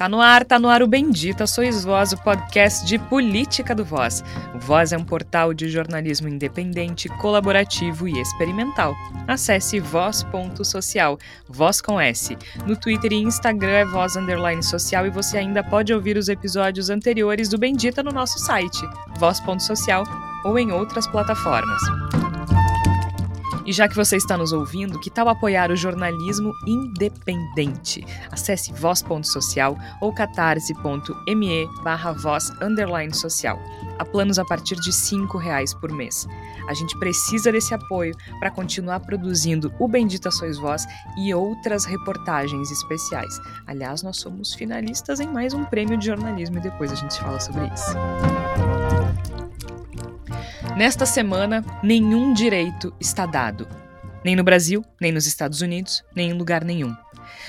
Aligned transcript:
Tá 0.00 0.08
no 0.08 0.18
ar, 0.18 0.46
tá 0.46 0.58
no 0.58 0.70
ar 0.70 0.82
o 0.82 0.86
Bendita 0.86 1.46
Sois 1.46 1.84
Voz, 1.84 2.14
o 2.14 2.16
podcast 2.16 2.86
de 2.86 2.98
política 2.98 3.74
do 3.74 3.84
Voz. 3.84 4.24
O 4.54 4.58
Voz 4.58 4.94
é 4.94 4.96
um 4.96 5.04
portal 5.04 5.52
de 5.52 5.68
jornalismo 5.68 6.26
independente, 6.26 7.06
colaborativo 7.20 8.08
e 8.08 8.18
experimental. 8.18 8.96
Acesse 9.28 9.78
voz.social, 9.78 11.18
voz 11.46 11.82
com 11.82 12.00
S. 12.00 12.34
No 12.66 12.76
Twitter 12.76 13.12
e 13.12 13.16
Instagram 13.16 13.72
é 13.72 13.84
voz 13.84 14.16
underline 14.16 14.62
social 14.62 15.06
e 15.06 15.10
você 15.10 15.36
ainda 15.36 15.62
pode 15.62 15.92
ouvir 15.92 16.16
os 16.16 16.30
episódios 16.30 16.88
anteriores 16.88 17.50
do 17.50 17.58
Bendita 17.58 18.02
no 18.02 18.10
nosso 18.10 18.38
site, 18.38 18.80
voz.social 19.18 20.04
ou 20.46 20.58
em 20.58 20.72
outras 20.72 21.06
plataformas. 21.06 21.82
E 23.66 23.72
já 23.72 23.88
que 23.88 23.96
você 23.96 24.16
está 24.16 24.36
nos 24.36 24.52
ouvindo, 24.52 24.98
que 24.98 25.10
tal 25.10 25.28
apoiar 25.28 25.70
o 25.70 25.76
jornalismo 25.76 26.52
independente? 26.66 28.04
Acesse 28.30 28.72
voz.social 28.72 29.76
ou 30.00 30.12
catarse.me 30.12 31.68
barra 31.82 32.12
voz 32.12 32.50
underline 32.60 33.14
social. 33.14 33.58
Há 33.98 34.04
planos 34.04 34.38
a 34.38 34.44
partir 34.44 34.76
de 34.76 34.90
R$ 34.90 35.38
reais 35.38 35.74
por 35.74 35.92
mês. 35.92 36.26
A 36.68 36.74
gente 36.74 36.98
precisa 36.98 37.52
desse 37.52 37.74
apoio 37.74 38.14
para 38.38 38.50
continuar 38.50 39.00
produzindo 39.00 39.72
o 39.78 39.88
Bendita 39.88 40.30
Sois 40.30 40.56
Voz 40.56 40.86
e 41.18 41.34
outras 41.34 41.84
reportagens 41.84 42.70
especiais. 42.70 43.40
Aliás, 43.66 44.02
nós 44.02 44.18
somos 44.18 44.54
finalistas 44.54 45.20
em 45.20 45.28
mais 45.28 45.52
um 45.52 45.64
prêmio 45.64 45.98
de 45.98 46.06
jornalismo 46.06 46.58
e 46.58 46.62
depois 46.62 46.92
a 46.92 46.94
gente 46.94 47.18
fala 47.18 47.40
sobre 47.40 47.66
isso. 47.66 48.99
Nesta 50.76 51.06
semana, 51.06 51.64
nenhum 51.82 52.34
direito 52.34 52.92
está 53.00 53.24
dado. 53.24 53.66
Nem 54.22 54.36
no 54.36 54.44
Brasil, 54.44 54.84
nem 55.00 55.10
nos 55.10 55.26
Estados 55.26 55.62
Unidos, 55.62 56.04
nem 56.14 56.30
em 56.30 56.34
lugar 56.34 56.64
nenhum. 56.64 56.94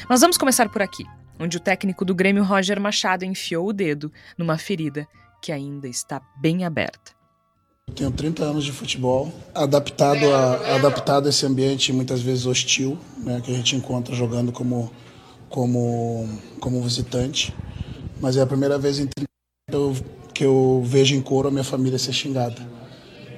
Mas 0.07 0.21
vamos 0.21 0.37
começar 0.37 0.69
por 0.69 0.81
aqui, 0.81 1.03
onde 1.37 1.57
o 1.57 1.59
técnico 1.59 2.05
do 2.05 2.15
Grêmio 2.15 2.43
Roger 2.43 2.79
Machado 2.79 3.25
enfiou 3.25 3.67
o 3.67 3.73
dedo 3.73 4.11
numa 4.37 4.57
ferida 4.57 5.05
que 5.41 5.51
ainda 5.51 5.89
está 5.89 6.21
bem 6.39 6.63
aberta. 6.63 7.11
Tenho 7.93 8.11
30 8.11 8.43
anos 8.43 8.63
de 8.63 8.71
futebol, 8.71 9.33
adaptado 9.53 10.33
a, 10.33 10.75
adaptado 10.75 11.25
a 11.25 11.29
esse 11.29 11.45
ambiente 11.45 11.91
muitas 11.91 12.21
vezes 12.21 12.45
hostil, 12.45 12.97
né, 13.17 13.41
que 13.43 13.51
a 13.51 13.55
gente 13.55 13.75
encontra 13.75 14.15
jogando 14.15 14.53
como, 14.53 14.89
como, 15.49 16.29
como 16.61 16.81
visitante. 16.81 17.53
Mas 18.21 18.37
é 18.37 18.41
a 18.41 18.47
primeira 18.47 18.79
vez 18.79 18.99
em 18.99 19.07
30 19.07 19.29
anos 19.73 20.03
que 20.33 20.45
eu 20.45 20.81
vejo 20.85 21.13
em 21.13 21.21
coro 21.21 21.49
a 21.49 21.51
minha 21.51 21.63
família 21.63 21.99
ser 21.99 22.13
xingada 22.13 22.80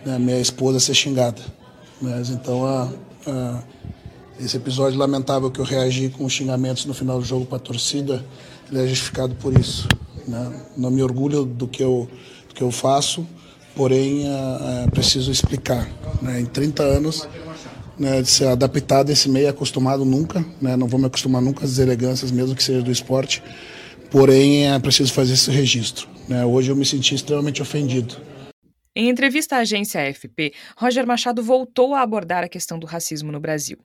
né, 0.05 0.19
minha 0.19 0.39
esposa 0.39 0.79
ser 0.79 0.93
xingada. 0.93 1.41
Mas 2.01 2.29
então 2.29 2.65
a, 2.65 2.89
a, 3.27 3.63
esse 4.39 4.57
episódio 4.57 4.97
lamentável 4.97 5.49
que 5.49 5.59
eu 5.59 5.65
reagi 5.65 6.09
com 6.09 6.27
xingamentos 6.27 6.85
no 6.85 6.93
final 6.93 7.19
do 7.19 7.25
jogo 7.25 7.45
para 7.45 7.57
a 7.57 7.61
torcida, 7.61 8.23
ele 8.69 8.83
é 8.83 8.87
justificado 8.87 9.35
por 9.35 9.57
isso. 9.57 9.87
Né? 10.27 10.61
Não 10.75 10.89
me 10.89 11.03
orgulho 11.03 11.45
do 11.45 11.67
que 11.67 11.83
eu, 11.83 12.09
do 12.47 12.55
que 12.55 12.61
eu 12.61 12.71
faço, 12.71 13.25
porém 13.75 14.27
é, 14.27 14.83
é 14.83 14.89
preciso 14.89 15.31
explicar. 15.31 15.87
Né? 16.21 16.41
Em 16.41 16.45
30 16.45 16.83
anos 16.83 17.27
né, 17.97 18.21
de 18.21 18.29
ser 18.29 18.47
adaptado 18.47 19.09
a 19.09 19.13
esse 19.13 19.29
meio, 19.29 19.49
acostumado 19.49 20.03
nunca, 20.03 20.43
né? 20.61 20.75
não 20.75 20.87
vou 20.87 20.99
me 20.99 21.05
acostumar 21.05 21.41
nunca 21.41 21.65
às 21.65 21.77
elegâncias, 21.77 22.31
mesmo 22.31 22.55
que 22.55 22.63
seja 22.63 22.81
do 22.81 22.91
esporte, 22.91 23.43
porém 24.09 24.67
é 24.67 24.79
preciso 24.79 25.13
fazer 25.13 25.33
esse 25.33 25.51
registro. 25.51 26.07
Né? 26.27 26.45
Hoje 26.45 26.71
eu 26.71 26.75
me 26.75 26.85
senti 26.85 27.15
extremamente 27.15 27.61
ofendido. 27.61 28.15
Em 28.95 29.09
entrevista 29.09 29.55
à 29.55 29.59
agência 29.59 30.07
AFP, 30.07 30.53
Roger 30.77 31.07
Machado 31.07 31.41
voltou 31.41 31.95
a 31.95 32.01
abordar 32.01 32.43
a 32.43 32.47
questão 32.47 32.77
do 32.77 32.85
racismo 32.85 33.31
no 33.31 33.39
Brasil. 33.39 33.83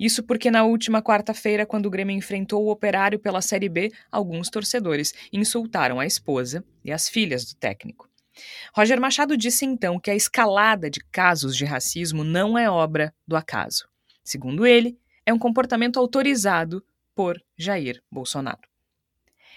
Isso 0.00 0.20
porque 0.24 0.50
na 0.50 0.64
última 0.64 1.00
quarta-feira, 1.00 1.64
quando 1.64 1.86
o 1.86 1.90
Grêmio 1.90 2.16
enfrentou 2.16 2.64
o 2.64 2.70
Operário 2.70 3.20
pela 3.20 3.40
Série 3.40 3.68
B, 3.68 3.92
alguns 4.10 4.50
torcedores 4.50 5.14
insultaram 5.32 6.00
a 6.00 6.06
esposa 6.06 6.64
e 6.84 6.90
as 6.90 7.08
filhas 7.08 7.44
do 7.44 7.54
técnico. 7.54 8.08
Roger 8.74 9.00
Machado 9.00 9.36
disse 9.36 9.64
então 9.64 10.00
que 10.00 10.10
a 10.10 10.16
escalada 10.16 10.90
de 10.90 11.00
casos 11.12 11.56
de 11.56 11.64
racismo 11.64 12.24
não 12.24 12.58
é 12.58 12.68
obra 12.68 13.14
do 13.28 13.36
acaso. 13.36 13.88
Segundo 14.24 14.66
ele, 14.66 14.98
é 15.24 15.32
um 15.32 15.38
comportamento 15.38 16.00
autorizado 16.00 16.84
por 17.14 17.40
Jair 17.56 18.02
Bolsonaro. 18.10 18.67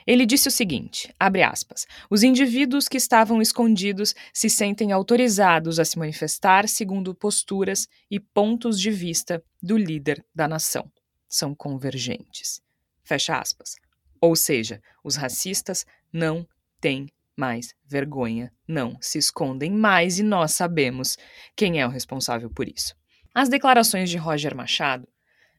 Ele 0.06 0.25
disse 0.25 0.47
o 0.47 0.51
seguinte: 0.51 1.13
abre 1.19 1.44
aspas, 1.44 1.85
os 2.09 2.23
indivíduos 2.23 2.88
que 2.88 2.97
estavam 2.97 3.41
escondidos 3.41 4.16
se 4.34 4.50
sentem 4.50 4.91
autorizados 4.91 5.79
a 5.79 5.85
se 5.85 5.97
manifestar 5.97 6.67
segundo 6.67 7.13
posturas 7.13 7.88
e 8.09 8.19
pontos 8.19 8.79
de 8.79 8.91
vista 8.91 9.44
do 9.62 9.78
líder 9.78 10.25
da 10.34 10.47
nação. 10.47 10.91
São 11.29 11.56
convergentes. 11.56 12.62
Fecha 13.03 13.38
aspas. 13.38 13.75
Ou 14.19 14.35
seja, 14.35 14.81
os 15.03 15.16
racistas 15.16 15.85
não 16.12 16.47
têm 16.79 17.07
mais 17.35 17.73
vergonha, 17.88 18.51
não 18.68 18.97
se 19.01 19.18
escondem 19.18 19.72
mais 19.72 20.19
e 20.19 20.23
nós 20.23 20.51
sabemos 20.51 21.18
quem 21.56 21.79
é 21.79 21.88
o 21.88 21.89
responsável 21.89 22.50
por 22.50 22.68
isso. 22.68 22.95
As 23.33 23.50
declarações 23.50 24.09
de 24.09 24.18
Roger 24.18 24.56
Machado 24.56 25.07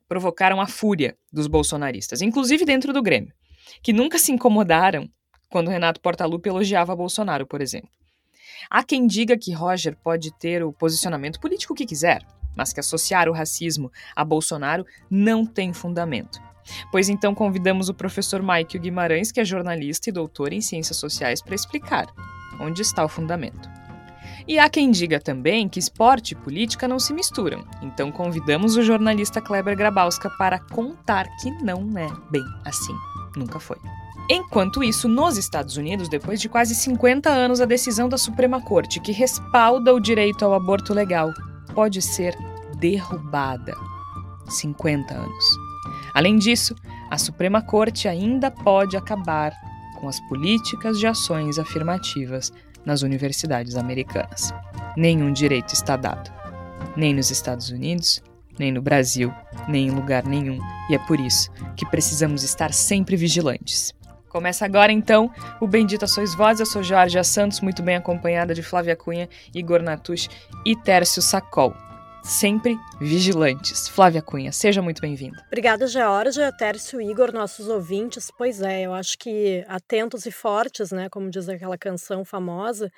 provocaram 0.06 0.60
a 0.60 0.66
fúria 0.66 1.16
dos 1.32 1.46
bolsonaristas, 1.46 2.20
inclusive 2.20 2.64
dentro 2.64 2.92
do 2.92 3.02
Grêmio 3.02 3.34
que 3.82 3.92
nunca 3.92 4.18
se 4.18 4.32
incomodaram 4.32 5.08
quando 5.48 5.70
Renato 5.70 6.00
Portaluppi 6.00 6.48
elogiava 6.48 6.96
Bolsonaro, 6.96 7.46
por 7.46 7.60
exemplo. 7.60 7.90
Há 8.70 8.82
quem 8.82 9.06
diga 9.06 9.36
que 9.36 9.52
Roger 9.52 9.96
pode 10.02 10.32
ter 10.38 10.62
o 10.62 10.72
posicionamento 10.72 11.40
político 11.40 11.74
que 11.74 11.86
quiser, 11.86 12.24
mas 12.56 12.72
que 12.72 12.80
associar 12.80 13.28
o 13.28 13.32
racismo 13.32 13.90
a 14.16 14.24
Bolsonaro 14.24 14.86
não 15.10 15.44
tem 15.44 15.72
fundamento. 15.72 16.40
Pois 16.90 17.08
então 17.08 17.34
convidamos 17.34 17.88
o 17.88 17.94
professor 17.94 18.40
Michael 18.40 18.80
Guimarães, 18.80 19.32
que 19.32 19.40
é 19.40 19.44
jornalista 19.44 20.08
e 20.08 20.12
doutor 20.12 20.52
em 20.52 20.60
ciências 20.60 20.96
sociais, 20.96 21.42
para 21.42 21.54
explicar 21.54 22.06
onde 22.60 22.82
está 22.82 23.04
o 23.04 23.08
fundamento. 23.08 23.68
E 24.46 24.58
há 24.58 24.68
quem 24.68 24.90
diga 24.90 25.20
também 25.20 25.68
que 25.68 25.78
esporte 25.78 26.32
e 26.32 26.36
política 26.36 26.88
não 26.88 26.98
se 26.98 27.12
misturam, 27.12 27.64
então 27.80 28.10
convidamos 28.10 28.76
o 28.76 28.82
jornalista 28.82 29.40
Kleber 29.40 29.76
Grabowska 29.76 30.30
para 30.30 30.58
contar 30.58 31.28
que 31.40 31.50
não 31.62 31.96
é 31.96 32.08
bem 32.30 32.44
assim. 32.64 32.94
Nunca 33.36 33.58
foi. 33.58 33.78
Enquanto 34.28 34.82
isso, 34.82 35.08
nos 35.08 35.36
Estados 35.36 35.76
Unidos, 35.76 36.08
depois 36.08 36.40
de 36.40 36.48
quase 36.48 36.74
50 36.74 37.28
anos, 37.28 37.60
a 37.60 37.64
decisão 37.64 38.08
da 38.08 38.16
Suprema 38.16 38.60
Corte 38.60 39.00
que 39.00 39.12
respalda 39.12 39.92
o 39.92 40.00
direito 40.00 40.44
ao 40.44 40.54
aborto 40.54 40.94
legal 40.94 41.32
pode 41.74 42.00
ser 42.00 42.36
derrubada. 42.78 43.74
50 44.48 45.14
anos. 45.14 45.44
Além 46.14 46.36
disso, 46.36 46.74
a 47.10 47.18
Suprema 47.18 47.62
Corte 47.62 48.06
ainda 48.06 48.50
pode 48.50 48.96
acabar 48.96 49.52
com 49.98 50.08
as 50.08 50.20
políticas 50.28 50.98
de 50.98 51.06
ações 51.06 51.58
afirmativas 51.58 52.52
nas 52.84 53.02
universidades 53.02 53.76
americanas. 53.76 54.52
Nenhum 54.96 55.32
direito 55.32 55.72
está 55.72 55.96
dado, 55.96 56.30
nem 56.96 57.14
nos 57.14 57.30
Estados 57.30 57.70
Unidos, 57.70 58.22
nem 58.58 58.72
no 58.72 58.82
Brasil, 58.82 59.32
nem 59.68 59.88
em 59.88 59.90
lugar 59.90 60.24
nenhum, 60.24 60.58
e 60.90 60.94
é 60.94 60.98
por 60.98 61.18
isso 61.20 61.50
que 61.76 61.86
precisamos 61.86 62.42
estar 62.42 62.72
sempre 62.72 63.16
vigilantes. 63.16 63.94
Começa 64.32 64.64
agora 64.64 64.90
então 64.90 65.30
o 65.60 65.66
Bendita 65.66 66.06
Sois 66.06 66.34
Voz. 66.34 66.58
Eu 66.58 66.64
sou 66.64 66.82
Jorge 66.82 67.22
Santos, 67.22 67.60
muito 67.60 67.82
bem 67.82 67.96
acompanhada 67.96 68.54
de 68.54 68.62
Flávia 68.62 68.96
Cunha, 68.96 69.28
Igor 69.54 69.82
Natush 69.82 70.26
e 70.64 70.74
Tércio 70.74 71.20
Sacol. 71.20 71.74
Sempre 72.24 72.78
vigilantes. 72.98 73.88
Flávia 73.88 74.22
Cunha, 74.22 74.50
seja 74.50 74.80
muito 74.80 75.02
bem-vinda. 75.02 75.44
Obrigada, 75.48 75.86
Georgia, 75.86 76.50
Tércio, 76.50 76.98
Igor, 76.98 77.30
nossos 77.30 77.68
ouvintes. 77.68 78.30
Pois 78.38 78.62
é, 78.62 78.82
eu 78.82 78.94
acho 78.94 79.18
que 79.18 79.64
atentos 79.68 80.24
e 80.24 80.30
fortes, 80.30 80.92
né, 80.92 81.10
como 81.10 81.28
diz 81.28 81.46
aquela 81.48 81.76
canção 81.76 82.24
famosa, 82.24 82.90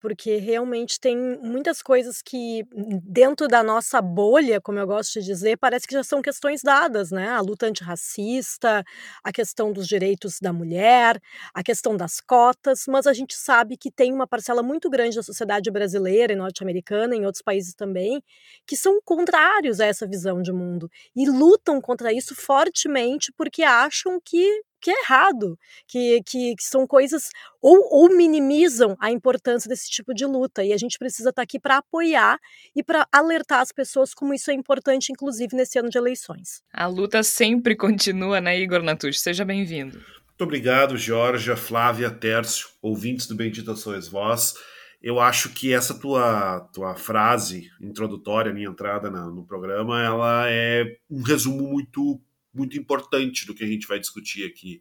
porque 0.00 0.36
realmente 0.36 0.98
tem 1.00 1.16
muitas 1.42 1.82
coisas 1.82 2.22
que, 2.22 2.64
hum, 2.74 3.00
dentro 3.04 3.48
da 3.48 3.62
nossa 3.62 4.00
bolha, 4.02 4.60
como 4.60 4.78
eu 4.78 4.86
gosto 4.86 5.20
de 5.20 5.26
dizer, 5.26 5.56
parece 5.58 5.86
que 5.86 5.94
já 5.94 6.02
são 6.04 6.22
questões 6.22 6.62
dadas, 6.62 7.10
né? 7.10 7.28
A 7.30 7.40
luta 7.40 7.66
antirracista, 7.66 8.84
a 9.24 9.32
questão 9.32 9.72
dos 9.72 9.86
direitos 9.88 10.38
da 10.40 10.52
mulher, 10.52 11.20
a 11.54 11.62
questão 11.62 11.96
das 11.96 12.20
cotas, 12.20 12.84
mas 12.88 13.06
a 13.06 13.12
gente 13.12 13.34
sabe 13.34 13.76
que 13.76 13.90
tem 13.90 14.12
uma 14.12 14.26
parcela 14.26 14.62
muito 14.62 14.88
grande 14.90 15.16
da 15.16 15.22
sociedade 15.22 15.70
brasileira 15.70 16.32
e 16.32 16.36
norte-americana, 16.36 17.14
em 17.16 17.24
outros 17.26 17.42
países 17.42 17.74
também, 17.74 18.22
que 18.66 18.76
são 18.76 19.00
contrários 19.04 19.80
a 19.80 19.86
essa 19.86 20.06
visão 20.06 20.40
de 20.42 20.52
mundo 20.52 20.90
e 21.16 21.28
lutam 21.28 21.80
contra 21.80 22.12
isso 22.12 22.34
fortemente 22.34 23.32
porque 23.36 23.62
acham 23.62 24.20
que 24.24 24.62
que 24.80 24.90
é 24.90 25.02
errado, 25.02 25.58
que, 25.86 26.20
que, 26.24 26.54
que 26.56 26.64
são 26.64 26.86
coisas 26.86 27.30
ou, 27.60 27.78
ou, 27.90 28.16
minimizam 28.16 28.96
a 29.00 29.10
importância 29.10 29.68
desse 29.68 29.90
tipo 29.90 30.14
de 30.14 30.24
luta. 30.24 30.64
E 30.64 30.72
a 30.72 30.76
gente 30.76 30.98
precisa 30.98 31.30
estar 31.30 31.40
tá 31.40 31.44
aqui 31.44 31.58
para 31.58 31.78
apoiar 31.78 32.38
e 32.74 32.82
para 32.82 33.06
alertar 33.12 33.60
as 33.60 33.72
pessoas 33.72 34.14
como 34.14 34.32
isso 34.32 34.50
é 34.50 34.54
importante, 34.54 35.12
inclusive 35.12 35.56
nesse 35.56 35.78
ano 35.78 35.90
de 35.90 35.98
eleições. 35.98 36.62
A 36.72 36.86
luta 36.86 37.22
sempre 37.22 37.76
continua, 37.76 38.40
né, 38.40 38.58
Igor 38.58 38.82
Natucci? 38.82 39.20
Seja 39.20 39.44
bem-vindo. 39.44 39.98
Muito 40.38 40.44
obrigado, 40.44 40.96
Georgia, 40.96 41.56
Flávia, 41.56 42.10
Tércio, 42.10 42.68
ouvintes 42.80 43.26
do 43.26 43.34
Bendita 43.34 43.74
Sois 43.74 44.06
Voz. 44.06 44.54
Eu 45.02 45.18
acho 45.18 45.50
que 45.50 45.72
essa 45.72 45.98
tua, 45.98 46.60
tua 46.72 46.94
frase 46.94 47.70
introdutória, 47.80 48.52
minha 48.52 48.68
entrada 48.68 49.10
na, 49.10 49.26
no 49.26 49.44
programa, 49.44 50.00
ela 50.02 50.48
é 50.48 50.84
um 51.10 51.22
resumo 51.22 51.68
muito 51.68 52.20
muito 52.52 52.78
importante 52.78 53.46
do 53.46 53.54
que 53.54 53.64
a 53.64 53.66
gente 53.66 53.86
vai 53.86 53.98
discutir 53.98 54.46
aqui. 54.46 54.80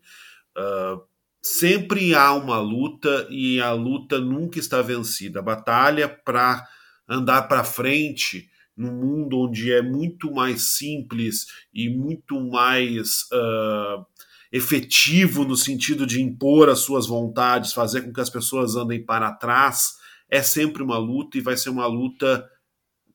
Uh, 0.58 1.02
sempre 1.42 2.14
há 2.14 2.34
uma 2.34 2.60
luta 2.60 3.28
e 3.30 3.60
a 3.62 3.72
luta 3.72 4.20
nunca 4.20 4.60
está 4.60 4.82
vencida. 4.82 5.40
A 5.40 5.44
batalha 5.44 6.08
para 6.08 6.68
andar 7.08 7.44
para 7.44 7.64
frente 7.64 8.50
num 8.76 8.94
mundo 8.94 9.40
onde 9.40 9.72
é 9.72 9.82
muito 9.82 10.32
mais 10.32 10.76
simples 10.76 11.48
e 11.74 11.90
muito 11.90 12.40
mais 12.40 13.24
uh, 13.34 14.06
efetivo 14.52 15.44
no 15.44 15.56
sentido 15.56 16.06
de 16.06 16.22
impor 16.22 16.70
as 16.70 16.80
suas 16.80 17.08
vontades, 17.08 17.74
fazer 17.74 18.02
com 18.02 18.14
que 18.14 18.22
as 18.22 18.30
pessoas 18.30 18.76
andem 18.76 19.04
para 19.04 19.34
trás, 19.34 19.94
é 20.30 20.44
sempre 20.44 20.84
uma 20.84 20.98
luta 20.98 21.38
e 21.38 21.42
vai 21.42 21.58
ser 21.58 21.70
uma 21.70 21.88
luta 21.88 22.48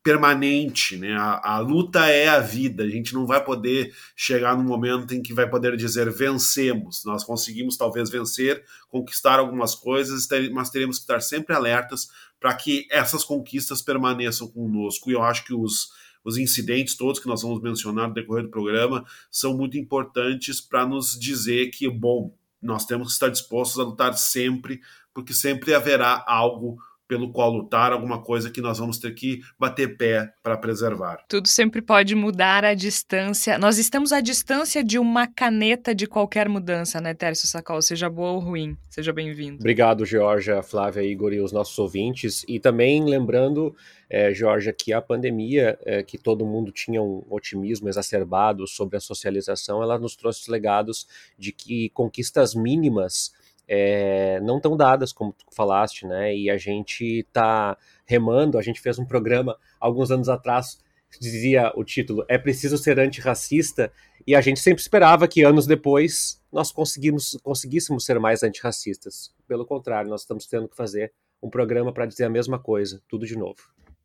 permanente, 0.03 0.97
né? 0.97 1.15
A, 1.17 1.55
a, 1.57 1.59
luta 1.61 2.07
é 2.07 2.29
a 2.29 2.41
vida. 2.41 2.83
A 2.83 2.89
gente 2.89 3.15
não 3.15 3.27
vai 3.27 3.43
poder 3.43 3.95
chegar 4.17 4.57
num 4.57 4.65
momento 4.65 5.15
em 5.15 5.23
que 5.23 5.33
vai 5.33 5.49
poder 5.49 5.77
dizer 5.77 6.11
vencemos. 6.11 7.05
Nós 7.05 7.23
conseguimos 7.23 7.77
talvez 7.77 8.11
vencer, 8.11 8.65
conquistar 8.89 9.39
algumas 9.39 9.75
coisas, 9.75 10.27
mas 10.53 10.71
teremos 10.71 10.97
que 10.97 11.03
estar 11.03 11.21
sempre 11.21 11.55
alertas 11.55 12.09
para 12.41 12.53
que 12.55 12.87
essas 12.91 13.23
conquistas 13.23 13.81
permaneçam 13.81 14.49
conosco. 14.49 15.09
E 15.09 15.15
eu 15.15 15.23
acho 15.23 15.45
que 15.45 15.55
os, 15.55 15.91
os 16.25 16.37
incidentes 16.37 16.97
todos 16.97 17.21
que 17.21 17.29
nós 17.29 17.43
vamos 17.43 17.63
mencionar 17.63 18.09
no 18.09 18.15
decorrer 18.15 18.43
do 18.43 18.51
programa 18.51 19.05
são 19.31 19.57
muito 19.57 19.79
importantes 19.79 20.61
para 20.61 20.85
nos 20.85 21.19
dizer 21.19 21.71
que, 21.71 21.89
bom, 21.89 22.37
nós 22.61 22.85
temos 22.85 23.09
que 23.09 23.13
estar 23.15 23.29
dispostos 23.29 23.79
a 23.79 23.85
lutar 23.85 24.15
sempre, 24.15 24.81
porque 25.15 25.33
sempre 25.33 25.75
haverá 25.75 26.25
algo 26.27 26.77
pelo 27.13 27.31
qual 27.31 27.53
lutar, 27.53 27.93
alguma 27.93 28.23
coisa 28.23 28.51
que 28.51 28.63
nós 28.63 28.79
vamos 28.79 28.97
ter 28.97 29.13
que 29.13 29.43
bater 29.59 29.99
pé 29.99 30.33
para 30.43 30.57
preservar. 30.57 31.23
Tudo 31.29 31.47
sempre 31.47 31.83
pode 31.83 32.15
mudar 32.15 32.65
à 32.65 32.73
distância. 32.73 33.59
Nós 33.59 33.77
estamos 33.77 34.13
à 34.15 34.23
distância 34.23 34.83
de 34.83 34.99
uma 34.99 35.27
caneta 35.27 35.95
de 35.95 36.07
qualquer 36.07 36.49
mudança, 36.49 37.03
né, 37.03 37.13
Tércio 37.13 37.47
Sacol? 37.47 37.83
Seja 37.83 38.09
boa 38.09 38.31
ou 38.31 38.39
ruim. 38.39 38.79
Seja 38.89 39.13
bem-vindo. 39.13 39.57
Obrigado, 39.57 40.07
Georgia, 40.07 40.63
Flávia, 40.63 41.03
Igor 41.03 41.35
e 41.35 41.41
os 41.43 41.53
nossos 41.53 41.79
ouvintes. 41.79 42.47
E 42.49 42.59
também 42.59 43.05
lembrando, 43.05 43.77
é, 44.09 44.33
Georgia, 44.33 44.73
que 44.73 44.95
a 44.95 45.03
pandemia, 45.03 45.79
é, 45.85 46.03
que 46.03 46.17
todo 46.17 46.47
mundo 46.47 46.73
tinha 46.73 47.03
um 47.03 47.23
otimismo 47.29 47.91
exacerbado 47.91 48.67
sobre 48.67 48.97
a 48.97 49.01
socialização, 49.01 49.83
ela 49.83 49.99
nos 49.99 50.17
trouxe 50.17 50.51
legados 50.51 51.07
de 51.39 51.53
que 51.53 51.91
conquistas 51.91 52.55
mínimas 52.55 53.35
é, 53.69 54.41
não 54.41 54.61
tão 54.61 54.77
dadas, 54.77 55.13
como 55.13 55.33
tu 55.33 55.45
falaste, 55.55 56.07
né? 56.07 56.35
E 56.35 56.51
a 56.51 56.57
gente 56.57 57.21
está 57.21 57.77
remando, 58.07 58.59
a 58.59 58.63
gente 58.63 58.81
fez 58.81 58.99
um 58.99 59.05
programa 59.05 59.57
alguns 59.81 60.11
anos 60.11 60.29
atrás, 60.29 60.79
dizia 61.21 61.73
o 61.77 61.85
título, 61.85 62.25
é 62.29 62.39
preciso 62.39 62.77
ser 62.79 62.99
antirracista, 62.99 63.93
e 64.27 64.35
a 64.35 64.41
gente 64.41 64.61
sempre 64.61 64.83
esperava 64.83 65.27
que 65.27 65.43
anos 65.43 65.67
depois 65.67 66.41
nós 66.53 66.71
conseguimos, 66.71 67.37
conseguíssemos 67.43 68.05
ser 68.05 68.19
mais 68.19 68.43
antirracistas. 68.43 69.35
Pelo 69.49 69.67
contrário, 69.67 70.11
nós 70.11 70.23
estamos 70.23 70.47
tendo 70.47 70.69
que 70.69 70.77
fazer 70.77 71.13
um 71.43 71.51
programa 71.51 71.93
para 71.93 72.07
dizer 72.07 72.25
a 72.25 72.31
mesma 72.31 72.59
coisa, 72.59 73.03
tudo 73.09 73.27
de 73.27 73.37
novo. 73.37 73.61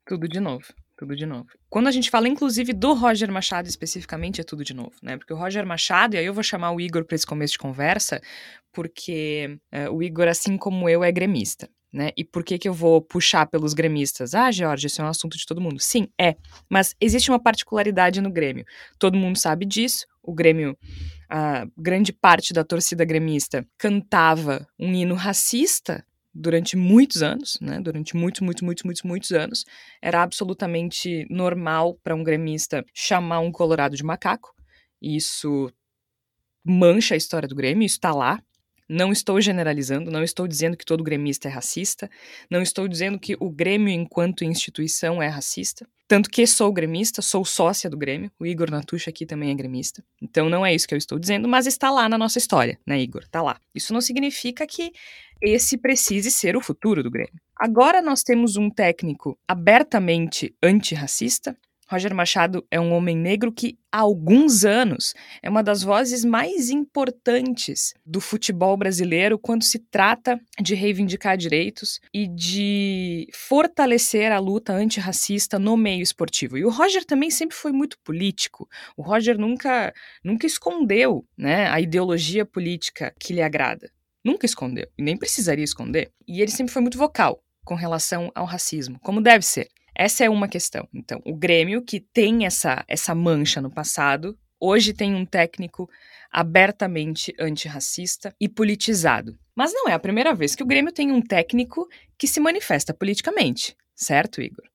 Tudo 0.06 0.28
de 0.28 0.40
novo. 0.40 0.66
Tudo 0.98 1.16
de 1.16 1.28
novo. 1.28 1.46
Quando 1.70 1.88
a 1.88 1.92
gente 1.92 2.10
fala, 2.10 2.28
inclusive, 2.28 2.74
do 2.74 2.94
Roger 2.94 3.32
Machado 3.32 3.68
especificamente, 3.68 4.42
é 4.42 4.44
tudo 4.44 4.64
de 4.64 4.74
novo, 4.74 4.94
né? 5.02 5.16
Porque 5.16 5.32
o 5.32 5.38
Roger 5.38 5.66
Machado, 5.66 6.16
e 6.16 6.18
aí 6.18 6.26
eu 6.26 6.34
vou 6.34 6.42
chamar 6.42 6.72
o 6.72 6.82
Igor 6.82 7.06
para 7.06 7.16
esse 7.16 7.26
começo 7.26 7.54
de 7.54 7.60
conversa, 7.60 8.20
porque 8.74 9.60
é, 9.72 9.88
o 9.90 10.02
Igor, 10.02 10.28
assim 10.28 10.58
como 10.58 10.90
eu, 10.90 11.04
é 11.04 11.12
gremista. 11.12 11.70
Né? 11.94 12.12
E 12.18 12.24
por 12.24 12.44
que, 12.44 12.58
que 12.58 12.68
eu 12.68 12.74
vou 12.74 13.02
puxar 13.02 13.46
pelos 13.46 13.74
gremistas? 13.74 14.34
Ah, 14.34 14.52
Jorge, 14.52 14.88
isso 14.88 15.02
é 15.02 15.06
um 15.06 15.08
assunto 15.08 15.38
de 15.38 15.46
todo 15.46 15.62
mundo. 15.62 15.80
Sim, 15.80 16.10
é. 16.20 16.36
Mas 16.70 16.96
existe 17.00 17.32
uma 17.32 17.40
particularidade 17.40 18.20
no 18.20 18.32
Grêmio. 18.32 18.66
Todo 19.00 19.18
mundo 19.18 19.38
sabe 19.38 19.66
disso. 19.66 20.06
O 20.22 20.34
Grêmio, 20.34 20.78
a 21.30 21.66
grande 21.78 22.12
parte 22.12 22.54
da 22.54 22.64
torcida 22.64 23.06
gremista 23.06 23.66
cantava 23.78 24.68
um 24.78 24.94
hino 24.94 25.16
racista 25.16 26.06
durante 26.38 26.78
muitos 26.78 27.24
anos, 27.24 27.58
né? 27.60 27.80
Durante 27.80 28.16
muitos, 28.16 28.42
muitos, 28.42 28.62
muitos, 28.62 28.84
muitos, 28.84 29.04
muitos 29.04 29.32
anos, 29.32 29.66
era 30.02 30.22
absolutamente 30.22 31.26
normal 31.30 31.98
para 32.04 32.16
um 32.16 32.24
gremista 32.24 32.86
chamar 32.94 33.40
um 33.40 33.52
colorado 33.52 33.96
de 33.96 34.04
macaco. 34.04 34.54
Isso 35.02 35.72
mancha 36.64 37.16
a 37.16 37.18
história 37.18 37.48
do 37.48 37.56
Grêmio, 37.56 37.86
isso 37.86 37.96
está 37.96 38.14
lá. 38.14 38.42
Não 38.90 39.12
estou 39.12 39.42
generalizando, 39.42 40.10
não 40.10 40.24
estou 40.24 40.48
dizendo 40.48 40.78
que 40.78 40.86
todo 40.86 41.04
gremista 41.04 41.50
é 41.50 41.52
racista, 41.52 42.10
não 42.50 42.62
estou 42.62 42.88
dizendo 42.88 43.20
que 43.20 43.36
o 43.38 43.50
Grêmio, 43.50 43.90
enquanto 43.90 44.46
instituição, 44.46 45.22
é 45.22 45.28
racista. 45.28 45.86
Tanto 46.08 46.30
que 46.30 46.48
sou 46.48 46.72
gremista, 46.72 47.22
sou 47.22 47.44
sócia 47.44 47.90
do 47.90 47.98
Grêmio, 47.98 48.32
o 48.40 48.46
Igor 48.46 48.72
Natucha 48.72 49.10
aqui 49.10 49.26
também 49.26 49.52
é 49.52 49.54
gremista. 49.54 50.02
Então 50.22 50.50
não 50.50 50.66
é 50.66 50.74
isso 50.74 50.88
que 50.88 50.94
eu 50.94 50.98
estou 50.98 51.20
dizendo, 51.20 51.50
mas 51.50 51.68
está 51.68 51.92
lá 51.92 52.08
na 52.08 52.18
nossa 52.18 52.38
história, 52.38 52.80
né, 52.88 52.98
Igor? 52.98 53.24
Está 53.24 53.42
lá. 53.42 53.60
Isso 53.76 53.92
não 53.92 54.00
significa 54.00 54.66
que 54.66 54.94
esse 55.42 55.78
precise 55.78 56.32
ser 56.32 56.56
o 56.56 56.62
futuro 56.62 57.04
do 57.04 57.12
Grêmio. 57.12 57.42
Agora 57.56 58.02
nós 58.02 58.24
temos 58.24 58.56
um 58.56 58.70
técnico 58.70 59.38
abertamente 59.48 60.54
antirracista, 60.62 61.58
Roger 61.90 62.14
Machado 62.14 62.66
é 62.70 62.78
um 62.80 62.92
homem 62.92 63.16
negro 63.16 63.50
que, 63.50 63.78
há 63.90 64.00
alguns 64.00 64.66
anos, 64.66 65.14
é 65.42 65.50
uma 65.50 65.64
das 65.64 65.82
vozes 65.82 66.26
mais 66.26 66.70
importantes 66.70 67.94
do 68.06 68.20
futebol 68.20 68.76
brasileiro 68.76 69.40
quando 69.40 69.64
se 69.64 69.80
trata 69.80 70.38
de 70.62 70.76
reivindicar 70.76 71.38
direitos 71.38 72.02
e 72.14 72.28
de 72.28 73.30
fortalecer 73.34 74.34
a 74.34 74.40
luta 74.40 74.74
antirracista 74.74 75.58
no 75.58 75.78
meio 75.78 76.02
esportivo. 76.02 76.58
E 76.58 76.66
o 76.66 76.70
Roger 76.70 77.06
também 77.06 77.32
sempre 77.32 77.56
foi 77.56 77.72
muito 77.72 77.98
político. 78.04 78.68
O 78.98 79.02
Roger 79.02 79.38
nunca, 79.38 79.94
nunca 80.22 80.46
escondeu 80.46 81.26
né, 81.38 81.70
a 81.70 81.80
ideologia 81.80 82.46
política 82.46 83.14
que 83.18 83.32
lhe 83.32 83.42
agrada. 83.42 83.90
Nunca 84.28 84.46
escondeu, 84.46 84.86
e 84.98 85.02
nem 85.02 85.16
precisaria 85.16 85.64
esconder. 85.64 86.12
E 86.28 86.42
ele 86.42 86.52
sempre 86.52 86.74
foi 86.74 86.82
muito 86.82 86.98
vocal 86.98 87.42
com 87.64 87.76
relação 87.76 88.30
ao 88.36 88.44
racismo, 88.44 89.00
como 89.00 89.22
deve 89.22 89.46
ser. 89.46 89.70
Essa 89.96 90.26
é 90.26 90.30
uma 90.30 90.50
questão. 90.50 90.86
Então, 90.94 91.22
o 91.26 91.34
Grêmio, 91.34 91.82
que 91.82 92.02
tem 92.02 92.46
essa, 92.46 92.84
essa 92.90 93.16
mancha 93.16 93.62
no 93.62 93.72
passado, 93.72 94.38
hoje 94.60 94.92
tem 94.92 95.16
um 95.16 95.26
técnico 95.26 95.90
abertamente 96.30 97.34
antirracista 97.40 98.36
e 98.38 98.50
politizado. 98.50 99.40
Mas 99.56 99.72
não 99.72 99.88
é 99.88 99.94
a 99.94 100.00
primeira 100.00 100.36
vez 100.36 100.56
que 100.56 100.64
o 100.64 100.68
Grêmio 100.68 100.92
tem 100.92 101.10
um 101.10 101.22
técnico 101.22 101.88
que 102.18 102.28
se 102.28 102.42
manifesta 102.42 102.94
politicamente, 102.94 103.78
certo, 103.96 104.42
Igor? 104.42 104.66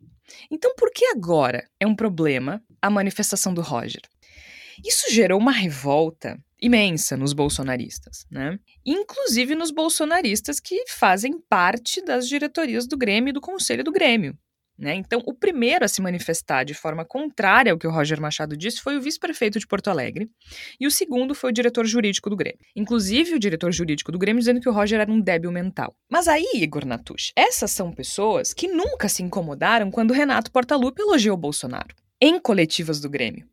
Então, 0.50 0.75
por 0.75 0.90
que 0.90 1.05
agora 1.05 1.69
é 1.78 1.87
um 1.87 1.94
problema 1.94 2.64
a 2.81 2.88
manifestação 2.88 3.52
do 3.52 3.60
Roger? 3.60 4.00
Isso 4.84 5.12
gerou 5.12 5.38
uma 5.38 5.52
revolta 5.52 6.38
imensa 6.60 7.16
nos 7.16 7.32
bolsonaristas, 7.32 8.24
né? 8.30 8.58
Inclusive 8.86 9.54
nos 9.54 9.72
bolsonaristas 9.72 10.60
que 10.60 10.84
fazem 10.88 11.41
parte 11.41 12.00
das 12.05 12.29
diretorias 12.29 12.86
do 12.86 12.96
Grêmio 12.96 13.31
e 13.31 13.32
do 13.32 13.41
Conselho 13.41 13.82
do 13.82 13.91
Grêmio. 13.91 14.38
Né? 14.79 14.94
Então, 14.94 15.22
o 15.26 15.34
primeiro 15.34 15.84
a 15.84 15.88
se 15.88 16.00
manifestar 16.00 16.64
de 16.64 16.74
forma 16.74 17.05
contrária 17.05 17.70
ao 17.70 17.79
que 17.79 17.86
o 17.86 17.91
Roger 17.91 18.20
Machado 18.20 18.56
disse 18.56 18.81
foi 18.81 18.96
o 18.96 19.00
vice-prefeito 19.00 19.58
de 19.58 19.67
Porto 19.67 19.88
Alegre, 19.88 20.29
e 20.81 20.86
o 20.86 20.91
segundo 20.91 21.34
foi 21.34 21.50
o 21.50 21.52
diretor 21.52 21.86
jurídico 21.86 22.31
do 22.31 22.36
Grêmio. 22.36 22.58
Inclusive, 22.74 23.34
o 23.34 23.38
diretor 23.38 23.70
jurídico 23.70 24.10
do 24.10 24.19
Grêmio 24.19 24.41
dizendo 24.41 24.60
que 24.60 24.69
o 24.69 24.72
Roger 24.72 25.00
era 25.00 25.12
um 25.12 25.20
débil 25.20 25.52
mental. 25.52 25.94
Mas 26.10 26.26
aí, 26.26 26.50
Igor 26.55 26.86
Natush, 26.86 27.32
essas 27.36 27.70
são 27.70 27.93
pessoas 27.93 28.52
que 28.52 28.67
nunca 28.67 29.08
se 29.08 29.22
incomodaram 29.22 29.91
quando 29.91 30.14
Renato 30.14 30.50
Portaluppi 30.50 31.02
elogiou 31.02 31.36
Bolsonaro. 31.36 31.94
Em 32.20 32.41
coletivas 32.41 33.00
do 33.00 33.10
Grêmio, 33.10 33.46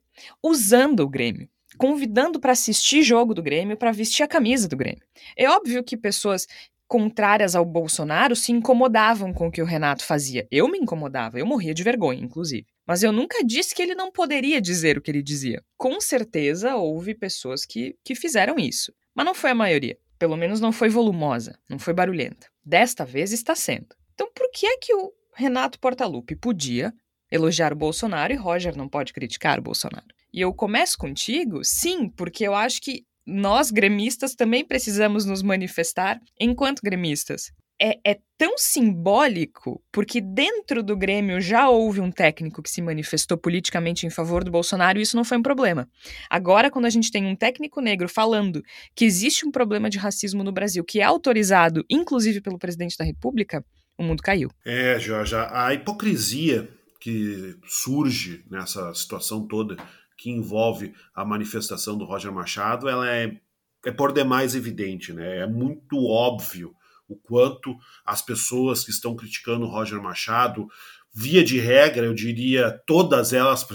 usando 0.43 1.01
o 1.01 1.09
Grêmio, 1.09 1.49
convidando 1.77 2.39
para 2.39 2.51
assistir 2.51 3.03
jogo 3.03 3.33
do 3.33 3.43
Grêmio, 3.43 3.77
para 3.77 3.91
vestir 3.91 4.23
a 4.23 4.27
camisa 4.27 4.67
do 4.67 4.77
Grêmio. 4.77 5.03
É 5.38 5.49
óbvio 5.49 5.83
que 5.83 5.95
pessoas 5.97 6.47
contrárias 6.89 7.55
ao 7.55 7.63
Bolsonaro 7.63 8.35
se 8.35 8.51
incomodavam 8.51 9.31
com 9.31 9.47
o 9.47 9.51
que 9.51 9.61
o 9.61 9.65
Renato 9.65 10.03
fazia. 10.03 10.47
Eu 10.49 10.67
me 10.67 10.79
incomodava, 10.79 11.38
eu 11.38 11.45
morria 11.45 11.73
de 11.73 11.83
vergonha, 11.83 12.19
inclusive. 12.19 12.65
Mas 12.85 13.03
eu 13.03 13.11
nunca 13.11 13.43
disse 13.43 13.75
que 13.75 13.83
ele 13.83 13.93
não 13.93 14.11
poderia 14.11 14.59
dizer 14.59 14.97
o 14.97 15.01
que 15.01 15.11
ele 15.11 15.21
dizia. 15.21 15.63
Com 15.77 16.01
certeza 16.01 16.75
houve 16.75 17.13
pessoas 17.13 17.63
que, 17.63 17.95
que 18.03 18.15
fizeram 18.15 18.57
isso, 18.57 18.91
mas 19.13 19.23
não 19.23 19.35
foi 19.35 19.51
a 19.51 19.55
maioria. 19.55 19.97
Pelo 20.17 20.35
menos 20.35 20.59
não 20.59 20.71
foi 20.71 20.89
volumosa, 20.89 21.57
não 21.69 21.77
foi 21.77 21.93
barulhenta. 21.93 22.47
Desta 22.65 23.05
vez 23.05 23.31
está 23.31 23.53
sendo. 23.53 23.95
Então 24.15 24.27
por 24.33 24.49
que 24.51 24.65
é 24.65 24.77
que 24.77 24.93
o 24.95 25.13
Renato 25.35 25.79
Portaluppi 25.79 26.35
podia 26.35 26.91
elogiar 27.31 27.74
o 27.74 27.75
Bolsonaro 27.75 28.33
e 28.33 28.36
Roger 28.36 28.75
não 28.77 28.88
pode 28.88 29.13
criticar 29.13 29.59
o 29.59 29.63
Bolsonaro? 29.63 30.07
E 30.33 30.41
eu 30.41 30.53
começo 30.53 30.98
contigo, 30.98 31.63
sim, 31.63 32.09
porque 32.09 32.48
eu 32.48 32.53
acho 32.53 32.81
que 32.81 33.03
nós, 33.25 33.71
gremistas, 33.71 34.36
também 34.36 34.65
precisamos 34.65 35.25
nos 35.25 35.41
manifestar 35.41 36.19
enquanto 36.39 36.81
gremistas. 36.81 37.51
É, 37.81 37.98
é, 38.05 38.19
tão 38.38 38.57
simbólico, 38.57 39.81
porque 39.89 40.19
dentro 40.19 40.83
do 40.83 40.98
Grêmio 40.98 41.39
já 41.39 41.69
houve 41.69 42.01
um 42.01 42.12
técnico 42.12 42.62
que 42.62 42.69
se 42.69 42.81
manifestou 42.81 43.38
politicamente 43.38 44.05
em 44.05 44.09
favor 44.09 44.43
do 44.43 44.51
Bolsonaro 44.51 45.00
e 45.00 45.01
isso 45.01 45.15
não 45.15 45.24
foi 45.24 45.38
um 45.38 45.41
problema. 45.41 45.88
Agora, 46.29 46.69
quando 46.69 46.86
a 46.86 46.89
gente 46.89 47.09
tem 47.09 47.25
um 47.25 47.38
técnico 47.38 47.79
negro 47.79 48.09
falando 48.09 48.62
que 48.93 49.05
existe 49.05 49.48
um 49.48 49.51
problema 49.51 49.89
de 49.89 49.98
racismo 49.98 50.43
no 50.43 50.51
Brasil, 50.51 50.83
que 50.83 51.00
é 51.00 51.03
autorizado, 51.03 51.86
inclusive 51.89 52.41
pelo 52.41 52.59
presidente 52.59 52.98
da 52.98 53.05
República, 53.05 53.63
o 53.98 54.03
mundo 54.03 54.21
caiu. 54.21 54.50
É, 54.65 55.00
Jorge, 55.00 55.36
a 55.36 55.74
hipocrisia 55.74 56.67
que 56.99 57.57
surge 57.65 58.43
nessa 58.49 58.93
situação 58.93 59.47
toda 59.47 59.77
que 60.17 60.29
envolve 60.29 60.93
a 61.15 61.23
manifestação 61.23 61.97
do 61.97 62.05
Roger 62.05 62.31
Machado, 62.31 62.89
ela 62.89 63.09
é 63.09 63.39
é 63.85 63.91
por 63.91 64.11
demais 64.11 64.55
evidente, 64.55 65.13
né? 65.13 65.39
É 65.39 65.47
muito 65.47 66.05
óbvio 66.05 66.75
o 67.07 67.15
quanto 67.15 67.75
as 68.05 68.21
pessoas 68.21 68.83
que 68.83 68.91
estão 68.91 69.15
criticando 69.15 69.65
o 69.65 69.69
Roger 69.69 70.01
Machado, 70.01 70.67
via 71.13 71.43
de 71.43 71.59
regra, 71.59 72.05
eu 72.05 72.13
diria 72.13 72.71
todas 72.85 73.33
elas, 73.33 73.65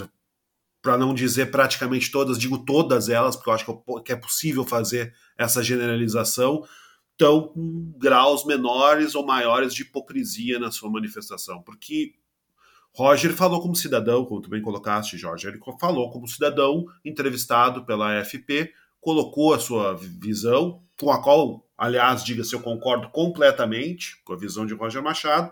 para 0.81 0.97
não 0.97 1.13
dizer 1.13 1.51
praticamente 1.51 2.11
todas, 2.11 2.37
digo 2.37 2.63
todas 2.63 3.09
elas, 3.09 3.35
porque 3.35 3.49
eu 3.49 3.53
acho 3.53 3.83
que 4.05 4.11
é 4.11 4.15
possível 4.15 4.63
fazer 4.63 5.13
essa 5.37 5.61
generalização, 5.61 6.63
estão 7.11 7.49
com 7.49 7.93
graus 7.97 8.45
menores 8.45 9.15
ou 9.15 9.25
maiores 9.25 9.73
de 9.73 9.81
hipocrisia 9.81 10.59
na 10.59 10.71
sua 10.71 10.89
manifestação. 10.89 11.61
Porque 11.61 12.13
Roger 12.95 13.33
falou 13.33 13.61
como 13.61 13.75
cidadão, 13.75 14.23
como 14.23 14.41
tu 14.41 14.49
bem 14.49 14.61
colocaste, 14.61 15.17
Jorge, 15.17 15.47
ele 15.47 15.59
falou 15.79 16.09
como 16.09 16.27
cidadão 16.27 16.85
entrevistado 17.03 17.85
pela 17.85 18.19
AFP, 18.19 18.71
colocou 19.01 19.53
a 19.53 19.59
sua 19.59 19.93
visão, 19.93 20.81
com 20.97 21.11
a 21.11 21.21
qual, 21.21 21.67
aliás, 21.77 22.23
diga-se, 22.23 22.53
eu 22.53 22.61
concordo 22.61 23.09
completamente 23.09 24.21
com 24.23 24.31
a 24.31 24.37
visão 24.37 24.65
de 24.65 24.73
Roger 24.73 25.03
Machado, 25.03 25.51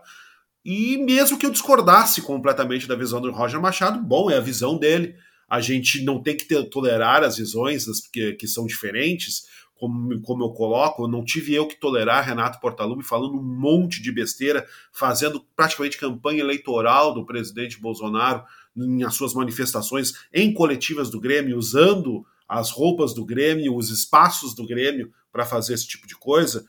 e 0.64 0.98
mesmo 0.98 1.38
que 1.38 1.46
eu 1.46 1.52
discordasse 1.52 2.22
completamente 2.22 2.88
da 2.88 2.96
visão 2.96 3.20
do 3.20 3.30
Roger 3.30 3.60
Machado, 3.60 4.02
bom, 4.02 4.32
é 4.32 4.38
a 4.38 4.42
visão 4.42 4.78
dele. 4.78 5.14
A 5.50 5.60
gente 5.60 6.02
não 6.04 6.24
tem 6.24 6.38
que 6.38 6.46
ter, 6.46 6.64
tolerar 6.70 7.24
as 7.24 7.36
visões 7.36 7.86
que, 8.12 8.34
que 8.34 8.48
são 8.48 8.66
diferentes, 8.66 9.44
como, 9.84 10.22
como 10.22 10.46
eu 10.46 10.50
coloco, 10.52 11.10
não 11.10 11.26
tive 11.26 11.54
eu 11.54 11.68
que 11.68 11.78
tolerar 11.78 12.26
Renato 12.26 12.58
Portaluppi 12.62 13.04
falando 13.04 13.38
um 13.38 13.44
monte 13.44 14.02
de 14.02 14.14
besteira, 14.14 14.66
fazendo 14.94 15.46
praticamente 15.58 15.98
campanha 15.98 16.40
eleitoral 16.40 17.14
do 17.14 17.26
presidente 17.26 17.82
Bolsonaro 17.82 18.46
em 18.78 19.04
as 19.04 19.14
suas 19.14 19.34
manifestações 19.34 20.14
em 20.34 20.54
coletivas 20.54 21.10
do 21.10 21.20
Grêmio, 21.20 21.58
usando 21.58 22.26
as 22.48 22.72
roupas 22.72 23.14
do 23.14 23.26
Grêmio, 23.26 23.76
os 23.76 23.90
espaços 23.90 24.56
do 24.56 24.66
Grêmio 24.66 25.12
para 25.34 25.46
fazer 25.46 25.74
esse 25.74 25.86
tipo 25.86 26.08
de 26.08 26.16
coisa, 26.16 26.66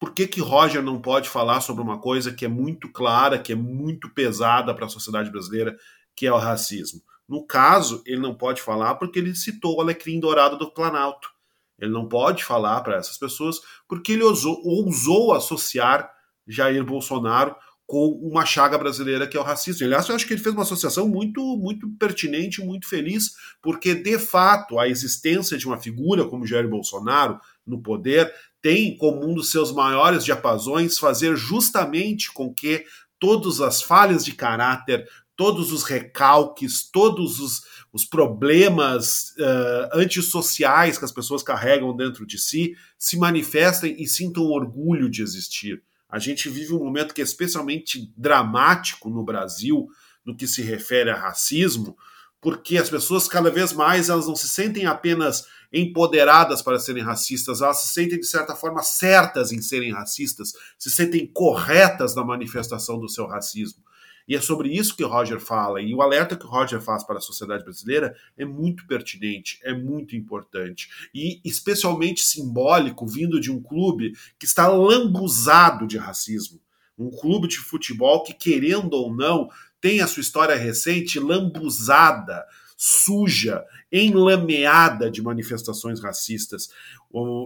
por 0.00 0.12
que, 0.12 0.26
que 0.26 0.40
Roger 0.40 0.82
não 0.82 1.00
pode 1.00 1.28
falar 1.28 1.60
sobre 1.60 1.80
uma 1.80 2.00
coisa 2.00 2.32
que 2.32 2.44
é 2.44 2.48
muito 2.48 2.90
clara, 2.90 3.38
que 3.38 3.52
é 3.52 3.56
muito 3.56 4.08
pesada 4.10 4.74
para 4.74 4.86
a 4.86 4.88
sociedade 4.88 5.30
brasileira, 5.30 5.78
que 6.16 6.26
é 6.26 6.32
o 6.32 6.38
racismo? 6.38 7.00
No 7.28 7.46
caso, 7.46 8.02
ele 8.04 8.20
não 8.20 8.34
pode 8.34 8.60
falar 8.60 8.96
porque 8.96 9.20
ele 9.20 9.32
citou 9.36 9.76
o 9.76 9.80
alecrim 9.80 10.18
dourado 10.18 10.58
do 10.58 10.72
Planalto. 10.72 11.37
Ele 11.78 11.92
não 11.92 12.08
pode 12.08 12.44
falar 12.44 12.80
para 12.82 12.96
essas 12.96 13.16
pessoas 13.16 13.60
porque 13.88 14.12
ele 14.12 14.24
ousou, 14.24 14.60
ousou 14.64 15.32
associar 15.32 16.10
Jair 16.46 16.84
Bolsonaro 16.84 17.54
com 17.86 18.06
uma 18.22 18.44
chaga 18.44 18.76
brasileira 18.76 19.26
que 19.26 19.34
é 19.34 19.40
o 19.40 19.42
racismo. 19.42 19.86
Aliás, 19.86 20.06
eu 20.06 20.14
acho 20.14 20.26
que 20.26 20.34
ele 20.34 20.42
fez 20.42 20.54
uma 20.54 20.62
associação 20.62 21.08
muito, 21.08 21.40
muito 21.56 21.88
pertinente, 21.98 22.62
muito 22.62 22.86
feliz, 22.86 23.32
porque 23.62 23.94
de 23.94 24.18
fato 24.18 24.78
a 24.78 24.86
existência 24.86 25.56
de 25.56 25.66
uma 25.66 25.78
figura 25.78 26.26
como 26.26 26.46
Jair 26.46 26.68
Bolsonaro 26.68 27.40
no 27.66 27.80
poder 27.80 28.30
tem 28.60 28.94
como 28.98 29.26
um 29.26 29.34
dos 29.34 29.50
seus 29.50 29.72
maiores 29.72 30.22
diapasões 30.22 30.98
fazer 30.98 31.34
justamente 31.34 32.30
com 32.30 32.52
que 32.52 32.84
todas 33.18 33.60
as 33.60 33.80
falhas 33.80 34.22
de 34.22 34.32
caráter, 34.32 35.08
todos 35.38 35.70
os 35.70 35.84
recalques, 35.84 36.82
todos 36.82 37.38
os, 37.38 37.62
os 37.92 38.04
problemas 38.04 39.36
uh, 39.38 39.96
antissociais 39.96 40.98
que 40.98 41.04
as 41.04 41.12
pessoas 41.12 41.44
carregam 41.44 41.96
dentro 41.96 42.26
de 42.26 42.36
si 42.36 42.74
se 42.98 43.16
manifestem 43.16 43.94
e 44.02 44.08
sintam 44.08 44.42
orgulho 44.42 45.08
de 45.08 45.22
existir. 45.22 45.80
A 46.08 46.18
gente 46.18 46.48
vive 46.48 46.74
um 46.74 46.80
momento 46.80 47.14
que 47.14 47.20
é 47.20 47.24
especialmente 47.24 48.12
dramático 48.16 49.08
no 49.08 49.22
Brasil 49.22 49.86
no 50.26 50.36
que 50.36 50.48
se 50.48 50.60
refere 50.60 51.08
a 51.08 51.16
racismo, 51.16 51.96
porque 52.40 52.76
as 52.76 52.90
pessoas 52.90 53.28
cada 53.28 53.48
vez 53.48 53.72
mais 53.72 54.08
elas 54.08 54.26
não 54.26 54.34
se 54.34 54.48
sentem 54.48 54.86
apenas 54.86 55.46
empoderadas 55.72 56.62
para 56.62 56.80
serem 56.80 57.04
racistas, 57.04 57.60
elas 57.60 57.82
se 57.82 57.94
sentem 57.94 58.18
de 58.18 58.26
certa 58.26 58.56
forma 58.56 58.82
certas 58.82 59.52
em 59.52 59.62
serem 59.62 59.92
racistas, 59.92 60.52
se 60.76 60.90
sentem 60.90 61.28
corretas 61.28 62.16
na 62.16 62.24
manifestação 62.24 62.98
do 62.98 63.08
seu 63.08 63.24
racismo. 63.24 63.86
E 64.28 64.36
é 64.36 64.40
sobre 64.40 64.68
isso 64.68 64.94
que 64.94 65.02
o 65.02 65.08
Roger 65.08 65.40
fala, 65.40 65.80
e 65.80 65.94
o 65.94 66.02
alerta 66.02 66.36
que 66.36 66.44
o 66.44 66.48
Roger 66.48 66.80
faz 66.82 67.02
para 67.02 67.16
a 67.16 67.20
sociedade 67.20 67.64
brasileira 67.64 68.14
é 68.36 68.44
muito 68.44 68.86
pertinente, 68.86 69.58
é 69.62 69.72
muito 69.72 70.14
importante, 70.14 70.88
e 71.14 71.40
especialmente 71.44 72.22
simbólico, 72.22 73.06
vindo 73.06 73.40
de 73.40 73.50
um 73.50 73.62
clube 73.62 74.12
que 74.38 74.44
está 74.44 74.68
lambuzado 74.68 75.86
de 75.86 75.96
racismo. 75.96 76.60
Um 76.98 77.10
clube 77.10 77.48
de 77.48 77.58
futebol 77.58 78.22
que, 78.22 78.34
querendo 78.34 78.92
ou 78.94 79.14
não, 79.14 79.48
tem 79.80 80.00
a 80.00 80.06
sua 80.06 80.20
história 80.20 80.56
recente 80.56 81.18
lambuzada, 81.18 82.44
suja, 82.76 83.64
enlameada 83.90 85.10
de 85.10 85.22
manifestações 85.22 86.00
racistas. 86.00 86.68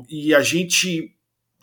E 0.09 0.35
a 0.35 0.43
gente 0.43 1.15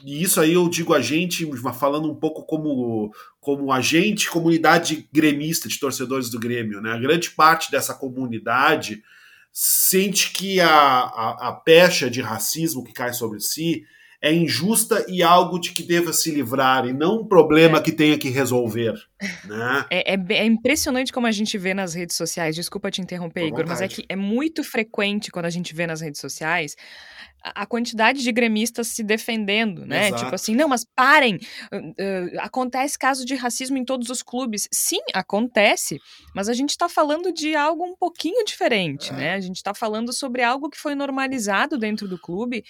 e 0.03 0.21
isso 0.21 0.39
aí 0.39 0.53
eu 0.53 0.69
digo 0.69 0.93
a 0.93 1.01
gente, 1.01 1.49
falando 1.77 2.09
um 2.09 2.15
pouco 2.15 2.43
como, 2.43 3.13
como 3.39 3.71
agente, 3.71 4.29
comunidade 4.29 5.09
gremista 5.11 5.67
de 5.67 5.79
torcedores 5.79 6.29
do 6.29 6.39
Grêmio. 6.39 6.81
Né? 6.81 6.91
A 6.91 6.99
grande 6.99 7.31
parte 7.31 7.69
dessa 7.69 7.93
comunidade 7.93 9.03
sente 9.51 10.31
que 10.31 10.61
a, 10.61 10.69
a, 10.69 11.49
a 11.49 11.53
pecha 11.53 12.09
de 12.09 12.21
racismo 12.21 12.83
que 12.83 12.93
cai 12.93 13.13
sobre 13.13 13.39
si 13.39 13.83
é 14.21 14.33
injusta 14.33 15.05
e 15.07 15.23
algo 15.23 15.59
de 15.59 15.71
que 15.71 15.81
deva 15.81 16.11
se 16.11 16.29
livrar, 16.29 16.85
e 16.85 16.93
não 16.93 17.21
um 17.21 17.27
problema 17.27 17.77
é. 17.77 17.81
que 17.81 17.91
tenha 17.91 18.17
que 18.17 18.29
resolver. 18.29 18.93
Né? 19.45 19.85
É, 19.89 20.13
é, 20.13 20.25
é, 20.29 20.45
impressionante 20.45 21.11
como 21.11 21.27
a 21.27 21.31
gente 21.31 21.57
vê 21.57 21.73
nas 21.73 21.93
redes 21.93 22.15
sociais, 22.15 22.55
desculpa 22.55 22.89
te 22.89 23.01
interromper, 23.01 23.45
Igor, 23.45 23.65
mas 23.67 23.81
é 23.81 23.87
que 23.87 24.05
é 24.07 24.15
muito 24.15 24.63
frequente 24.63 25.29
quando 25.29 25.45
a 25.45 25.49
gente 25.49 25.75
vê 25.75 25.85
nas 25.85 25.99
redes 25.99 26.21
sociais 26.21 26.75
a 27.43 27.65
quantidade 27.65 28.21
de 28.21 28.31
gremistas 28.31 28.87
se 28.87 29.03
defendendo, 29.03 29.85
né? 29.85 30.05
Tipo 30.05 30.07
Exato. 30.07 30.23
Tipo 30.23 30.35
assim, 30.35 30.55
não, 30.55 30.67
mas 30.67 30.85
parem. 30.95 31.35
Uh, 31.71 32.39
acontece 32.39 32.97
caso 32.97 33.25
de 33.25 33.35
racismo 33.35 33.77
em 33.77 33.85
todos 33.85 34.09
os 34.09 34.21
clubes. 34.21 34.67
Sim, 34.71 34.99
acontece, 35.13 35.99
mas 36.35 36.49
a 36.49 36.53
gente 36.53 36.71
está 36.71 36.89
falando 36.89 37.31
de 37.31 37.55
algo 37.55 37.83
um 37.85 37.95
pouquinho 37.95 38.43
diferente, 38.43 39.11
é. 39.11 39.15
né? 39.15 39.33
A 39.33 39.39
gente 39.39 39.57
está 39.57 39.73
falando 39.73 40.11
sobre 40.11 40.43
algo 40.43 40.69
que 40.69 40.77
foi 40.77 40.95
normalizado 40.95 41.77
dentro 41.77 42.07
do 42.07 42.19
clube. 42.19 42.63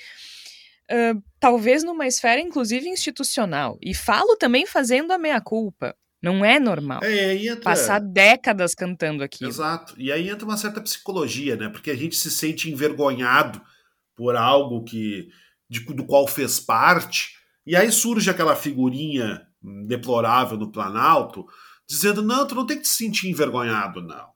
Uh, 0.92 1.22
talvez 1.40 1.84
numa 1.84 2.08
esfera, 2.08 2.42
inclusive, 2.42 2.88
institucional. 2.90 3.78
E 3.82 3.94
falo 3.94 4.36
também 4.36 4.66
fazendo 4.66 5.12
a 5.12 5.18
meia-culpa. 5.18 5.96
Não 6.22 6.44
é 6.44 6.60
normal. 6.60 7.00
É, 7.04 7.36
entra... 7.36 7.62
Passar 7.62 8.00
décadas 8.00 8.76
cantando 8.76 9.24
aqui. 9.24 9.46
Exato. 9.46 9.94
E 9.98 10.12
aí 10.12 10.30
entra 10.30 10.46
uma 10.46 10.58
certa 10.58 10.82
psicologia, 10.82 11.56
né? 11.56 11.70
Porque 11.70 11.92
a 11.92 11.96
gente 11.96 12.16
se 12.16 12.30
sente 12.30 12.70
envergonhado 12.70 13.62
por 14.16 14.36
algo 14.36 14.84
que 14.84 15.30
de, 15.70 15.80
do 15.86 16.06
qual 16.06 16.28
fez 16.28 16.60
parte. 16.60 17.38
E 17.66 17.76
aí 17.76 17.92
surge 17.92 18.30
aquela 18.30 18.56
figurinha 18.56 19.48
deplorável 19.88 20.58
no 20.58 20.72
Planalto, 20.72 21.46
dizendo: 21.88 22.22
não, 22.22 22.46
tu 22.46 22.56
não 22.56 22.66
tem 22.66 22.78
que 22.78 22.84
te 22.84 22.90
sentir 22.90 23.30
envergonhado, 23.30 24.02
não. 24.02 24.28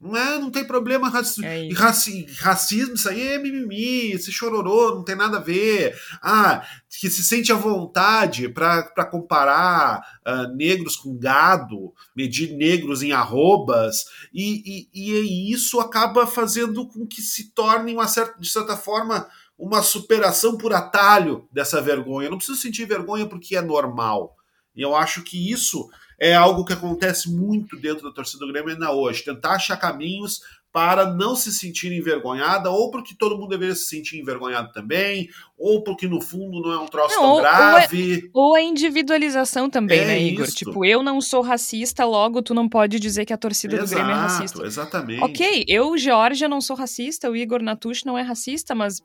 Não 0.00 0.16
é, 0.16 0.38
não 0.38 0.48
tem 0.48 0.64
problema. 0.64 1.08
Raci 1.08 1.44
é 1.44 1.68
raci 1.74 2.24
racismo, 2.38 2.94
isso 2.94 3.08
aí 3.08 3.20
é 3.20 3.38
mimimi, 3.38 4.12
esse 4.12 4.30
chororô, 4.30 4.94
não 4.94 5.02
tem 5.02 5.16
nada 5.16 5.38
a 5.38 5.40
ver. 5.40 5.98
Ah, 6.22 6.64
que 7.00 7.10
se 7.10 7.24
sente 7.24 7.50
à 7.50 7.56
vontade 7.56 8.48
para 8.48 9.04
comparar 9.10 10.00
uh, 10.24 10.54
negros 10.54 10.96
com 10.96 11.18
gado, 11.18 11.92
medir 12.14 12.56
negros 12.56 13.02
em 13.02 13.10
arrobas, 13.10 14.04
e, 14.32 14.88
e, 14.94 15.10
e 15.10 15.52
isso 15.52 15.80
acaba 15.80 16.28
fazendo 16.28 16.86
com 16.86 17.04
que 17.04 17.20
se 17.20 17.52
torne, 17.52 17.92
uma 17.92 18.06
certa, 18.06 18.38
de 18.38 18.48
certa 18.48 18.76
forma, 18.76 19.28
uma 19.58 19.82
superação 19.82 20.56
por 20.56 20.72
atalho 20.72 21.48
dessa 21.50 21.80
vergonha. 21.80 22.26
Eu 22.26 22.30
não 22.30 22.38
preciso 22.38 22.60
sentir 22.60 22.86
vergonha 22.86 23.26
porque 23.26 23.56
é 23.56 23.60
normal. 23.60 24.36
E 24.76 24.82
eu 24.82 24.94
acho 24.94 25.22
que 25.22 25.50
isso 25.50 25.88
é 26.18 26.34
algo 26.34 26.64
que 26.64 26.72
acontece 26.72 27.30
muito 27.30 27.76
dentro 27.76 28.02
da 28.02 28.12
torcida 28.12 28.44
do 28.44 28.52
Grêmio 28.52 28.72
ainda 28.72 28.90
hoje. 28.92 29.24
Tentar 29.24 29.52
achar 29.52 29.76
caminhos 29.76 30.40
para 30.70 31.12
não 31.14 31.34
se 31.34 31.52
sentir 31.52 31.90
envergonhada, 31.92 32.70
ou 32.70 32.90
porque 32.90 33.14
todo 33.14 33.36
mundo 33.36 33.48
deveria 33.48 33.74
se 33.74 33.88
sentir 33.88 34.20
envergonhado 34.20 34.70
também, 34.70 35.28
ou 35.56 35.82
porque 35.82 36.06
no 36.06 36.20
fundo 36.20 36.60
não 36.60 36.72
é 36.72 36.78
um 36.78 36.86
troço 36.86 37.14
não, 37.16 37.22
tão 37.22 37.30
ou, 37.30 37.40
grave. 37.40 38.30
Ou, 38.34 38.44
é, 38.44 38.48
ou 38.50 38.54
a 38.54 38.62
individualização 38.62 39.70
também, 39.70 40.00
é 40.00 40.04
né, 40.04 40.22
Igor? 40.22 40.44
Isso. 40.44 40.56
Tipo, 40.56 40.84
eu 40.84 41.02
não 41.02 41.20
sou 41.20 41.40
racista, 41.40 42.04
logo 42.04 42.42
tu 42.42 42.54
não 42.54 42.68
pode 42.68 43.00
dizer 43.00 43.24
que 43.24 43.32
a 43.32 43.38
torcida 43.38 43.76
Exato, 43.76 43.88
do 43.88 43.94
Grêmio 43.94 44.12
é 44.12 44.14
racista. 44.14 44.62
Exatamente. 44.64 45.24
Ok, 45.24 45.64
eu, 45.66 45.96
Georgia, 45.96 46.48
não 46.48 46.60
sou 46.60 46.76
racista, 46.76 47.30
o 47.30 47.36
Igor 47.36 47.62
Natush 47.62 48.04
não 48.04 48.18
é 48.18 48.22
racista, 48.22 48.74
mas 48.74 49.00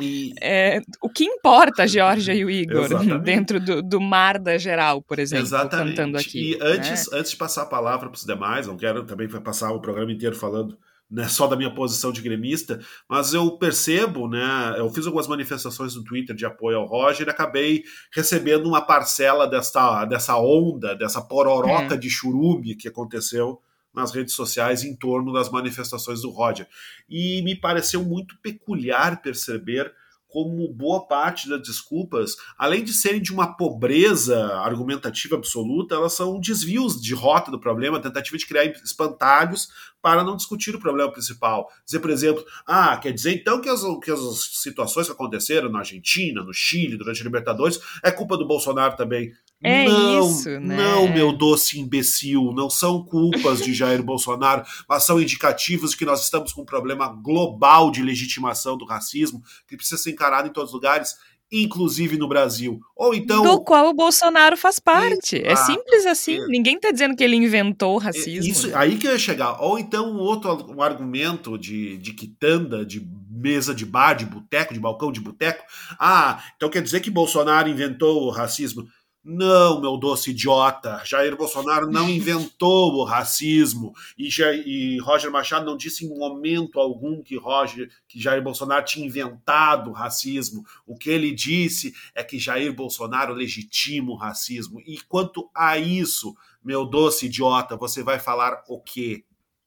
e... 0.00 0.32
É, 0.40 0.80
o 1.00 1.08
que 1.08 1.24
importa 1.24 1.84
a 1.84 1.86
Georgia 1.86 2.34
e 2.34 2.44
o 2.44 2.50
Igor 2.50 2.84
Exatamente. 2.84 3.24
dentro 3.24 3.60
do, 3.60 3.82
do 3.82 4.00
mar 4.00 4.38
da 4.38 4.56
geral, 4.58 5.02
por 5.02 5.18
exemplo, 5.18 5.46
Exatamente. 5.46 5.96
cantando 5.96 6.18
aqui. 6.18 6.52
E 6.52 6.58
antes, 6.60 7.10
né? 7.10 7.18
antes 7.18 7.30
de 7.32 7.36
passar 7.36 7.62
a 7.62 7.66
palavra 7.66 8.08
para 8.08 8.16
os 8.16 8.24
demais, 8.24 8.66
não 8.66 8.76
quero 8.76 9.04
também 9.04 9.28
passar 9.28 9.72
o 9.72 9.80
programa 9.80 10.12
inteiro 10.12 10.36
falando 10.36 10.76
né, 11.10 11.26
só 11.26 11.46
da 11.46 11.56
minha 11.56 11.74
posição 11.74 12.12
de 12.12 12.20
gremista, 12.20 12.80
mas 13.08 13.32
eu 13.32 13.50
percebo, 13.52 14.28
né, 14.28 14.74
eu 14.76 14.90
fiz 14.90 15.06
algumas 15.06 15.26
manifestações 15.26 15.94
no 15.94 16.04
Twitter 16.04 16.36
de 16.36 16.44
apoio 16.44 16.78
ao 16.78 16.86
Roger 16.86 17.26
e 17.26 17.30
acabei 17.30 17.82
recebendo 18.12 18.66
uma 18.66 18.82
parcela 18.82 19.46
dessa, 19.46 20.04
dessa 20.04 20.36
onda, 20.36 20.94
dessa 20.94 21.22
pororoca 21.22 21.94
é. 21.94 21.98
de 21.98 22.10
churume 22.10 22.74
que 22.74 22.88
aconteceu 22.88 23.60
nas 23.98 24.12
redes 24.12 24.34
sociais 24.34 24.82
em 24.82 24.94
torno 24.94 25.32
das 25.32 25.50
manifestações 25.50 26.22
do 26.22 26.30
Roger. 26.30 26.66
E 27.08 27.42
me 27.42 27.54
pareceu 27.54 28.02
muito 28.04 28.36
peculiar 28.40 29.20
perceber 29.20 29.92
como 30.28 30.68
boa 30.68 31.06
parte 31.06 31.48
das 31.48 31.62
desculpas, 31.62 32.36
além 32.58 32.84
de 32.84 32.92
serem 32.92 33.20
de 33.20 33.32
uma 33.32 33.56
pobreza 33.56 34.38
argumentativa 34.58 35.36
absoluta, 35.36 35.94
elas 35.94 36.12
são 36.12 36.38
desvios 36.38 37.00
de 37.00 37.14
rota 37.14 37.50
do 37.50 37.58
problema, 37.58 37.98
tentativa 37.98 38.36
de 38.36 38.46
criar 38.46 38.66
espantalhos 38.66 39.68
para 40.02 40.22
não 40.22 40.36
discutir 40.36 40.76
o 40.76 40.78
problema 40.78 41.10
principal. 41.10 41.68
Dizer, 41.84 42.00
por 42.00 42.10
exemplo, 42.10 42.44
ah, 42.66 42.96
quer 42.98 43.12
dizer 43.12 43.32
então 43.32 43.60
que 43.60 43.70
as, 43.70 43.80
que 44.02 44.10
as 44.10 44.20
situações 44.52 45.06
que 45.06 45.12
aconteceram 45.12 45.70
na 45.70 45.78
Argentina, 45.78 46.42
no 46.42 46.52
Chile, 46.52 46.98
durante 46.98 47.20
a 47.22 47.24
Libertadores, 47.24 47.80
é 48.04 48.10
culpa 48.10 48.36
do 48.36 48.46
Bolsonaro 48.46 48.96
também. 48.96 49.32
É 49.62 49.84
não, 49.88 50.30
isso, 50.30 50.48
né? 50.60 50.76
Não, 50.76 51.12
meu 51.12 51.32
doce 51.32 51.80
imbecil, 51.80 52.52
não 52.52 52.70
são 52.70 53.04
culpas 53.04 53.60
de 53.60 53.74
Jair 53.74 54.02
Bolsonaro, 54.04 54.64
mas 54.88 55.04
são 55.04 55.20
indicativos 55.20 55.90
de 55.90 55.96
que 55.96 56.04
nós 56.04 56.22
estamos 56.22 56.52
com 56.52 56.62
um 56.62 56.66
problema 56.66 57.08
global 57.08 57.90
de 57.90 58.02
legitimação 58.02 58.78
do 58.78 58.84
racismo 58.84 59.42
que 59.66 59.76
precisa 59.76 60.00
ser 60.00 60.10
encarado 60.10 60.48
em 60.48 60.52
todos 60.52 60.70
os 60.70 60.74
lugares 60.74 61.16
inclusive 61.50 62.16
no 62.16 62.28
Brasil. 62.28 62.80
Ou 62.94 63.14
então. 63.14 63.42
Do 63.42 63.60
qual 63.62 63.88
o 63.88 63.94
Bolsonaro 63.94 64.56
faz 64.56 64.78
parte. 64.78 65.40
é 65.42 65.56
simples 65.56 66.06
assim. 66.06 66.36
É, 66.36 66.46
Ninguém 66.46 66.76
está 66.76 66.90
dizendo 66.90 67.16
que 67.16 67.24
ele 67.24 67.36
inventou 67.36 67.94
o 67.94 67.98
racismo. 67.98 68.50
Isso, 68.50 68.76
aí 68.76 68.96
que 68.96 69.06
eu 69.06 69.12
ia 69.12 69.18
chegar. 69.18 69.60
Ou 69.62 69.78
então 69.78 70.12
um 70.12 70.18
outro 70.18 70.70
um 70.70 70.82
argumento 70.82 71.58
de, 71.58 71.96
de 71.98 72.12
quitanda, 72.12 72.84
de 72.84 73.00
mesa 73.30 73.74
de 73.74 73.86
bar, 73.86 74.14
de 74.14 74.26
boteco, 74.26 74.74
de 74.74 74.80
balcão 74.80 75.12
de 75.12 75.20
boteco. 75.20 75.64
Ah, 75.98 76.42
então 76.56 76.68
quer 76.68 76.82
dizer 76.82 77.00
que 77.00 77.10
Bolsonaro 77.10 77.68
inventou 77.68 78.24
o 78.24 78.30
racismo. 78.30 78.86
Não, 79.30 79.78
meu 79.78 79.98
doce 79.98 80.30
idiota. 80.30 81.02
Jair 81.04 81.36
Bolsonaro 81.36 81.90
não 81.90 82.08
inventou 82.08 82.94
o 82.94 83.04
racismo 83.04 83.92
e, 84.16 84.30
e, 84.64 84.98
Roger 85.00 85.30
Machado 85.30 85.66
não 85.66 85.76
disse 85.76 86.06
em 86.06 86.08
momento 86.08 86.80
algum 86.80 87.22
que 87.22 87.36
Roger, 87.36 87.90
que 88.08 88.18
Jair 88.18 88.42
Bolsonaro 88.42 88.86
tinha 88.86 89.04
inventado 89.04 89.90
o 89.90 89.92
racismo. 89.92 90.64
O 90.86 90.96
que 90.96 91.10
ele 91.10 91.30
disse 91.30 91.94
é 92.14 92.24
que 92.24 92.38
Jair 92.38 92.72
Bolsonaro 92.72 93.34
legitima 93.34 94.12
o 94.12 94.16
racismo. 94.16 94.80
E 94.80 94.98
quanto 95.06 95.50
a 95.54 95.76
isso, 95.76 96.34
meu 96.64 96.86
doce 96.86 97.26
idiota, 97.26 97.76
você 97.76 98.02
vai 98.02 98.18
falar 98.18 98.64
o 98.66 98.80
quê? 98.80 99.26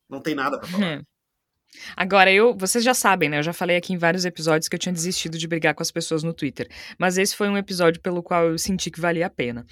Não 0.09 0.21
tem 0.21 0.33
nada 0.33 0.57
para 0.57 0.69
falar. 0.69 1.03
Agora, 1.95 2.31
eu, 2.31 2.55
vocês 2.55 2.83
já 2.83 2.93
sabem, 2.93 3.29
né? 3.29 3.39
Eu 3.39 3.43
já 3.43 3.53
falei 3.53 3.77
aqui 3.77 3.93
em 3.93 3.97
vários 3.97 4.25
episódios 4.25 4.67
que 4.67 4.75
eu 4.75 4.79
tinha 4.79 4.93
desistido 4.93 5.37
de 5.37 5.47
brigar 5.47 5.73
com 5.73 5.81
as 5.81 5.91
pessoas 5.91 6.23
no 6.23 6.33
Twitter. 6.33 6.67
Mas 6.97 7.17
esse 7.17 7.35
foi 7.35 7.49
um 7.49 7.57
episódio 7.57 8.01
pelo 8.01 8.21
qual 8.21 8.47
eu 8.47 8.57
senti 8.57 8.91
que 8.91 8.99
valia 8.99 9.27
a 9.27 9.29
pena. 9.29 9.65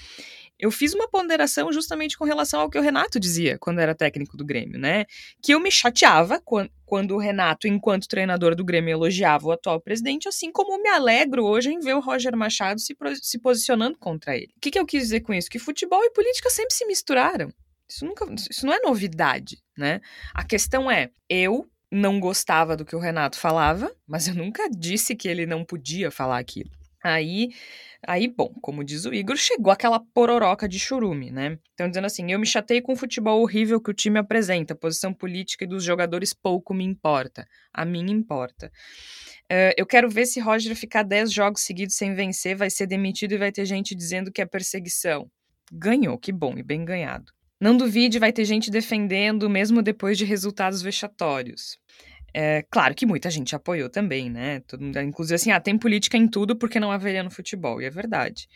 Eu 0.60 0.72
fiz 0.72 0.94
uma 0.94 1.08
ponderação 1.08 1.72
justamente 1.72 2.18
com 2.18 2.26
relação 2.26 2.60
ao 2.60 2.70
que 2.70 2.78
o 2.78 2.82
Renato 2.82 3.18
dizia 3.18 3.58
quando 3.58 3.80
era 3.80 3.96
técnico 3.96 4.36
do 4.36 4.44
Grêmio, 4.44 4.78
né? 4.78 5.06
Que 5.42 5.54
eu 5.54 5.60
me 5.60 5.72
chateava 5.72 6.42
quando, 6.44 6.70
quando 6.86 7.16
o 7.16 7.18
Renato, 7.18 7.66
enquanto 7.66 8.10
treinador 8.10 8.56
do 8.56 8.66
Grêmio, 8.66 8.92
elogiava 8.92 9.48
o 9.48 9.52
atual 9.54 9.80
presidente, 9.80 10.28
assim 10.28 10.52
como 10.52 10.82
me 10.82 10.90
alegro 10.90 11.46
hoje 11.46 11.70
em 11.70 11.80
ver 11.80 11.96
o 11.96 12.02
Roger 12.02 12.36
Machado 12.36 12.82
se, 12.82 12.94
se 13.22 13.40
posicionando 13.40 13.98
contra 13.98 14.36
ele. 14.36 14.52
O 14.58 14.60
que, 14.60 14.72
que 14.72 14.80
eu 14.80 14.86
quis 14.86 15.04
dizer 15.04 15.22
com 15.22 15.34
isso? 15.34 15.50
Que 15.50 15.60
futebol 15.60 16.04
e 16.04 16.12
política 16.12 16.50
sempre 16.50 16.76
se 16.76 16.86
misturaram. 16.86 17.50
Isso, 17.88 18.06
nunca, 18.06 18.26
isso 18.50 18.66
não 18.66 18.74
é 18.74 18.80
novidade, 18.82 19.58
né? 19.78 20.02
A 20.34 20.44
questão 20.44 20.92
é, 20.92 21.10
eu 21.30 21.66
não 21.92 22.20
gostava 22.20 22.76
do 22.78 22.86
que 22.86 22.96
o 22.96 23.00
Renato 23.00 23.38
falava, 23.38 23.92
mas 24.08 24.28
eu 24.28 24.36
nunca 24.36 24.70
disse 24.70 25.16
que 25.16 25.28
ele 25.28 25.46
não 25.46 25.66
podia 25.66 26.12
falar 26.12 26.38
aquilo. 26.38 26.70
Aí, 27.02 27.50
aí, 28.06 28.28
bom, 28.28 28.54
como 28.62 28.84
diz 28.84 29.06
o 29.06 29.14
Igor, 29.14 29.38
chegou 29.38 29.72
aquela 29.72 30.00
pororoca 30.14 30.68
de 30.68 30.78
churume, 30.78 31.32
né? 31.32 31.58
Então, 31.74 31.88
dizendo 31.88 32.06
assim, 32.06 32.32
eu 32.32 32.40
me 32.40 32.46
chatei 32.46 32.82
com 32.82 32.92
o 32.92 32.96
futebol 32.96 33.42
horrível 33.42 33.82
que 33.82 33.90
o 33.90 33.94
time 33.94 34.20
apresenta, 34.20 34.76
posição 34.76 35.14
política 35.14 35.64
e 35.64 35.68
dos 35.68 35.84
jogadores 35.84 36.34
pouco 36.34 36.74
me 36.74 36.84
importa. 36.84 37.48
A 37.74 37.86
mim 37.86 38.12
importa. 38.12 38.70
Uh, 39.52 39.74
eu 39.78 39.86
quero 39.86 40.10
ver 40.10 40.26
se 40.26 40.40
Roger 40.40 40.76
ficar 40.76 41.04
10 41.04 41.32
jogos 41.32 41.62
seguidos 41.62 41.96
sem 41.96 42.14
vencer, 42.14 42.56
vai 42.56 42.70
ser 42.70 42.86
demitido 42.86 43.34
e 43.34 43.38
vai 43.38 43.52
ter 43.52 43.66
gente 43.66 43.96
dizendo 43.96 44.32
que 44.32 44.42
é 44.42 44.46
perseguição. 44.46 45.30
Ganhou, 45.72 46.18
que 46.18 46.32
bom, 46.32 46.58
e 46.58 46.64
bem 46.64 46.84
ganhado. 46.84 47.32
Não 47.60 47.76
duvide, 47.76 48.20
vai 48.20 48.32
ter 48.32 48.46
gente 48.46 48.72
defendendo, 48.72 49.50
mesmo 49.50 49.82
depois 49.82 50.18
de 50.18 50.26
resultados 50.26 50.82
vexatórios. 50.82 51.78
É, 52.34 52.64
claro 52.70 52.96
que 52.96 53.06
muita 53.06 53.30
gente 53.30 53.56
apoiou 53.56 53.90
também, 53.90 54.30
né? 54.30 54.62
inclusive 55.04 55.36
assim, 55.36 55.52
ah, 55.52 55.60
tem 55.60 55.78
política 55.78 56.16
em 56.16 56.28
tudo 56.28 56.56
porque 56.56 56.80
não 56.80 56.92
haveria 56.92 57.24
no 57.24 57.32
futebol, 57.32 57.82
e 57.82 57.86
é 57.86 57.90
verdade. 57.90 58.48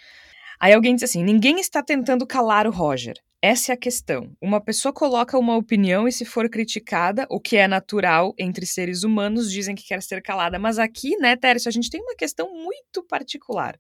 Aí 0.60 0.74
alguém 0.74 0.96
diz 0.96 1.04
assim: 1.04 1.24
ninguém 1.24 1.60
está 1.60 1.84
tentando 1.84 2.26
calar 2.26 2.68
o 2.68 2.72
Roger. 2.72 3.16
Essa 3.42 3.74
é 3.74 3.76
a 3.76 3.78
questão. 3.78 4.32
Uma 4.42 4.62
pessoa 4.62 4.94
coloca 4.94 5.38
uma 5.38 5.58
opinião 5.58 6.08
e, 6.08 6.13
se 6.13 6.24
for 6.24 6.50
criticada, 6.50 7.28
o 7.30 7.42
que 7.42 7.58
é 7.58 7.68
natural 7.68 8.34
entre 8.39 8.66
seres 8.66 9.04
humanos, 9.04 9.52
dizem 9.52 9.76
que 9.76 9.86
quer 9.86 10.02
ser 10.02 10.22
calada. 10.22 10.58
Mas 10.58 10.80
aqui, 10.80 11.18
né, 11.18 11.36
Tércio, 11.36 11.68
a 11.68 11.72
gente 11.72 11.89
tem 11.89 12.02
uma 12.02 12.16
questão 12.16 12.54
muito 12.54 13.04
particular. 13.04 13.78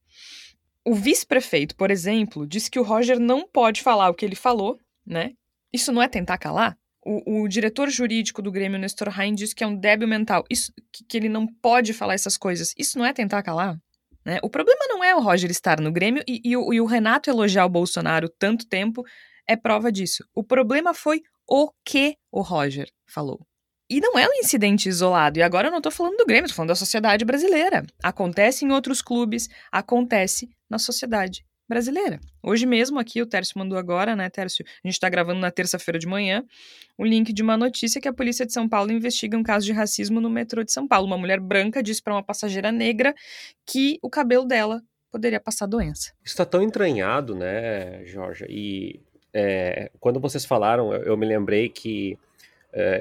O 0.83 0.93
vice-prefeito, 0.93 1.77
por 1.77 1.89
exemplo, 1.89 2.45
disse 2.45 2.69
que 2.69 2.77
o 2.77 2.83
Roger 2.83 3.17
não 3.17 3.47
pode 3.47 3.81
falar 3.81 4.09
o 4.09 4.13
que 4.13 4.25
ele 4.25 4.35
falou, 4.35 4.77
né? 5.05 5.31
Isso 5.71 5.91
não 5.91 6.01
é 6.01 6.07
tentar 6.07 6.37
calar? 6.37 6.77
O, 7.05 7.41
o 7.41 7.47
diretor 7.47 7.89
jurídico 7.89 8.41
do 8.41 8.51
Grêmio, 8.51 8.79
Nestor 8.79 9.09
Hein, 9.19 9.35
diz 9.35 9.53
que 9.53 9.63
é 9.63 9.67
um 9.67 9.75
débil 9.75 10.07
mental, 10.07 10.45
isso, 10.49 10.71
que, 10.91 11.03
que 11.03 11.17
ele 11.17 11.27
não 11.27 11.45
pode 11.45 11.93
falar 11.93 12.13
essas 12.13 12.37
coisas. 12.37 12.73
Isso 12.77 12.97
não 12.97 13.05
é 13.05 13.11
tentar 13.11 13.43
calar? 13.43 13.77
Né? 14.25 14.39
O 14.41 14.49
problema 14.49 14.85
não 14.87 15.03
é 15.03 15.13
o 15.13 15.19
Roger 15.19 15.51
estar 15.51 15.81
no 15.81 15.91
Grêmio 15.91 16.23
e, 16.27 16.39
e, 16.43 16.55
o, 16.55 16.73
e 16.73 16.79
o 16.79 16.85
Renato 16.85 17.29
elogiar 17.29 17.65
o 17.65 17.69
Bolsonaro 17.69 18.29
tanto 18.39 18.65
tempo 18.67 19.03
é 19.47 19.57
prova 19.57 19.91
disso. 19.91 20.23
O 20.33 20.43
problema 20.43 20.93
foi 20.93 21.21
o 21.45 21.69
que 21.85 22.15
o 22.31 22.41
Roger 22.41 22.87
falou. 23.05 23.45
E 23.89 23.99
não 23.99 24.17
é 24.17 24.25
um 24.25 24.33
incidente 24.33 24.87
isolado. 24.87 25.39
E 25.39 25.43
agora 25.43 25.67
eu 25.67 25.71
não 25.71 25.79
estou 25.79 25.91
falando 25.91 26.15
do 26.15 26.25
Grêmio, 26.25 26.45
estou 26.45 26.55
falando 26.55 26.69
da 26.69 26.75
sociedade 26.75 27.25
brasileira. 27.25 27.85
Acontece 28.01 28.63
em 28.63 28.71
outros 28.71 29.01
clubes, 29.01 29.49
acontece 29.69 30.49
na 30.69 30.79
sociedade 30.79 31.43
brasileira. 31.67 32.19
Hoje 32.41 32.65
mesmo 32.65 32.99
aqui, 32.99 33.21
o 33.21 33.25
Tércio 33.25 33.57
mandou 33.57 33.77
agora, 33.77 34.15
né, 34.15 34.29
Tércio? 34.29 34.65
A 34.83 34.87
gente 34.87 34.95
está 34.95 35.09
gravando 35.09 35.39
na 35.39 35.51
terça-feira 35.51 35.97
de 35.97 36.07
manhã, 36.07 36.43
o 36.97 37.05
link 37.05 37.33
de 37.33 37.41
uma 37.41 37.57
notícia 37.57 37.99
que 37.99 38.07
a 38.07 38.13
polícia 38.13 38.45
de 38.45 38.53
São 38.53 38.67
Paulo 38.67 38.91
investiga 38.91 39.37
um 39.37 39.43
caso 39.43 39.65
de 39.65 39.71
racismo 39.71 40.21
no 40.21 40.29
metrô 40.29 40.63
de 40.63 40.71
São 40.71 40.87
Paulo. 40.87 41.07
Uma 41.07 41.17
mulher 41.17 41.39
branca 41.39 41.81
disse 41.81 42.01
para 42.01 42.13
uma 42.13 42.23
passageira 42.23 42.71
negra 42.71 43.13
que 43.65 43.97
o 44.01 44.09
cabelo 44.09 44.45
dela 44.45 44.81
poderia 45.11 45.39
passar 45.39 45.67
doença. 45.67 46.11
Isso 46.23 46.33
está 46.33 46.45
tão 46.45 46.61
entranhado, 46.61 47.35
né, 47.35 48.03
Jorge? 48.05 48.45
E 48.49 48.99
é, 49.33 49.91
quando 49.99 50.19
vocês 50.19 50.45
falaram, 50.45 50.93
eu, 50.93 51.03
eu 51.03 51.17
me 51.17 51.25
lembrei 51.25 51.69
que 51.69 52.17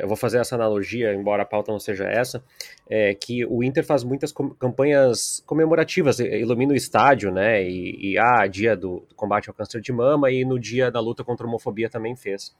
eu 0.03 0.09
vou 0.09 0.17
fazer 0.17 0.39
essa 0.39 0.55
analogia, 0.55 1.15
embora 1.15 1.43
a 1.43 1.47
pauta 1.47 1.73
não 1.73 1.81
seja 1.81 2.05
essa, 2.05 2.45
é, 2.89 3.15
que 3.15 3.45
o 3.47 3.65
Inter 3.65 3.85
faz 3.85 4.05
muitas 4.05 4.31
com 4.31 4.51
campanhas 4.51 5.43
comemorativas, 5.47 6.21
ilumina 6.21 6.75
o 6.75 6.77
estádio, 6.77 7.33
né, 7.33 7.63
e, 7.63 8.13
e 8.13 8.19
ah, 8.19 8.47
dia 8.47 8.77
do, 8.77 9.07
combate 9.17 9.49
ao 9.49 9.55
câncer 9.55 9.81
de 9.81 9.91
mama 9.93 10.31
e 10.31 10.45
no 10.45 10.59
dia 10.59 10.91
da 10.91 11.01
luta 11.01 11.25
contra 11.25 11.47
a 11.47 11.49
homofobia 11.49 11.89
também 11.89 12.15
fez. 12.15 12.55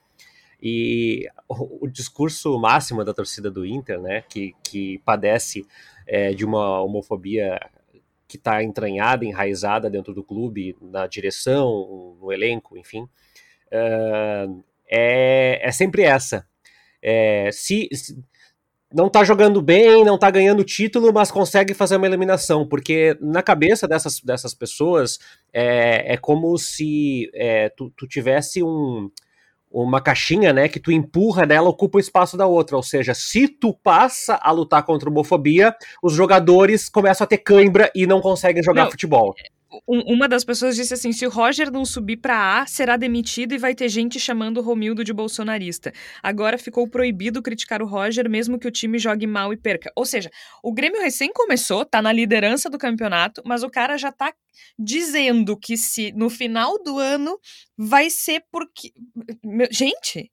E 0.63 1.29
o, 1.49 1.85
o 1.87 1.89
discurso 1.89 2.59
máximo 2.59 3.05
da 3.05 3.13
torcida 3.13 3.51
do 3.51 3.67
Inter, 3.67 4.01
né, 4.01 4.23
que, 4.29 4.55
que 4.65 4.99
padece 5.05 5.67
é, 6.07 6.33
de 6.33 6.45
uma 6.45 6.81
homofobia 6.81 7.61
que 8.27 8.39
está 8.39 8.63
entranhada, 8.63 9.27
enraizada 9.27 9.91
dentro 9.91 10.15
do 10.15 10.25
clube, 10.25 10.75
na 10.81 11.07
direção, 11.07 12.17
no 12.19 12.33
elenco, 12.33 12.79
enfim, 12.79 13.07
é, 13.71 14.47
é, 14.89 15.69
é 15.69 15.73
sempre 15.73 16.03
essa, 16.05 16.47
é, 17.03 17.51
se, 17.53 17.89
se, 17.93 18.17
não 18.95 19.09
tá 19.09 19.25
jogando 19.25 19.61
bem, 19.61 20.05
não 20.05 20.19
tá 20.19 20.31
ganhando 20.31 20.65
título, 20.65 21.13
mas 21.13 21.31
consegue 21.31 21.75
fazer 21.75 21.97
uma 21.97 22.07
eliminação, 22.07 22.67
porque 22.67 23.17
na 23.21 23.43
cabeça 23.43 23.89
dessas, 23.89 24.21
dessas 24.21 24.55
pessoas 24.55 25.19
é, 25.53 26.15
é 26.15 26.17
como 26.17 26.57
se 26.59 27.31
é, 27.35 27.69
tu, 27.71 27.91
tu 27.97 28.07
tivesse 28.07 28.63
um, 28.63 29.11
uma 29.71 30.01
caixinha, 30.01 30.53
né, 30.53 30.69
que 30.69 30.79
tu 30.79 30.93
empurra 30.93 31.47
dela, 31.47 31.69
ocupa 31.69 31.97
o 31.97 32.01
espaço 32.01 32.37
da 32.37 32.47
outra, 32.47 32.77
ou 32.77 32.83
seja, 32.83 33.15
se 33.15 33.49
tu 33.49 33.73
passa 33.73 34.39
a 34.43 34.53
lutar 34.53 34.83
contra 34.85 35.09
a 35.09 35.13
homofobia, 35.13 35.75
os 36.03 36.13
jogadores 36.13 36.89
começam 36.89 37.25
a 37.25 37.29
ter 37.29 37.39
cãibra 37.39 37.91
e 37.95 38.07
não 38.07 38.21
conseguem 38.21 38.63
jogar 38.63 38.85
não, 38.85 38.91
futebol 38.91 39.35
uma 39.87 40.29
das 40.29 40.45
pessoas 40.45 40.77
disse 40.77 40.95
assim: 40.95 41.13
se 41.13 41.27
o 41.27 41.31
Roger 41.31 41.71
não 41.71 41.85
subir 41.85 42.19
para 42.19 42.61
A, 42.61 42.67
será 42.67 42.97
demitido 42.97 43.55
e 43.55 43.59
vai 43.59 43.75
ter 43.75 43.89
gente 43.89 44.21
chamando 44.21 44.59
o 44.59 44.63
Romildo 44.63 45.05
de 45.05 45.13
bolsonarista. 45.13 45.93
Agora 46.23 46.59
ficou 46.59 46.89
proibido 46.89 47.43
criticar 47.43 47.83
o 47.83 47.87
Roger, 47.87 48.29
mesmo 48.29 48.59
que 48.59 48.69
o 48.69 48.71
time 48.71 48.99
jogue 48.99 49.27
mal 49.27 49.53
e 49.53 49.57
perca. 49.57 49.93
Ou 49.97 50.05
seja, 50.05 50.31
o 50.63 50.73
Grêmio 50.73 51.01
recém 51.01 51.33
começou, 51.33 51.85
tá 51.85 52.03
na 52.03 52.13
liderança 52.13 52.69
do 52.69 52.79
campeonato, 52.79 53.43
mas 53.45 53.63
o 53.63 53.71
cara 53.71 53.97
já 53.97 54.13
tá 54.13 54.33
dizendo 54.79 55.57
que 55.57 55.77
se 55.77 56.13
no 56.13 56.29
final 56.29 56.83
do 56.83 56.99
ano 56.99 57.39
vai 57.77 58.11
ser 58.11 58.45
porque. 58.51 58.93
Gente, 59.71 60.31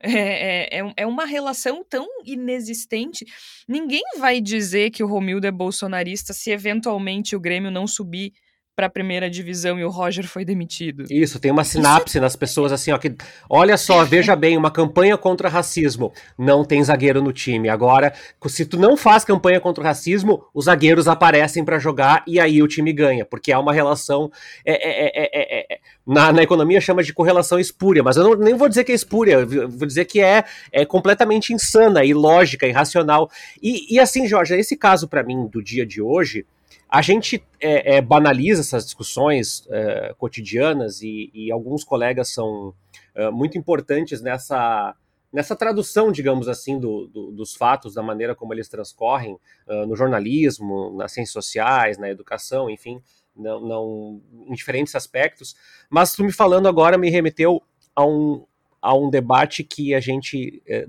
é, 0.00 0.78
é, 0.78 0.92
é, 0.96 1.06
uma 1.06 1.24
relação 1.24 1.84
tão 1.84 2.06
inexistente. 2.24 3.24
Ninguém 3.68 4.02
vai 4.18 4.40
dizer 4.40 4.90
que 4.90 5.02
o 5.02 5.06
Romildo 5.06 5.46
é 5.46 5.50
bolsonarista 5.50 6.32
se 6.32 6.50
eventualmente 6.50 7.36
o 7.36 7.40
Grêmio 7.40 7.70
não 7.70 7.86
subir 7.86 8.32
para 8.74 8.86
a 8.86 8.90
primeira 8.90 9.28
divisão 9.28 9.78
e 9.78 9.84
o 9.84 9.90
Roger 9.90 10.26
foi 10.26 10.44
demitido. 10.44 11.04
Isso, 11.10 11.38
tem 11.38 11.50
uma 11.50 11.64
sinapse 11.64 12.18
nas 12.18 12.34
pessoas 12.34 12.72
assim, 12.72 12.90
ó, 12.90 12.98
que 12.98 13.14
olha 13.48 13.76
só, 13.76 14.02
veja 14.06 14.34
bem, 14.34 14.56
uma 14.56 14.70
campanha 14.70 15.16
contra 15.18 15.48
racismo, 15.48 16.12
não 16.38 16.64
tem 16.64 16.82
zagueiro 16.82 17.22
no 17.22 17.32
time. 17.32 17.68
Agora, 17.68 18.14
se 18.46 18.64
tu 18.64 18.78
não 18.78 18.96
faz 18.96 19.24
campanha 19.24 19.60
contra 19.60 19.82
o 19.82 19.86
racismo, 19.86 20.44
os 20.54 20.64
zagueiros 20.64 21.06
aparecem 21.06 21.64
para 21.64 21.78
jogar 21.78 22.24
e 22.26 22.40
aí 22.40 22.62
o 22.62 22.68
time 22.68 22.92
ganha, 22.92 23.26
porque 23.26 23.52
há 23.52 23.60
uma 23.60 23.72
relação 23.72 24.30
é, 24.64 24.72
é, 24.72 25.72
é, 25.74 25.78
na, 26.06 26.32
na, 26.32 26.42
economia 26.42 26.80
chama 26.80 27.02
de 27.02 27.12
correlação 27.12 27.58
espúria, 27.58 28.02
mas 28.02 28.16
eu 28.16 28.24
não, 28.24 28.34
nem 28.34 28.54
vou 28.54 28.68
dizer 28.68 28.84
que 28.84 28.92
é 28.92 28.94
espúria, 28.94 29.44
vou 29.44 29.86
dizer 29.86 30.06
que 30.06 30.20
é, 30.20 30.44
é 30.72 30.84
completamente 30.86 31.52
insana, 31.52 32.04
ilógica, 32.04 32.66
irracional. 32.66 33.30
E, 33.62 33.94
e 33.94 34.00
assim, 34.00 34.26
Jorge, 34.26 34.54
esse 34.54 34.76
caso 34.76 35.06
para 35.06 35.22
mim 35.22 35.46
do 35.46 35.62
dia 35.62 35.84
de 35.84 36.00
hoje 36.00 36.46
a 36.92 37.00
gente 37.00 37.42
é, 37.58 37.96
é, 37.96 38.00
banaliza 38.02 38.60
essas 38.60 38.84
discussões 38.84 39.66
é, 39.70 40.14
cotidianas 40.18 41.00
e, 41.00 41.30
e, 41.32 41.50
alguns 41.50 41.84
colegas 41.84 42.28
são 42.28 42.74
é, 43.14 43.30
muito 43.30 43.56
importantes 43.56 44.20
nessa, 44.20 44.94
nessa 45.32 45.56
tradução, 45.56 46.12
digamos 46.12 46.48
assim, 46.48 46.78
do, 46.78 47.06
do, 47.06 47.32
dos 47.32 47.54
fatos, 47.54 47.94
da 47.94 48.02
maneira 48.02 48.34
como 48.34 48.52
eles 48.52 48.68
transcorrem 48.68 49.38
uh, 49.66 49.86
no 49.86 49.96
jornalismo, 49.96 50.94
nas 50.94 51.12
ciências 51.12 51.32
sociais, 51.32 51.96
na 51.96 52.10
educação, 52.10 52.68
enfim, 52.68 53.00
não, 53.34 53.58
não, 53.58 54.22
em 54.46 54.52
diferentes 54.52 54.94
aspectos. 54.94 55.56
Mas 55.88 56.12
tu 56.12 56.22
me 56.22 56.30
falando 56.30 56.68
agora 56.68 56.98
me 56.98 57.08
remeteu 57.08 57.62
a 57.96 58.04
um, 58.04 58.44
a 58.82 58.94
um 58.94 59.08
debate 59.08 59.64
que 59.64 59.94
a 59.94 60.00
gente 60.00 60.62
é, 60.68 60.84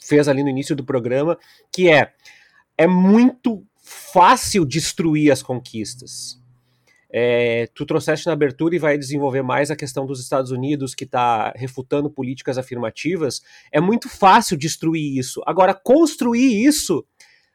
fez 0.00 0.28
ali 0.28 0.42
no 0.42 0.48
início 0.48 0.74
do 0.74 0.82
programa, 0.82 1.38
que 1.70 1.90
é 1.90 2.14
é 2.78 2.86
muito 2.86 3.62
fácil 3.90 4.64
destruir 4.64 5.32
as 5.32 5.42
conquistas. 5.42 6.40
É, 7.12 7.68
tu 7.74 7.84
trouxeste 7.84 8.26
na 8.26 8.32
abertura 8.32 8.76
e 8.76 8.78
vai 8.78 8.96
desenvolver 8.96 9.42
mais 9.42 9.68
a 9.68 9.76
questão 9.76 10.06
dos 10.06 10.20
Estados 10.20 10.52
Unidos, 10.52 10.94
que 10.94 11.02
está 11.02 11.52
refutando 11.56 12.08
políticas 12.08 12.56
afirmativas. 12.56 13.42
É 13.72 13.80
muito 13.80 14.08
fácil 14.08 14.56
destruir 14.56 15.18
isso. 15.18 15.42
Agora, 15.44 15.74
construir 15.74 16.64
isso 16.64 17.04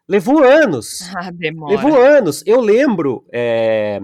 levou 0.07 0.43
anos. 0.43 1.09
Ah, 1.15 1.31
levou 1.69 2.01
anos. 2.01 2.43
Eu 2.45 2.59
lembro 2.59 3.25
é, 3.31 4.01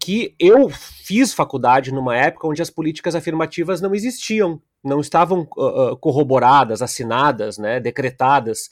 que 0.00 0.34
eu 0.40 0.68
fiz 0.68 1.32
faculdade 1.32 1.92
numa 1.92 2.16
época 2.16 2.48
onde 2.48 2.60
as 2.60 2.70
políticas 2.70 3.14
afirmativas 3.14 3.80
não 3.80 3.94
existiam, 3.94 4.60
não 4.82 5.00
estavam 5.00 5.42
uh, 5.56 5.96
corroboradas, 5.96 6.82
assinadas, 6.82 7.56
né, 7.56 7.78
decretadas 7.78 8.68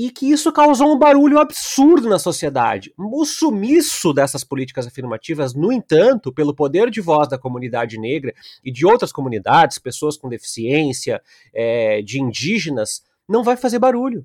e 0.00 0.12
que 0.12 0.30
isso 0.30 0.52
causou 0.52 0.94
um 0.94 0.98
barulho 0.98 1.40
absurdo 1.40 2.08
na 2.08 2.20
sociedade. 2.20 2.94
O 2.96 3.24
sumiço 3.24 4.12
dessas 4.12 4.44
políticas 4.44 4.86
afirmativas, 4.86 5.54
no 5.54 5.72
entanto, 5.72 6.32
pelo 6.32 6.54
poder 6.54 6.88
de 6.88 7.00
voz 7.00 7.28
da 7.28 7.36
comunidade 7.36 7.98
negra 7.98 8.32
e 8.64 8.70
de 8.70 8.86
outras 8.86 9.10
comunidades, 9.10 9.76
pessoas 9.76 10.16
com 10.16 10.28
deficiência, 10.28 11.20
é, 11.52 12.00
de 12.00 12.22
indígenas, 12.22 13.02
não 13.28 13.42
vai 13.42 13.56
fazer 13.56 13.80
barulho. 13.80 14.24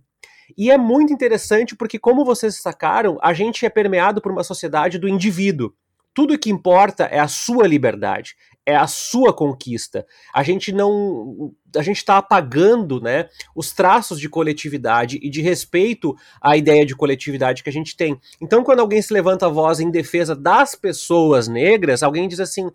E 0.55 0.69
é 0.69 0.77
muito 0.77 1.11
interessante 1.11 1.75
porque, 1.75 1.97
como 1.97 2.23
vocês 2.23 2.53
destacaram, 2.53 3.17
a 3.19 3.33
gente 3.33 3.65
é 3.65 3.69
permeado 3.69 4.21
por 4.21 4.31
uma 4.31 4.43
sociedade 4.43 4.99
do 4.99 5.09
indivíduo. 5.09 5.73
Tudo 6.13 6.37
que 6.37 6.49
importa 6.49 7.05
é 7.05 7.19
a 7.19 7.27
sua 7.27 7.67
liberdade, 7.67 8.35
é 8.65 8.75
a 8.75 8.87
sua 8.87 9.33
conquista. 9.33 10.05
A 10.33 10.43
gente 10.43 10.71
não. 10.71 11.53
A 11.75 11.81
gente 11.81 11.97
está 11.97 12.17
apagando 12.17 13.01
né, 13.01 13.27
os 13.55 13.71
traços 13.71 14.19
de 14.19 14.29
coletividade 14.29 15.19
e 15.21 15.29
de 15.29 15.41
respeito 15.41 16.15
à 16.39 16.55
ideia 16.55 16.85
de 16.85 16.95
coletividade 16.95 17.63
que 17.63 17.69
a 17.69 17.73
gente 17.73 17.97
tem. 17.97 18.19
Então, 18.39 18.63
quando 18.63 18.79
alguém 18.79 19.01
se 19.01 19.13
levanta 19.13 19.47
a 19.47 19.49
voz 19.49 19.79
em 19.79 19.89
defesa 19.89 20.35
das 20.35 20.75
pessoas 20.75 21.47
negras, 21.47 22.03
alguém 22.03 22.27
diz 22.27 22.39
assim. 22.39 22.69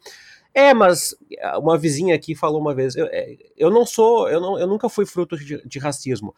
É, 0.54 0.74
mas 0.74 1.14
uma 1.60 1.78
vizinha 1.78 2.14
aqui 2.14 2.34
falou 2.34 2.60
uma 2.60 2.74
vez, 2.74 2.96
eu, 2.96 3.06
é, 3.12 3.36
eu 3.56 3.70
não 3.70 3.84
sou, 3.86 4.28
eu, 4.28 4.40
não, 4.40 4.58
eu 4.58 4.66
nunca 4.66 4.88
fui 4.88 5.06
fruto 5.06 5.36
de, 5.36 5.62
de 5.64 5.78
racismo. 5.78 6.34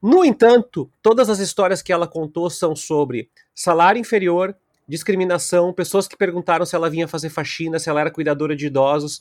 No 0.00 0.24
entanto, 0.24 0.90
todas 1.02 1.28
as 1.28 1.38
histórias 1.38 1.82
que 1.82 1.92
ela 1.92 2.06
contou 2.06 2.48
são 2.48 2.74
sobre 2.74 3.28
salário 3.54 4.00
inferior, 4.00 4.56
discriminação, 4.88 5.72
pessoas 5.72 6.08
que 6.08 6.16
perguntaram 6.16 6.64
se 6.64 6.74
ela 6.74 6.88
vinha 6.88 7.06
fazer 7.06 7.28
faxina, 7.28 7.78
se 7.78 7.90
ela 7.90 8.00
era 8.00 8.10
cuidadora 8.10 8.56
de 8.56 8.66
idosos. 8.66 9.20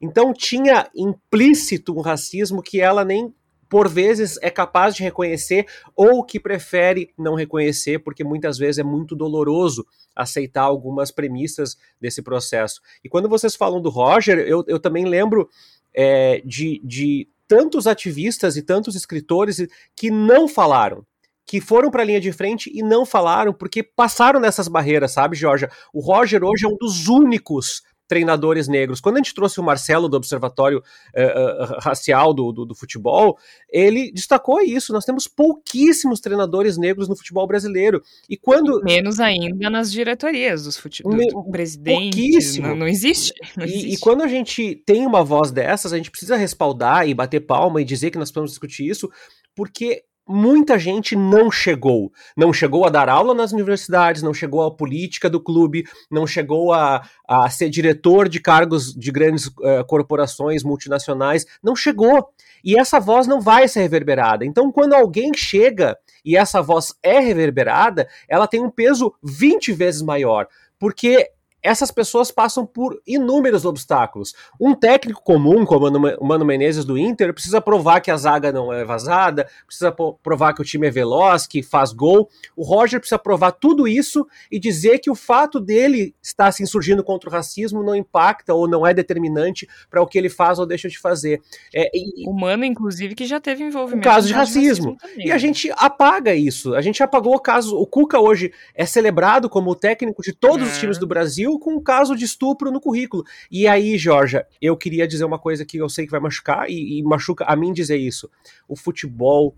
Então 0.00 0.32
tinha 0.32 0.90
implícito 0.94 1.96
um 1.96 2.00
racismo 2.00 2.62
que 2.62 2.80
ela 2.80 3.04
nem 3.04 3.32
por 3.68 3.88
vezes 3.88 4.38
é 4.42 4.50
capaz 4.50 4.94
de 4.94 5.02
reconhecer 5.02 5.66
ou 5.96 6.22
que 6.24 6.38
prefere 6.38 7.12
não 7.18 7.34
reconhecer, 7.34 7.98
porque 7.98 8.22
muitas 8.22 8.58
vezes 8.58 8.78
é 8.78 8.84
muito 8.84 9.16
doloroso 9.16 9.84
aceitar 10.14 10.62
algumas 10.62 11.10
premissas 11.10 11.76
desse 12.00 12.22
processo. 12.22 12.80
E 13.02 13.08
quando 13.08 13.28
vocês 13.28 13.56
falam 13.56 13.80
do 13.80 13.90
Roger, 13.90 14.38
eu, 14.38 14.64
eu 14.68 14.78
também 14.78 15.04
lembro 15.04 15.48
é, 15.92 16.40
de, 16.44 16.80
de 16.84 17.28
tantos 17.48 17.86
ativistas 17.86 18.56
e 18.56 18.62
tantos 18.62 18.94
escritores 18.94 19.66
que 19.96 20.10
não 20.10 20.46
falaram, 20.46 21.04
que 21.46 21.60
foram 21.60 21.90
para 21.90 22.02
a 22.02 22.04
linha 22.04 22.20
de 22.20 22.32
frente 22.32 22.70
e 22.72 22.82
não 22.82 23.04
falaram 23.04 23.52
porque 23.52 23.82
passaram 23.82 24.40
nessas 24.40 24.68
barreiras, 24.68 25.12
sabe, 25.12 25.36
Georgia? 25.36 25.70
O 25.92 26.00
Roger 26.00 26.42
hoje 26.42 26.64
é 26.64 26.68
um 26.68 26.76
dos 26.76 27.08
únicos 27.08 27.82
treinadores 28.06 28.68
negros. 28.68 29.00
Quando 29.00 29.16
a 29.16 29.18
gente 29.18 29.34
trouxe 29.34 29.58
o 29.58 29.62
Marcelo 29.62 30.08
do 30.08 30.16
Observatório 30.16 30.78
uh, 30.78 31.62
uh, 31.62 31.78
Racial 31.80 32.34
do, 32.34 32.52
do, 32.52 32.66
do, 32.66 32.74
Futebol, 32.74 33.38
ele 33.70 34.12
destacou 34.12 34.60
isso. 34.60 34.92
Nós 34.92 35.04
temos 35.04 35.26
pouquíssimos 35.26 36.20
treinadores 36.20 36.76
negros 36.76 37.08
no 37.08 37.16
futebol 37.16 37.46
brasileiro. 37.46 38.02
E 38.28 38.36
quando. 38.36 38.82
Menos 38.82 39.20
ainda 39.20 39.70
nas 39.70 39.90
diretorias 39.90 40.64
dos 40.64 40.76
fute... 40.76 41.06
Me... 41.06 41.28
do, 41.28 41.44
presidente. 41.50 42.60
Não, 42.60 42.76
não, 42.76 42.86
existe. 42.86 43.32
Não 43.56 43.64
e, 43.64 43.94
e, 43.94 43.98
quando 43.98 44.22
a 44.22 44.28
gente 44.28 44.82
tem 44.86 45.06
uma 45.06 45.24
voz 45.24 45.50
dessas, 45.50 45.92
a 45.92 45.96
gente 45.96 46.10
precisa 46.10 46.36
respaldar 46.36 47.08
e 47.08 47.14
bater 47.14 47.40
palma 47.40 47.80
e 47.80 47.84
dizer 47.84 48.10
que 48.10 48.18
nós 48.18 48.30
podemos 48.30 48.50
discutir 48.50 48.86
isso, 48.86 49.10
porque 49.54 50.04
muita 50.26 50.78
gente 50.78 51.14
não 51.14 51.50
chegou. 51.50 52.12
Não 52.36 52.52
chegou 52.52 52.84
a 52.84 52.88
dar 52.88 53.08
aula 53.08 53.34
nas 53.34 53.52
universidades, 53.52 54.22
não 54.22 54.32
chegou 54.32 54.62
à 54.62 54.70
política 54.70 55.28
do 55.28 55.40
clube, 55.40 55.84
não 56.10 56.26
chegou 56.26 56.72
a, 56.72 57.06
a 57.28 57.48
ser 57.50 57.68
diretor 57.68 58.28
de 58.28 58.40
cargos 58.40 58.94
de 58.94 59.10
grandes 59.10 59.46
uh, 59.46 59.84
corporações 59.86 60.62
multinacionais, 60.62 61.44
não 61.62 61.76
chegou. 61.76 62.28
E 62.64 62.78
essa 62.78 62.98
voz 62.98 63.26
não 63.26 63.40
vai 63.40 63.68
ser 63.68 63.82
reverberada. 63.82 64.44
Então, 64.44 64.72
quando 64.72 64.94
alguém 64.94 65.32
chega 65.34 65.96
e 66.24 66.36
essa 66.36 66.62
voz 66.62 66.94
é 67.02 67.18
reverberada, 67.20 68.08
ela 68.26 68.46
tem 68.46 68.62
um 68.62 68.70
peso 68.70 69.14
20 69.22 69.72
vezes 69.72 70.00
maior. 70.00 70.48
Porque 70.78 71.30
essas 71.64 71.90
pessoas 71.90 72.30
passam 72.30 72.66
por 72.66 73.00
inúmeros 73.06 73.64
obstáculos. 73.64 74.34
Um 74.60 74.74
técnico 74.74 75.22
comum, 75.22 75.64
como 75.64 75.86
o 75.86 76.26
Mano 76.26 76.44
Menezes 76.44 76.84
do 76.84 76.98
Inter, 76.98 77.32
precisa 77.32 77.58
provar 77.58 78.00
que 78.00 78.10
a 78.10 78.16
zaga 78.18 78.52
não 78.52 78.70
é 78.70 78.84
vazada, 78.84 79.48
precisa 79.66 79.90
provar 79.90 80.52
que 80.52 80.60
o 80.60 80.64
time 80.64 80.86
é 80.86 80.90
veloz, 80.90 81.46
que 81.46 81.62
faz 81.62 81.90
gol. 81.90 82.28
O 82.54 82.62
Roger 82.62 83.00
precisa 83.00 83.18
provar 83.18 83.52
tudo 83.52 83.88
isso 83.88 84.26
e 84.52 84.60
dizer 84.60 84.98
que 84.98 85.10
o 85.10 85.14
fato 85.14 85.58
dele 85.58 86.14
estar 86.22 86.52
se 86.52 86.62
insurgindo 86.62 87.02
contra 87.02 87.30
o 87.30 87.32
racismo 87.32 87.82
não 87.82 87.96
impacta 87.96 88.52
ou 88.52 88.68
não 88.68 88.86
é 88.86 88.92
determinante 88.92 89.66
para 89.88 90.02
o 90.02 90.06
que 90.06 90.18
ele 90.18 90.28
faz 90.28 90.58
ou 90.58 90.66
deixa 90.66 90.88
de 90.88 90.98
fazer. 90.98 91.40
É, 91.74 91.90
e, 91.94 92.28
o 92.28 92.32
Mano, 92.34 92.66
inclusive, 92.66 93.14
que 93.14 93.24
já 93.24 93.40
teve 93.40 93.64
envolvimento. 93.64 94.06
Um 94.06 94.12
caso 94.12 94.26
de 94.26 94.34
racismo. 94.34 94.96
De 94.96 95.02
racismo 95.02 95.24
e 95.24 95.32
a 95.32 95.38
gente 95.38 95.72
apaga 95.76 96.34
isso. 96.34 96.74
A 96.74 96.82
gente 96.82 97.02
apagou 97.02 97.34
o 97.34 97.40
caso. 97.40 97.74
O 97.78 97.86
Cuca 97.86 98.20
hoje 98.20 98.52
é 98.74 98.84
celebrado 98.84 99.48
como 99.48 99.70
o 99.70 99.74
técnico 99.74 100.22
de 100.22 100.34
todos 100.34 100.68
é. 100.68 100.70
os 100.70 100.78
times 100.78 100.98
do 100.98 101.06
Brasil 101.06 101.53
com 101.58 101.74
um 101.74 101.82
caso 101.82 102.16
de 102.16 102.24
estupro 102.24 102.70
no 102.70 102.80
currículo. 102.80 103.24
E 103.50 103.66
aí, 103.66 103.96
Georgia, 103.98 104.46
eu 104.60 104.76
queria 104.76 105.06
dizer 105.06 105.24
uma 105.24 105.38
coisa 105.38 105.64
que 105.64 105.78
eu 105.78 105.88
sei 105.88 106.04
que 106.04 106.10
vai 106.10 106.20
machucar 106.20 106.68
e, 106.68 106.98
e 106.98 107.02
machuca 107.02 107.44
a 107.44 107.56
mim 107.56 107.72
dizer 107.72 107.96
isso. 107.96 108.30
O 108.68 108.76
futebol 108.76 109.54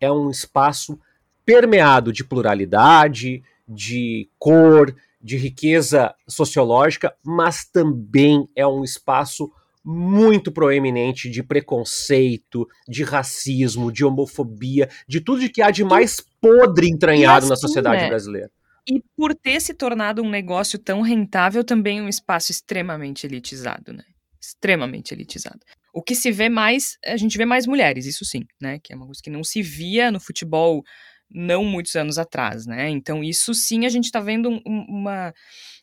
é 0.00 0.10
um 0.10 0.30
espaço 0.30 0.98
permeado 1.44 2.12
de 2.12 2.24
pluralidade, 2.24 3.42
de 3.68 4.28
cor, 4.38 4.94
de 5.20 5.36
riqueza 5.36 6.14
sociológica, 6.28 7.14
mas 7.22 7.64
também 7.64 8.48
é 8.54 8.66
um 8.66 8.84
espaço 8.84 9.50
muito 9.84 10.50
proeminente 10.50 11.30
de 11.30 11.44
preconceito, 11.44 12.66
de 12.88 13.04
racismo, 13.04 13.92
de 13.92 14.04
homofobia, 14.04 14.88
de 15.06 15.20
tudo 15.20 15.40
de 15.40 15.48
que 15.48 15.62
há 15.62 15.70
de 15.70 15.84
mais 15.84 16.20
podre 16.40 16.88
entranhado 16.88 17.44
assim, 17.44 17.50
na 17.50 17.56
sociedade 17.56 18.02
né? 18.02 18.08
brasileira. 18.08 18.50
E 18.88 19.02
por 19.16 19.34
ter 19.34 19.60
se 19.60 19.74
tornado 19.74 20.22
um 20.22 20.30
negócio 20.30 20.78
tão 20.78 21.00
rentável, 21.00 21.64
também 21.64 22.00
um 22.00 22.08
espaço 22.08 22.52
extremamente 22.52 23.26
elitizado, 23.26 23.92
né? 23.92 24.04
Extremamente 24.40 25.12
elitizado. 25.12 25.60
O 25.92 26.02
que 26.02 26.14
se 26.14 26.30
vê 26.30 26.48
mais, 26.48 26.96
a 27.04 27.16
gente 27.16 27.36
vê 27.36 27.44
mais 27.44 27.66
mulheres, 27.66 28.06
isso 28.06 28.24
sim, 28.24 28.44
né? 28.60 28.78
Que 28.82 28.92
é 28.92 28.96
uma 28.96 29.06
coisa 29.06 29.20
que 29.22 29.30
não 29.30 29.42
se 29.42 29.60
via 29.60 30.10
no 30.10 30.20
futebol 30.20 30.84
não 31.28 31.64
muitos 31.64 31.96
anos 31.96 32.18
atrás, 32.18 32.66
né? 32.66 32.88
Então, 32.88 33.24
isso 33.24 33.52
sim 33.54 33.84
a 33.84 33.88
gente 33.88 34.04
está 34.04 34.20
vendo 34.20 34.48
um, 34.48 34.84
uma, 34.88 35.34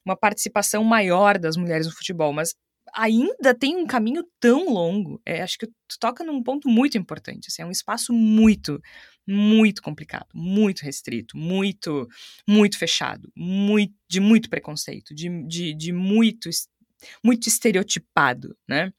uma 0.06 0.16
participação 0.16 0.84
maior 0.84 1.38
das 1.38 1.58
mulheres 1.58 1.88
no 1.88 1.94
futebol, 1.94 2.32
mas 2.32 2.54
ainda 2.94 3.54
tem 3.54 3.76
um 3.76 3.86
caminho 3.86 4.24
tão 4.40 4.72
longo. 4.72 5.22
É, 5.26 5.42
acho 5.42 5.58
que 5.58 5.68
tu 5.68 6.00
toca 6.00 6.24
num 6.24 6.42
ponto 6.42 6.70
muito 6.70 6.98
importante. 6.98 7.48
Assim, 7.50 7.62
é 7.62 7.66
um 7.66 7.72
espaço 7.72 8.14
muito 8.14 8.80
muito 9.28 9.82
complicado, 9.82 10.28
muito 10.34 10.82
restrito, 10.82 11.38
muito, 11.38 12.08
muito 12.48 12.78
fechado, 12.78 13.32
muito, 13.36 13.94
de 14.10 14.20
muito 14.20 14.50
preconceito, 14.50 15.14
de, 15.14 15.30
de, 15.48 15.74
de 15.74 15.92
muito, 15.92 16.50
muito 17.24 17.48
estereotipado, 17.48 18.56
né? 18.68 18.94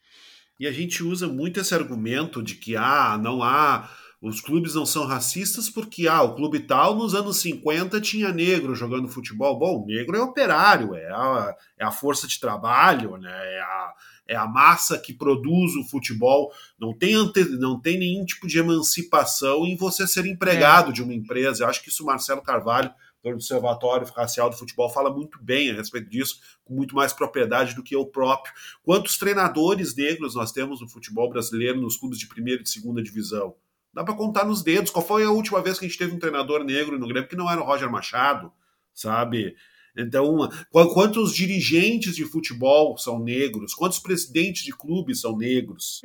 E 0.58 0.66
a 0.66 0.72
gente 0.72 1.02
usa 1.02 1.26
muito 1.26 1.60
esse 1.60 1.74
argumento 1.74 2.42
de 2.42 2.54
que 2.54 2.76
ah, 2.76 3.18
não 3.20 3.42
há 3.42 3.90
os 4.22 4.40
clubes 4.40 4.74
não 4.74 4.86
são 4.86 5.06
racistas 5.06 5.68
porque 5.68 6.08
ah, 6.08 6.22
o 6.22 6.34
clube 6.34 6.60
tal 6.60 6.96
nos 6.96 7.14
anos 7.14 7.36
50 7.38 8.00
tinha 8.00 8.32
negro 8.32 8.74
jogando 8.74 9.06
futebol. 9.06 9.58
Bom, 9.58 9.84
negro 9.84 10.16
é 10.16 10.20
operário, 10.22 10.94
é 10.94 11.06
a, 11.10 11.54
é 11.78 11.84
a 11.84 11.90
força 11.90 12.26
de 12.26 12.40
trabalho, 12.40 13.18
né? 13.18 13.30
é, 13.30 13.60
a, 13.60 13.92
é 14.26 14.34
a 14.36 14.46
massa 14.46 14.98
que 14.98 15.12
produz 15.12 15.74
o 15.76 15.84
futebol. 15.84 16.52
Não 16.78 16.96
tem, 16.96 17.14
ante, 17.14 17.44
não 17.44 17.80
tem 17.80 17.98
nenhum 17.98 18.24
tipo 18.24 18.46
de 18.46 18.58
emancipação 18.58 19.66
em 19.66 19.76
você 19.76 20.06
ser 20.06 20.26
empregado 20.26 20.90
é. 20.90 20.92
de 20.92 21.02
uma 21.02 21.14
empresa. 21.14 21.64
Eu 21.64 21.68
acho 21.68 21.82
que 21.82 21.88
isso 21.88 22.02
o 22.02 22.06
Marcelo 22.06 22.42
Carvalho, 22.42 22.92
do 23.22 23.30
Observatório 23.30 24.06
Racial 24.14 24.50
do 24.50 24.56
Futebol, 24.56 24.90
fala 24.90 25.10
muito 25.10 25.42
bem 25.42 25.70
a 25.70 25.74
respeito 25.74 26.10
disso, 26.10 26.40
com 26.64 26.74
muito 26.74 26.94
mais 26.94 27.12
propriedade 27.12 27.74
do 27.74 27.82
que 27.82 27.94
eu 27.94 28.04
próprio. 28.04 28.52
Quantos 28.82 29.16
treinadores 29.16 29.94
negros 29.94 30.34
nós 30.34 30.52
temos 30.52 30.80
no 30.80 30.88
futebol 30.88 31.28
brasileiro, 31.30 31.80
nos 31.80 31.96
clubes 31.96 32.18
de 32.18 32.26
primeira 32.26 32.60
e 32.60 32.64
de 32.64 32.70
segunda 32.70 33.02
divisão? 33.02 33.54
Dá 33.92 34.02
para 34.02 34.14
contar 34.14 34.44
nos 34.44 34.62
dedos. 34.62 34.90
Qual 34.90 35.06
foi 35.06 35.24
a 35.24 35.30
última 35.30 35.62
vez 35.62 35.78
que 35.78 35.86
a 35.86 35.88
gente 35.88 35.98
teve 35.98 36.14
um 36.14 36.18
treinador 36.18 36.64
negro 36.64 36.98
no 36.98 37.06
Grêmio 37.06 37.28
que 37.28 37.36
não 37.36 37.50
era 37.50 37.60
o 37.60 37.64
Roger 37.64 37.90
Machado, 37.90 38.52
sabe? 38.92 39.54
Então, 39.96 40.48
quantos 40.92 41.34
dirigentes 41.34 42.16
de 42.16 42.24
futebol 42.24 42.98
são 42.98 43.18
negros? 43.22 43.74
Quantos 43.74 43.98
presidentes 43.98 44.64
de 44.64 44.72
clubes 44.72 45.20
são 45.20 45.36
negros? 45.36 46.00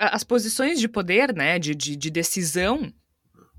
As 0.00 0.24
posições 0.24 0.80
de 0.80 0.88
poder, 0.88 1.34
né, 1.34 1.58
de, 1.58 1.74
de, 1.74 1.94
de 1.96 2.10
decisão 2.10 2.92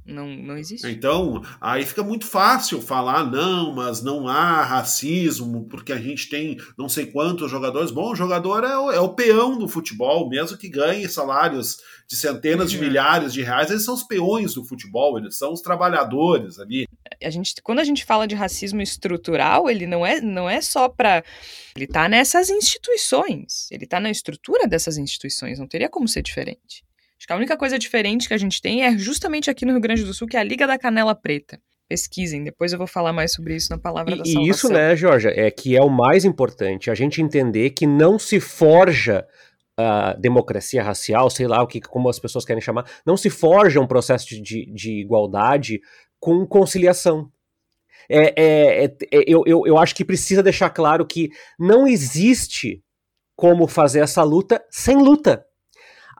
não, 0.06 0.28
não 0.28 0.58
existe. 0.58 0.88
Então, 0.88 1.42
aí 1.60 1.86
fica 1.86 2.04
muito 2.04 2.26
fácil 2.26 2.82
falar, 2.82 3.30
não, 3.30 3.74
mas 3.74 4.02
não 4.02 4.28
há 4.28 4.64
racismo, 4.64 5.68
porque 5.70 5.94
a 5.94 5.98
gente 5.98 6.28
tem 6.28 6.58
não 6.78 6.90
sei 6.90 7.06
quantos 7.06 7.50
jogadores. 7.50 7.92
Bom, 7.92 8.12
o 8.12 8.16
jogador 8.16 8.64
é 8.64 8.78
o, 8.78 8.92
é 8.92 9.00
o 9.00 9.14
peão 9.14 9.58
do 9.58 9.68
futebol, 9.68 10.28
mesmo 10.28 10.58
que 10.58 10.70
ganhe 10.70 11.08
salários 11.08 11.78
de 12.08 12.16
centenas 12.16 12.70
de 12.70 12.78
uhum. 12.78 12.84
milhares 12.84 13.32
de 13.32 13.42
reais, 13.42 13.70
eles 13.70 13.86
são 13.86 13.94
os 13.94 14.04
peões 14.04 14.54
do 14.54 14.66
futebol, 14.66 15.18
eles 15.18 15.38
são 15.38 15.54
os 15.54 15.62
trabalhadores 15.62 16.60
ali. 16.60 16.88
A 17.24 17.30
gente, 17.30 17.56
quando 17.62 17.80
a 17.80 17.84
gente 17.84 18.06
fala 18.06 18.28
de 18.28 18.36
racismo 18.36 18.82
estrutural, 18.82 19.70
ele 19.70 19.86
não 19.86 20.06
é, 20.06 20.20
não 20.22 20.50
é 20.50 20.62
só 20.62 20.90
para. 20.90 21.24
Ele 21.76 21.86
está 21.86 22.08
nessas 22.10 22.50
instituições, 22.50 23.68
ele 23.72 23.86
está 23.86 24.00
na 24.00 24.10
estrutura 24.10 24.68
dessas 24.68 24.98
instituições, 24.98 25.60
não 25.60 25.68
teria 25.68 25.90
como 25.90 26.08
ser 26.08 26.22
diferente. 26.22 26.84
Acho 27.18 27.28
que 27.28 27.34
a 27.34 27.36
única 27.36 27.56
coisa 27.56 27.78
diferente 27.78 28.28
que 28.28 28.34
a 28.34 28.38
gente 28.38 28.60
tem 28.60 28.84
é 28.84 28.98
justamente 28.98 29.50
aqui 29.50 29.64
no 29.64 29.74
Rio 29.74 29.82
Grande 29.82 30.04
do 30.04 30.14
Sul, 30.14 30.28
que 30.28 30.36
é 30.36 30.40
a 30.40 30.44
Liga 30.44 30.66
da 30.66 30.78
Canela 30.78 31.14
Preta. 31.14 31.62
Pesquisem, 31.88 32.44
depois 32.44 32.72
eu 32.72 32.78
vou 32.78 32.88
falar 32.88 33.14
mais 33.14 33.34
sobre 33.34 33.56
isso 33.56 33.70
na 33.70 33.78
palavra 33.78 34.16
e, 34.16 34.18
da 34.18 34.26
salvação. 34.26 34.44
E 34.44 34.50
isso, 34.50 34.70
né, 34.70 34.96
Georgia, 34.96 35.32
é 35.36 35.52
que 35.52 35.78
é 35.78 35.82
o 35.82 35.90
mais 35.90 36.26
importante, 36.26 36.90
a 36.90 36.96
gente 36.96 37.22
entender 37.22 37.72
que 37.72 37.86
não 37.86 38.18
se 38.18 38.40
forja 38.40 39.28
a 39.78 40.14
democracia 40.14 40.82
racial, 40.82 41.30
sei 41.30 41.48
lá 41.48 41.62
o 41.62 41.68
que 41.68 41.80
como 41.80 42.10
as 42.10 42.20
pessoas 42.20 42.46
querem 42.46 42.62
chamar, 42.62 42.90
não 43.06 43.16
se 43.16 43.30
forja 43.30 43.80
um 43.80 43.88
processo 43.88 44.28
de, 44.28 44.42
de, 44.42 44.74
de 44.74 45.02
igualdade 45.02 45.80
com 46.22 46.46
conciliação. 46.46 47.30
É, 48.08 48.42
é, 48.42 48.86
é, 48.86 48.86
é, 48.86 49.24
eu, 49.28 49.44
eu, 49.46 49.64
eu 49.66 49.78
acho 49.78 49.96
que 49.96 50.06
precisa 50.06 50.44
deixar 50.44 50.70
claro 50.70 51.06
que 51.06 51.30
não 51.60 51.88
existe 51.88 52.82
como 53.36 53.68
fazer 53.68 54.02
essa 54.02 54.22
luta 54.22 54.64
sem 54.70 54.96
luta. 54.98 55.44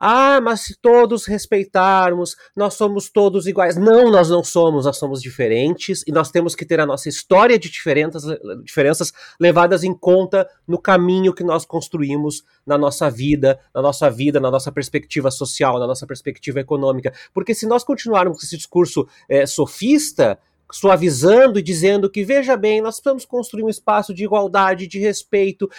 Ah, 0.04 0.40
mas 0.40 0.62
se 0.62 0.74
todos 0.74 1.26
respeitarmos, 1.26 2.34
nós 2.56 2.74
somos 2.74 3.08
todos 3.08 3.46
iguais. 3.46 3.76
Não, 3.76 4.10
nós 4.10 4.28
não 4.28 4.42
somos, 4.42 4.84
nós 4.84 4.96
somos 4.96 5.22
diferentes 5.22 6.02
e 6.04 6.10
nós 6.10 6.28
temos 6.28 6.56
que 6.56 6.66
ter 6.66 6.80
a 6.80 6.86
nossa 6.86 7.08
história 7.08 7.56
de 7.56 7.70
diferenças, 7.70 8.24
diferenças 8.64 9.12
levadas 9.38 9.84
em 9.84 9.94
conta 9.94 10.50
no 10.66 10.76
caminho 10.76 11.32
que 11.32 11.44
nós 11.44 11.64
construímos 11.64 12.42
na 12.66 12.76
nossa 12.76 13.08
vida, 13.08 13.60
na 13.72 13.80
nossa 13.80 14.10
vida, 14.10 14.40
na 14.40 14.50
nossa 14.50 14.72
perspectiva 14.72 15.30
social, 15.30 15.78
na 15.78 15.86
nossa 15.86 16.04
perspectiva 16.04 16.58
econômica. 16.58 17.12
Porque 17.32 17.54
se 17.54 17.64
nós 17.64 17.84
continuarmos 17.84 18.38
com 18.38 18.44
esse 18.44 18.56
discurso 18.56 19.06
é, 19.28 19.46
sofista, 19.46 20.36
suavizando 20.72 21.60
e 21.60 21.62
dizendo 21.62 22.10
que, 22.10 22.24
veja 22.24 22.56
bem, 22.56 22.80
nós 22.80 22.96
precisamos 22.96 23.24
construir 23.24 23.62
um 23.62 23.68
espaço 23.68 24.12
de 24.12 24.24
igualdade, 24.24 24.88
de 24.88 24.98
respeito, 24.98 25.70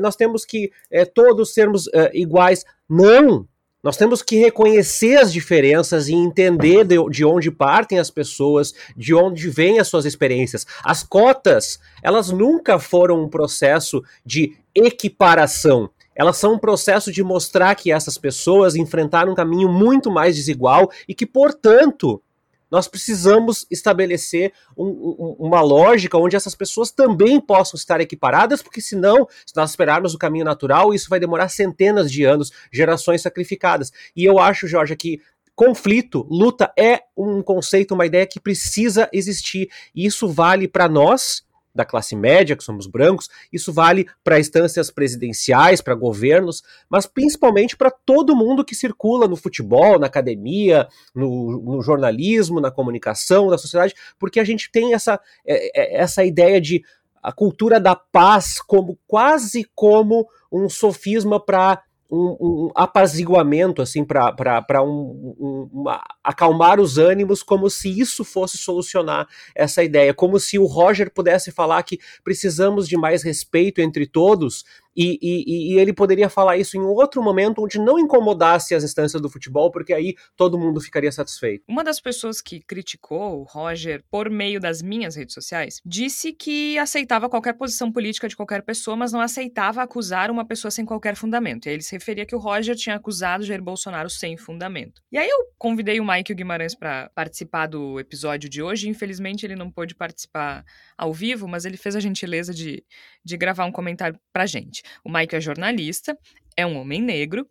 nós 0.00 0.16
temos 0.16 0.44
que 0.44 0.70
é, 0.90 1.06
todos 1.06 1.54
sermos 1.54 1.88
é, 1.94 2.10
iguais. 2.12 2.62
Não! 2.86 3.48
Nós 3.82 3.96
temos 3.96 4.22
que 4.22 4.36
reconhecer 4.36 5.16
as 5.16 5.32
diferenças 5.32 6.08
e 6.08 6.14
entender 6.14 6.84
de, 6.84 6.96
de, 7.08 7.24
onde 7.24 7.50
partem 7.50 7.98
as 7.98 8.10
pessoas, 8.10 8.74
de 8.94 9.14
onde 9.14 9.48
vêm 9.48 9.78
as 9.78 9.88
suas 9.88 10.04
experiências. 10.04 10.66
As 10.84 11.02
cotas, 11.02 11.80
elas 12.02 12.30
nunca 12.30 12.78
foram 12.78 13.22
um 13.24 13.28
processo 13.28 14.04
de 14.24 14.54
equiparação. 14.74 15.88
Elas 16.14 16.36
são 16.36 16.54
um 16.54 16.58
processo 16.58 17.10
de 17.10 17.22
mostrar 17.22 17.74
que 17.74 17.90
essas 17.90 18.18
pessoas 18.18 18.76
enfrentaram 18.76 19.32
um 19.32 19.34
caminho 19.34 19.70
muito 19.70 20.10
mais 20.10 20.36
desigual 20.36 20.90
e 21.08 21.14
que, 21.14 21.24
portanto, 21.24 22.22
nós 22.70 22.86
precisamos 22.86 23.66
estabelecer 23.70 24.52
um, 24.76 24.86
um, 24.86 25.36
uma 25.38 25.60
lógica 25.60 26.16
onde 26.16 26.36
essas 26.36 26.54
pessoas 26.54 26.90
também 26.90 27.40
possam 27.40 27.76
estar 27.76 28.00
equiparadas, 28.00 28.62
porque 28.62 28.80
senão, 28.80 29.26
se 29.44 29.56
nós 29.56 29.70
esperarmos 29.70 30.14
o 30.14 30.18
caminho 30.18 30.44
natural, 30.44 30.94
isso 30.94 31.08
vai 31.08 31.18
demorar 31.18 31.48
centenas 31.48 32.10
de 32.10 32.24
anos, 32.24 32.52
gerações 32.72 33.22
sacrificadas. 33.22 33.92
E 34.14 34.24
eu 34.24 34.38
acho, 34.38 34.68
Jorge, 34.68 34.96
que 34.96 35.20
conflito, 35.54 36.26
luta 36.30 36.72
é 36.78 37.02
um 37.14 37.42
conceito, 37.42 37.92
uma 37.92 38.06
ideia 38.06 38.26
que 38.26 38.40
precisa 38.40 39.10
existir. 39.12 39.68
E 39.94 40.06
isso 40.06 40.26
vale 40.26 40.66
para 40.66 40.88
nós, 40.88 41.42
da 41.74 41.84
classe 41.84 42.16
média, 42.16 42.56
que 42.56 42.64
somos 42.64 42.86
brancos, 42.86 43.28
isso 43.52 43.72
vale 43.72 44.08
para 44.24 44.40
instâncias 44.40 44.90
presidenciais, 44.90 45.80
para 45.80 45.94
governos, 45.94 46.62
mas 46.88 47.06
principalmente 47.06 47.76
para 47.76 47.90
todo 47.90 48.36
mundo 48.36 48.64
que 48.64 48.74
circula 48.74 49.28
no 49.28 49.36
futebol, 49.36 49.98
na 49.98 50.06
academia, 50.06 50.88
no, 51.14 51.60
no, 51.60 51.82
jornalismo, 51.82 52.60
na 52.60 52.70
comunicação, 52.70 53.50
na 53.50 53.58
sociedade, 53.58 53.94
porque 54.18 54.40
a 54.40 54.44
gente 54.44 54.70
tem 54.70 54.94
essa, 54.94 55.20
é, 55.46 55.98
é, 55.98 56.02
essa 56.02 56.24
ideia 56.24 56.60
de 56.60 56.82
a 57.22 57.32
cultura 57.32 57.78
da 57.78 57.94
paz 57.94 58.60
como 58.60 58.98
quase 59.06 59.70
como 59.74 60.26
um 60.50 60.68
sofisma 60.68 61.38
para 61.38 61.82
um, 62.10 62.36
um, 62.40 62.70
apaziguamento, 62.74 63.80
assim, 63.80 64.04
para 64.04 64.82
um, 64.82 65.68
um, 65.72 65.84
acalmar 66.24 66.80
os 66.80 66.98
ânimos, 66.98 67.42
como 67.42 67.70
se 67.70 67.88
isso 67.88 68.24
fosse 68.24 68.58
solucionar 68.58 69.28
essa 69.54 69.84
ideia, 69.84 70.12
como 70.12 70.38
se 70.40 70.58
o 70.58 70.66
Roger 70.66 71.12
pudesse 71.12 71.52
falar 71.52 71.82
que 71.84 71.98
precisamos 72.24 72.88
de 72.88 72.96
mais 72.96 73.22
respeito 73.22 73.80
entre 73.80 74.06
todos, 74.06 74.64
e, 74.96 75.18
e, 75.22 75.74
e, 75.74 75.78
ele 75.78 75.92
poderia 75.92 76.28
falar 76.28 76.56
isso 76.56 76.76
em 76.76 76.80
outro 76.80 77.22
momento 77.22 77.62
onde 77.62 77.78
não 77.78 77.98
incomodasse 77.98 78.74
as 78.74 78.82
instâncias 78.82 79.20
do 79.20 79.30
futebol, 79.30 79.70
porque 79.70 79.92
aí 79.92 80.14
todo 80.36 80.58
mundo 80.58 80.80
ficaria 80.80 81.12
satisfeito. 81.12 81.64
Uma 81.68 81.84
das 81.84 82.00
pessoas 82.00 82.40
que 82.40 82.60
criticou 82.60 83.40
o 83.40 83.44
Roger 83.44 84.02
por 84.10 84.28
meio 84.28 84.60
das 84.60 84.82
minhas 84.82 85.14
redes 85.14 85.34
sociais 85.34 85.80
disse 85.84 86.32
que 86.32 86.78
aceitava 86.78 87.28
qualquer 87.28 87.54
posição 87.54 87.92
política 87.92 88.28
de 88.28 88.36
qualquer 88.36 88.62
pessoa, 88.62 88.96
mas 88.96 89.12
não 89.12 89.20
aceitava 89.20 89.82
acusar 89.82 90.30
uma 90.30 90.44
pessoa 90.44 90.70
sem 90.70 90.84
qualquer 90.84 91.16
fundamento. 91.16 91.66
E 91.66 91.68
aí 91.68 91.76
ele 91.76 91.82
se 91.82 91.92
referia 91.92 92.26
que 92.26 92.34
o 92.34 92.38
Roger 92.38 92.74
tinha 92.74 92.96
acusado 92.96 93.44
Jair 93.44 93.62
Bolsonaro 93.62 94.10
sem 94.10 94.36
fundamento. 94.36 95.00
E 95.12 95.18
aí 95.18 95.28
eu 95.28 95.38
convidei 95.58 96.00
o 96.00 96.06
Mike 96.06 96.34
Guimarães 96.34 96.74
para 96.74 97.10
participar 97.14 97.66
do 97.66 98.00
episódio 98.00 98.48
de 98.48 98.62
hoje. 98.62 98.88
Infelizmente 98.88 99.46
ele 99.46 99.54
não 99.54 99.70
pôde 99.70 99.94
participar 99.94 100.64
ao 100.96 101.12
vivo, 101.12 101.46
mas 101.46 101.64
ele 101.64 101.76
fez 101.76 101.94
a 101.94 102.00
gentileza 102.00 102.52
de, 102.52 102.84
de 103.24 103.36
gravar 103.36 103.64
um 103.64 103.72
comentário 103.72 104.18
pra 104.32 104.46
gente. 104.46 104.79
O 105.04 105.12
Mike 105.12 105.36
é 105.36 105.40
jornalista, 105.40 106.16
é 106.56 106.66
um 106.66 106.76
homem 106.78 107.00
negro, 107.00 107.46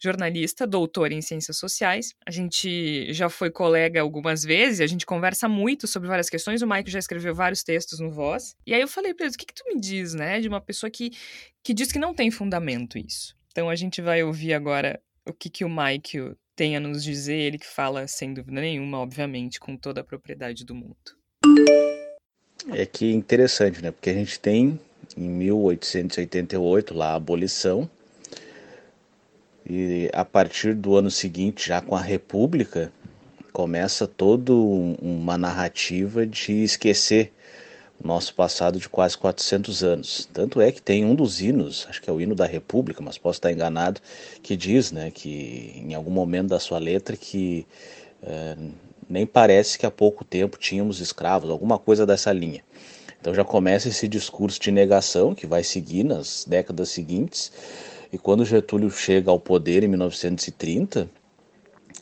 jornalista, 0.00 0.66
doutor 0.66 1.12
em 1.12 1.20
ciências 1.20 1.56
sociais. 1.56 2.14
A 2.26 2.30
gente 2.30 3.12
já 3.12 3.28
foi 3.28 3.50
colega 3.50 4.00
algumas 4.00 4.42
vezes, 4.42 4.80
a 4.80 4.86
gente 4.86 5.06
conversa 5.06 5.48
muito 5.48 5.86
sobre 5.86 6.08
várias 6.08 6.28
questões. 6.28 6.62
O 6.62 6.66
Mike 6.66 6.90
já 6.90 6.98
escreveu 6.98 7.34
vários 7.34 7.62
textos 7.62 8.00
no 8.00 8.10
Voz. 8.10 8.54
E 8.66 8.74
aí 8.74 8.80
eu 8.80 8.88
falei 8.88 9.14
para 9.14 9.26
ele: 9.26 9.34
o 9.34 9.38
que, 9.38 9.46
que 9.46 9.54
tu 9.54 9.64
me 9.68 9.80
diz, 9.80 10.14
né, 10.14 10.40
de 10.40 10.48
uma 10.48 10.60
pessoa 10.60 10.90
que, 10.90 11.10
que 11.62 11.72
diz 11.72 11.92
que 11.92 11.98
não 11.98 12.14
tem 12.14 12.30
fundamento 12.30 12.98
isso? 12.98 13.36
Então 13.50 13.68
a 13.68 13.76
gente 13.76 14.00
vai 14.00 14.22
ouvir 14.22 14.54
agora 14.54 15.00
o 15.26 15.32
que, 15.32 15.48
que 15.48 15.64
o 15.64 15.68
Mike 15.68 16.34
tem 16.56 16.76
a 16.76 16.80
nos 16.80 17.02
dizer, 17.02 17.36
ele 17.36 17.58
que 17.58 17.66
fala 17.66 18.06
sem 18.06 18.34
dúvida 18.34 18.60
nenhuma, 18.60 18.98
obviamente, 18.98 19.58
com 19.58 19.76
toda 19.76 20.00
a 20.00 20.04
propriedade 20.04 20.64
do 20.64 20.74
mundo. 20.74 20.96
É 22.70 22.86
que 22.86 23.10
interessante, 23.12 23.82
né? 23.82 23.90
Porque 23.90 24.10
a 24.10 24.14
gente 24.14 24.38
tem 24.38 24.78
em 25.16 25.28
1888 25.28 26.94
lá 26.94 27.10
a 27.10 27.14
abolição 27.14 27.88
e 29.68 30.10
a 30.12 30.24
partir 30.24 30.74
do 30.74 30.96
ano 30.96 31.10
seguinte, 31.10 31.68
já 31.68 31.80
com 31.80 31.94
a 31.94 32.00
República, 32.00 32.92
começa 33.52 34.06
toda 34.06 34.52
uma 34.52 35.38
narrativa 35.38 36.26
de 36.26 36.64
esquecer 36.64 37.32
o 38.02 38.06
nosso 38.06 38.34
passado 38.34 38.80
de 38.80 38.88
quase 38.88 39.16
400 39.16 39.84
anos. 39.84 40.28
Tanto 40.32 40.60
é 40.60 40.72
que 40.72 40.82
tem 40.82 41.04
um 41.04 41.14
dos 41.14 41.40
hinos, 41.40 41.86
acho 41.88 42.02
que 42.02 42.10
é 42.10 42.12
o 42.12 42.20
hino 42.20 42.34
da 42.34 42.46
República, 42.46 43.02
mas 43.02 43.18
posso 43.18 43.38
estar 43.38 43.52
enganado, 43.52 44.00
que 44.42 44.56
diz, 44.56 44.90
né, 44.90 45.10
que 45.10 45.74
em 45.76 45.94
algum 45.94 46.10
momento 46.10 46.48
da 46.48 46.58
sua 46.58 46.78
letra 46.78 47.16
que 47.16 47.66
é, 48.22 48.56
Nem 49.08 49.26
parece 49.26 49.78
que 49.78 49.84
há 49.84 49.90
pouco 49.90 50.24
tempo 50.24 50.56
tínhamos 50.58 51.00
escravos, 51.00 51.50
alguma 51.50 51.78
coisa 51.78 52.06
dessa 52.06 52.32
linha. 52.32 52.64
Então 53.22 53.32
já 53.32 53.44
começa 53.44 53.88
esse 53.88 54.08
discurso 54.08 54.60
de 54.60 54.72
negação 54.72 55.32
que 55.32 55.46
vai 55.46 55.62
seguir 55.62 56.02
nas 56.02 56.44
décadas 56.44 56.88
seguintes. 56.88 57.52
E 58.12 58.18
quando 58.18 58.44
Getúlio 58.44 58.90
chega 58.90 59.30
ao 59.30 59.38
poder 59.38 59.84
em 59.84 59.86
1930, 59.86 61.08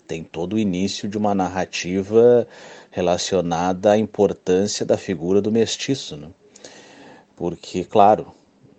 tem 0.06 0.24
todo 0.24 0.54
o 0.54 0.58
início 0.58 1.06
de 1.06 1.18
uma 1.18 1.34
narrativa 1.34 2.48
relacionada 2.90 3.92
à 3.92 3.98
importância 3.98 4.86
da 4.86 4.96
figura 4.96 5.42
do 5.42 5.52
mestiço, 5.52 6.16
né? 6.16 6.30
Porque, 7.36 7.84
claro, 7.84 8.32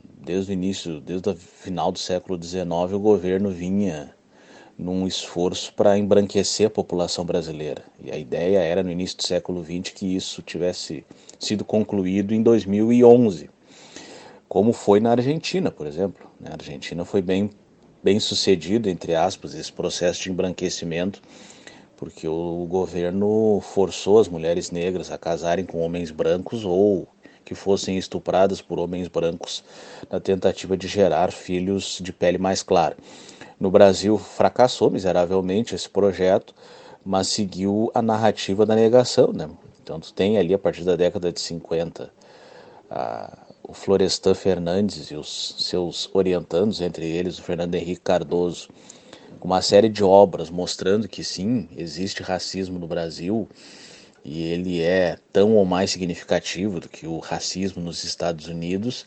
desde 0.03 0.51
o 0.51 0.53
início, 0.53 0.99
desde 0.99 1.29
o 1.29 1.35
final 1.35 1.91
do 1.91 1.99
século 1.99 2.41
XIX, 2.41 2.65
o 2.93 2.99
governo 2.99 3.51
vinha 3.51 4.15
num 4.81 5.05
esforço 5.05 5.71
para 5.75 5.95
embranquecer 5.95 6.65
a 6.65 6.69
população 6.69 7.23
brasileira. 7.23 7.83
E 8.03 8.11
a 8.11 8.17
ideia 8.17 8.57
era, 8.57 8.81
no 8.81 8.89
início 8.89 9.17
do 9.17 9.23
século 9.23 9.63
XX, 9.63 9.93
que 9.93 10.15
isso 10.15 10.41
tivesse 10.41 11.05
sido 11.39 11.63
concluído 11.63 12.33
em 12.33 12.41
2011, 12.41 13.49
como 14.49 14.73
foi 14.73 14.99
na 14.99 15.11
Argentina, 15.11 15.69
por 15.69 15.85
exemplo. 15.85 16.27
Né? 16.39 16.49
A 16.49 16.53
Argentina 16.53 17.05
foi 17.05 17.21
bem, 17.21 17.51
bem 18.03 18.19
sucedido, 18.19 18.89
entre 18.89 19.13
aspas, 19.13 19.53
esse 19.53 19.71
processo 19.71 20.23
de 20.23 20.31
embranquecimento, 20.31 21.21
porque 21.95 22.27
o 22.27 22.65
governo 22.67 23.61
forçou 23.61 24.19
as 24.19 24.27
mulheres 24.27 24.71
negras 24.71 25.11
a 25.11 25.17
casarem 25.17 25.63
com 25.63 25.79
homens 25.79 26.09
brancos 26.09 26.65
ou 26.65 27.07
que 27.45 27.53
fossem 27.53 27.97
estupradas 27.97 28.61
por 28.61 28.79
homens 28.79 29.07
brancos 29.07 29.63
na 30.09 30.19
tentativa 30.19 30.75
de 30.75 30.87
gerar 30.87 31.31
filhos 31.31 31.99
de 32.01 32.11
pele 32.11 32.39
mais 32.39 32.63
clara. 32.63 32.97
No 33.61 33.69
Brasil 33.69 34.17
fracassou 34.17 34.89
miseravelmente 34.89 35.75
esse 35.75 35.87
projeto, 35.87 36.51
mas 37.05 37.27
seguiu 37.27 37.91
a 37.93 38.01
narrativa 38.01 38.65
da 38.65 38.73
negação. 38.73 39.31
Né? 39.31 39.47
Então 39.83 39.99
tu 39.99 40.11
tem 40.11 40.39
ali 40.39 40.51
a 40.51 40.57
partir 40.57 40.83
da 40.83 40.95
década 40.95 41.31
de 41.31 41.39
50 41.39 42.11
a, 42.89 43.37
o 43.61 43.71
Florestan 43.71 44.33
Fernandes 44.33 45.11
e 45.11 45.15
os 45.15 45.57
seus 45.59 46.09
orientandos, 46.11 46.81
entre 46.81 47.05
eles 47.05 47.37
o 47.37 47.43
Fernando 47.43 47.75
Henrique 47.75 48.01
Cardoso, 48.01 48.67
com 49.39 49.47
uma 49.47 49.61
série 49.61 49.89
de 49.89 50.03
obras 50.03 50.49
mostrando 50.49 51.07
que 51.07 51.23
sim, 51.23 51.69
existe 51.77 52.23
racismo 52.23 52.79
no 52.79 52.87
Brasil 52.87 53.47
e 54.25 54.41
ele 54.41 54.81
é 54.81 55.19
tão 55.31 55.55
ou 55.55 55.65
mais 55.65 55.91
significativo 55.91 56.79
do 56.79 56.89
que 56.89 57.05
o 57.05 57.19
racismo 57.19 57.79
nos 57.79 58.03
Estados 58.03 58.47
Unidos 58.47 59.05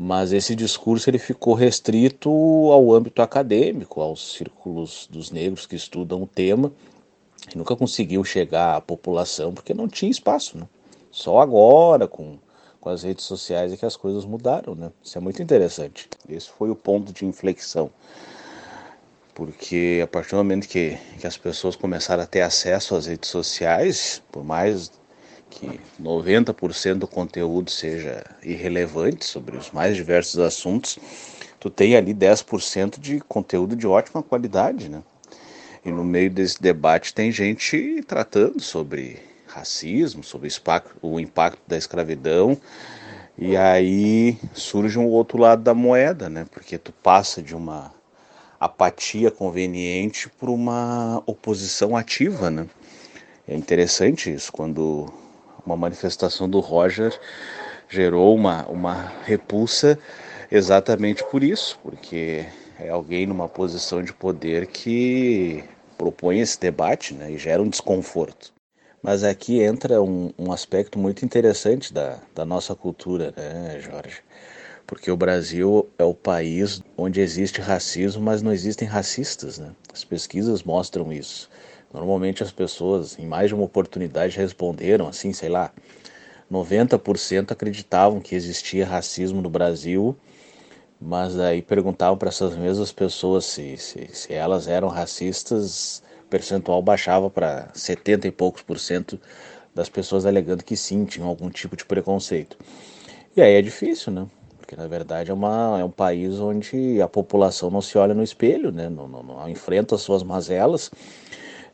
mas 0.00 0.32
esse 0.32 0.54
discurso 0.54 1.10
ele 1.10 1.18
ficou 1.18 1.54
restrito 1.54 2.30
ao 2.30 2.94
âmbito 2.94 3.20
acadêmico, 3.20 4.00
aos 4.00 4.34
círculos 4.34 5.08
dos 5.10 5.32
negros 5.32 5.66
que 5.66 5.74
estudam 5.74 6.22
o 6.22 6.26
tema, 6.26 6.72
e 7.52 7.58
nunca 7.58 7.74
conseguiu 7.74 8.22
chegar 8.22 8.76
à 8.76 8.80
população 8.80 9.52
porque 9.52 9.74
não 9.74 9.88
tinha 9.88 10.08
espaço. 10.08 10.56
Né? 10.56 10.68
Só 11.10 11.40
agora, 11.40 12.06
com, 12.06 12.38
com 12.80 12.88
as 12.88 13.02
redes 13.02 13.24
sociais, 13.24 13.72
é 13.72 13.76
que 13.76 13.84
as 13.84 13.96
coisas 13.96 14.24
mudaram. 14.24 14.76
Né? 14.76 14.92
Isso 15.02 15.18
é 15.18 15.20
muito 15.20 15.42
interessante. 15.42 16.08
Esse 16.28 16.48
foi 16.48 16.70
o 16.70 16.76
ponto 16.76 17.12
de 17.12 17.26
inflexão. 17.26 17.90
Porque 19.34 20.00
a 20.00 20.06
partir 20.06 20.30
do 20.30 20.36
momento 20.36 20.68
que, 20.68 20.96
que 21.18 21.26
as 21.26 21.36
pessoas 21.36 21.74
começaram 21.74 22.22
a 22.22 22.26
ter 22.26 22.42
acesso 22.42 22.94
às 22.94 23.06
redes 23.06 23.30
sociais, 23.30 24.22
por 24.30 24.44
mais 24.44 24.92
que 25.50 25.80
90% 26.00 26.94
do 26.94 27.06
conteúdo 27.06 27.70
seja 27.70 28.24
irrelevante 28.42 29.24
sobre 29.24 29.56
os 29.56 29.70
mais 29.70 29.96
diversos 29.96 30.38
assuntos, 30.38 30.98
tu 31.58 31.68
tem 31.68 31.96
ali 31.96 32.14
10% 32.14 32.98
de 32.98 33.20
conteúdo 33.20 33.74
de 33.74 33.86
ótima 33.86 34.22
qualidade, 34.22 34.88
né? 34.88 35.02
E 35.84 35.90
no 35.90 36.04
meio 36.04 36.30
desse 36.30 36.60
debate 36.60 37.14
tem 37.14 37.32
gente 37.32 38.02
tratando 38.06 38.60
sobre 38.60 39.18
racismo, 39.46 40.22
sobre 40.22 40.48
o 41.00 41.18
impacto 41.18 41.60
da 41.66 41.76
escravidão, 41.76 42.56
e 43.36 43.56
aí 43.56 44.36
surge 44.52 44.98
um 44.98 45.06
outro 45.06 45.38
lado 45.38 45.62
da 45.62 45.72
moeda, 45.72 46.28
né? 46.28 46.46
Porque 46.50 46.76
tu 46.76 46.92
passa 46.92 47.40
de 47.40 47.54
uma 47.54 47.92
apatia 48.58 49.30
conveniente 49.30 50.28
para 50.28 50.50
uma 50.50 51.22
oposição 51.24 51.96
ativa, 51.96 52.50
né? 52.50 52.66
É 53.46 53.56
interessante 53.56 54.32
isso 54.32 54.52
quando 54.52 55.10
uma 55.68 55.76
manifestação 55.76 56.48
do 56.48 56.60
Roger 56.60 57.18
gerou 57.90 58.34
uma, 58.34 58.66
uma 58.68 59.12
repulsa 59.24 59.98
exatamente 60.50 61.22
por 61.24 61.42
isso, 61.42 61.78
porque 61.82 62.46
é 62.80 62.88
alguém 62.88 63.26
numa 63.26 63.48
posição 63.48 64.02
de 64.02 64.14
poder 64.14 64.66
que 64.66 65.62
propõe 65.98 66.40
esse 66.40 66.58
debate 66.58 67.12
né, 67.12 67.30
e 67.30 67.36
gera 67.36 67.62
um 67.62 67.68
desconforto. 67.68 68.52
Mas 69.02 69.22
aqui 69.22 69.60
entra 69.60 70.02
um, 70.02 70.32
um 70.38 70.52
aspecto 70.52 70.98
muito 70.98 71.24
interessante 71.24 71.92
da, 71.92 72.18
da 72.34 72.44
nossa 72.44 72.74
cultura, 72.74 73.32
né, 73.36 73.78
Jorge? 73.80 74.22
Porque 74.86 75.10
o 75.10 75.16
Brasil 75.16 75.86
é 75.98 76.04
o 76.04 76.14
país 76.14 76.82
onde 76.96 77.20
existe 77.20 77.60
racismo, 77.60 78.22
mas 78.22 78.40
não 78.40 78.52
existem 78.52 78.88
racistas. 78.88 79.58
Né? 79.58 79.70
As 79.92 80.02
pesquisas 80.02 80.62
mostram 80.62 81.12
isso. 81.12 81.50
Normalmente 81.92 82.42
as 82.42 82.52
pessoas, 82.52 83.18
em 83.18 83.26
mais 83.26 83.48
de 83.48 83.54
uma 83.54 83.64
oportunidade, 83.64 84.36
responderam 84.36 85.08
assim, 85.08 85.32
sei 85.32 85.48
lá, 85.48 85.72
90% 86.50 87.52
acreditavam 87.52 88.20
que 88.20 88.34
existia 88.34 88.86
racismo 88.86 89.40
no 89.40 89.50
Brasil, 89.50 90.16
mas 91.00 91.38
aí 91.38 91.62
perguntavam 91.62 92.16
para 92.16 92.28
essas 92.28 92.56
mesmas 92.56 92.92
pessoas 92.92 93.44
se, 93.44 93.76
se, 93.76 94.08
se 94.12 94.34
elas 94.34 94.66
eram 94.68 94.88
racistas, 94.88 96.02
o 96.24 96.28
percentual 96.28 96.82
baixava 96.82 97.30
para 97.30 97.68
70 97.74 98.28
e 98.28 98.30
poucos 98.30 98.62
por 98.62 98.78
cento 98.78 99.18
das 99.74 99.88
pessoas 99.88 100.26
alegando 100.26 100.64
que 100.64 100.76
sim, 100.76 101.04
tinham 101.04 101.28
algum 101.28 101.48
tipo 101.48 101.76
de 101.76 101.84
preconceito. 101.84 102.56
E 103.36 103.40
aí 103.40 103.54
é 103.54 103.62
difícil, 103.62 104.12
né? 104.12 104.26
Porque 104.58 104.74
na 104.74 104.86
verdade 104.86 105.30
é, 105.30 105.34
uma, 105.34 105.78
é 105.80 105.84
um 105.84 105.90
país 105.90 106.38
onde 106.40 107.00
a 107.00 107.08
população 107.08 107.70
não 107.70 107.80
se 107.80 107.96
olha 107.96 108.12
no 108.12 108.22
espelho, 108.22 108.72
né? 108.72 108.88
não, 108.88 109.08
não, 109.08 109.22
não 109.22 109.48
enfrenta 109.48 109.94
as 109.94 110.02
suas 110.02 110.22
mazelas 110.22 110.90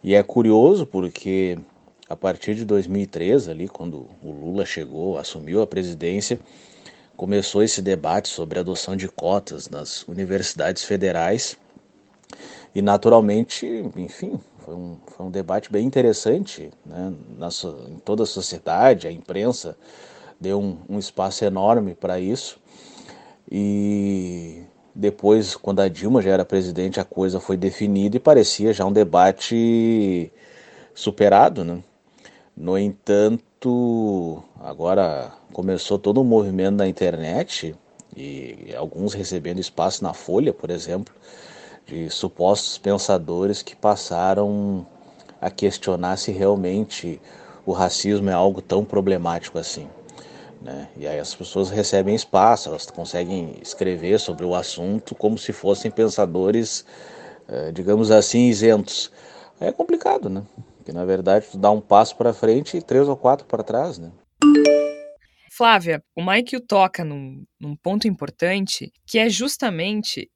e 0.05 0.15
é 0.15 0.23
curioso 0.23 0.85
porque 0.85 1.59
a 2.07 2.15
partir 2.15 2.55
de 2.55 2.67
2003, 2.67 3.49
ali, 3.49 3.67
quando 3.67 4.07
o 4.23 4.31
Lula 4.31 4.67
chegou, 4.67 5.17
assumiu 5.17 5.63
a 5.63 5.67
presidência, 5.67 6.39
começou 7.17 7.63
esse 7.63 7.81
debate 7.81 8.29
sobre 8.29 8.59
a 8.59 8.61
adoção 8.61 8.95
de 8.95 9.09
cotas 9.09 9.71
nas 9.71 10.07
universidades 10.07 10.85
federais. 10.85 11.57
E 12.75 12.83
naturalmente, 12.83 13.67
enfim, 13.97 14.39
foi 14.59 14.75
um, 14.75 14.99
foi 15.07 15.25
um 15.25 15.31
debate 15.31 15.73
bem 15.73 15.87
interessante 15.87 16.71
né? 16.85 17.15
Na, 17.39 17.49
em 17.89 17.97
toda 17.99 18.25
a 18.25 18.27
sociedade, 18.27 19.09
a 19.09 19.13
imprensa 19.13 19.75
deu 20.39 20.61
um, 20.61 20.77
um 20.87 20.99
espaço 20.99 21.47
enorme 21.47 21.95
para 21.95 22.21
isso. 22.21 22.61
E 23.51 24.65
depois, 24.95 25.57
quando 25.57 25.81
a 25.81 25.89
Dilma 25.89 26.23
já 26.23 26.31
era 26.31 26.45
presidente, 26.45 27.01
a 27.01 27.05
coisa 27.05 27.41
foi 27.41 27.57
definida 27.57 28.17
e 28.17 28.21
parecia 28.21 28.73
já 28.73 28.85
um 28.85 28.93
debate 28.93 30.31
superado, 30.95 31.65
né? 31.65 31.83
No 32.57 32.79
entanto, 32.79 34.43
agora 34.61 35.33
começou 35.53 35.99
todo 35.99 36.21
um 36.21 36.25
movimento 36.25 36.77
na 36.77 36.87
internet 36.87 37.75
e 38.17 38.73
alguns 38.77 39.13
recebendo 39.13 39.59
espaço 39.59 40.05
na 40.05 40.15
Folha, 40.15 40.53
por 40.53 40.71
exemplo, 40.71 41.13
de 41.85 42.09
supostos 42.11 42.79
pensadores 42.79 43.63
que 43.63 43.75
passaram 43.75 44.87
a 45.41 45.51
questionar 45.51 46.17
se 46.17 46.31
realmente 46.31 47.21
o 47.67 47.73
racismo 47.73 48.31
é 48.31 48.33
algo 48.33 48.63
tão 48.63 48.85
problemático 48.85 49.59
assim. 49.59 49.89
Né? 50.65 50.89
E 50.97 51.07
aí 51.07 51.19
as 51.19 51.35
pessoas 51.35 51.69
recebem 51.69 52.15
espaço, 52.15 52.71
elas 52.71 52.87
conseguem 52.87 53.55
escrever 53.61 54.19
sobre 54.19 54.47
o 54.47 54.55
assunto 54.55 55.15
como 55.15 55.37
se 55.37 55.53
fossem 55.53 55.91
pensadores, 55.91 56.87
eh, 57.47 57.71
digamos 57.71 58.11
assim, 58.11 58.47
isentos. 58.47 59.13
Aí 59.61 59.69
é 59.69 59.73
complicado, 59.73 60.31
né? 60.31 60.43
Porque 60.79 60.91
na 60.91 61.05
verdade 61.05 61.49
tu 61.51 61.59
dá 61.59 61.71
um 61.71 61.83
passo 61.83 62.17
para 62.17 62.33
frente 62.33 62.79
e 62.79 62.83
três 62.83 63.07
ou 63.07 63.15
quatro 63.17 63.47
para 63.47 63.63
trás, 63.63 63.99
né? 63.99 64.11
Flávia, 65.53 66.03
o 66.17 66.25
Mike 66.25 66.59
toca 66.67 67.05
num, 67.05 67.45
num 67.61 67.77
ponto 67.77 68.09
importante 68.09 68.91
que 69.07 69.19
é 69.19 69.29
justamente 69.29 70.31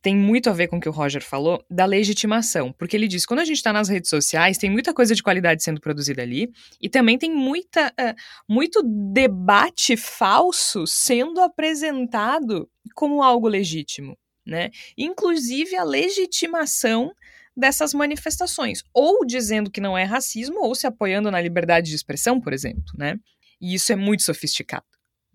tem 0.00 0.16
muito 0.16 0.48
a 0.48 0.52
ver 0.52 0.68
com 0.68 0.76
o 0.76 0.80
que 0.80 0.88
o 0.88 0.92
Roger 0.92 1.22
falou 1.22 1.64
da 1.70 1.84
legitimação, 1.84 2.72
porque 2.72 2.96
ele 2.96 3.08
diz 3.08 3.26
quando 3.26 3.40
a 3.40 3.44
gente 3.44 3.56
está 3.56 3.72
nas 3.72 3.88
redes 3.88 4.10
sociais 4.10 4.58
tem 4.58 4.70
muita 4.70 4.94
coisa 4.94 5.14
de 5.14 5.22
qualidade 5.22 5.62
sendo 5.62 5.80
produzida 5.80 6.22
ali 6.22 6.50
e 6.80 6.88
também 6.88 7.18
tem 7.18 7.34
muita 7.34 7.88
uh, 7.88 8.14
muito 8.48 8.82
debate 9.12 9.96
falso 9.96 10.86
sendo 10.86 11.40
apresentado 11.40 12.68
como 12.94 13.22
algo 13.22 13.48
legítimo, 13.48 14.16
né? 14.46 14.70
Inclusive 14.96 15.76
a 15.76 15.84
legitimação 15.84 17.12
dessas 17.56 17.92
manifestações, 17.92 18.84
ou 18.94 19.26
dizendo 19.26 19.70
que 19.70 19.80
não 19.80 19.98
é 19.98 20.04
racismo, 20.04 20.60
ou 20.60 20.74
se 20.74 20.86
apoiando 20.86 21.30
na 21.30 21.40
liberdade 21.40 21.90
de 21.90 21.96
expressão, 21.96 22.40
por 22.40 22.52
exemplo, 22.52 22.92
né? 22.96 23.16
E 23.60 23.74
isso 23.74 23.92
é 23.92 23.96
muito 23.96 24.22
sofisticado. 24.22 24.86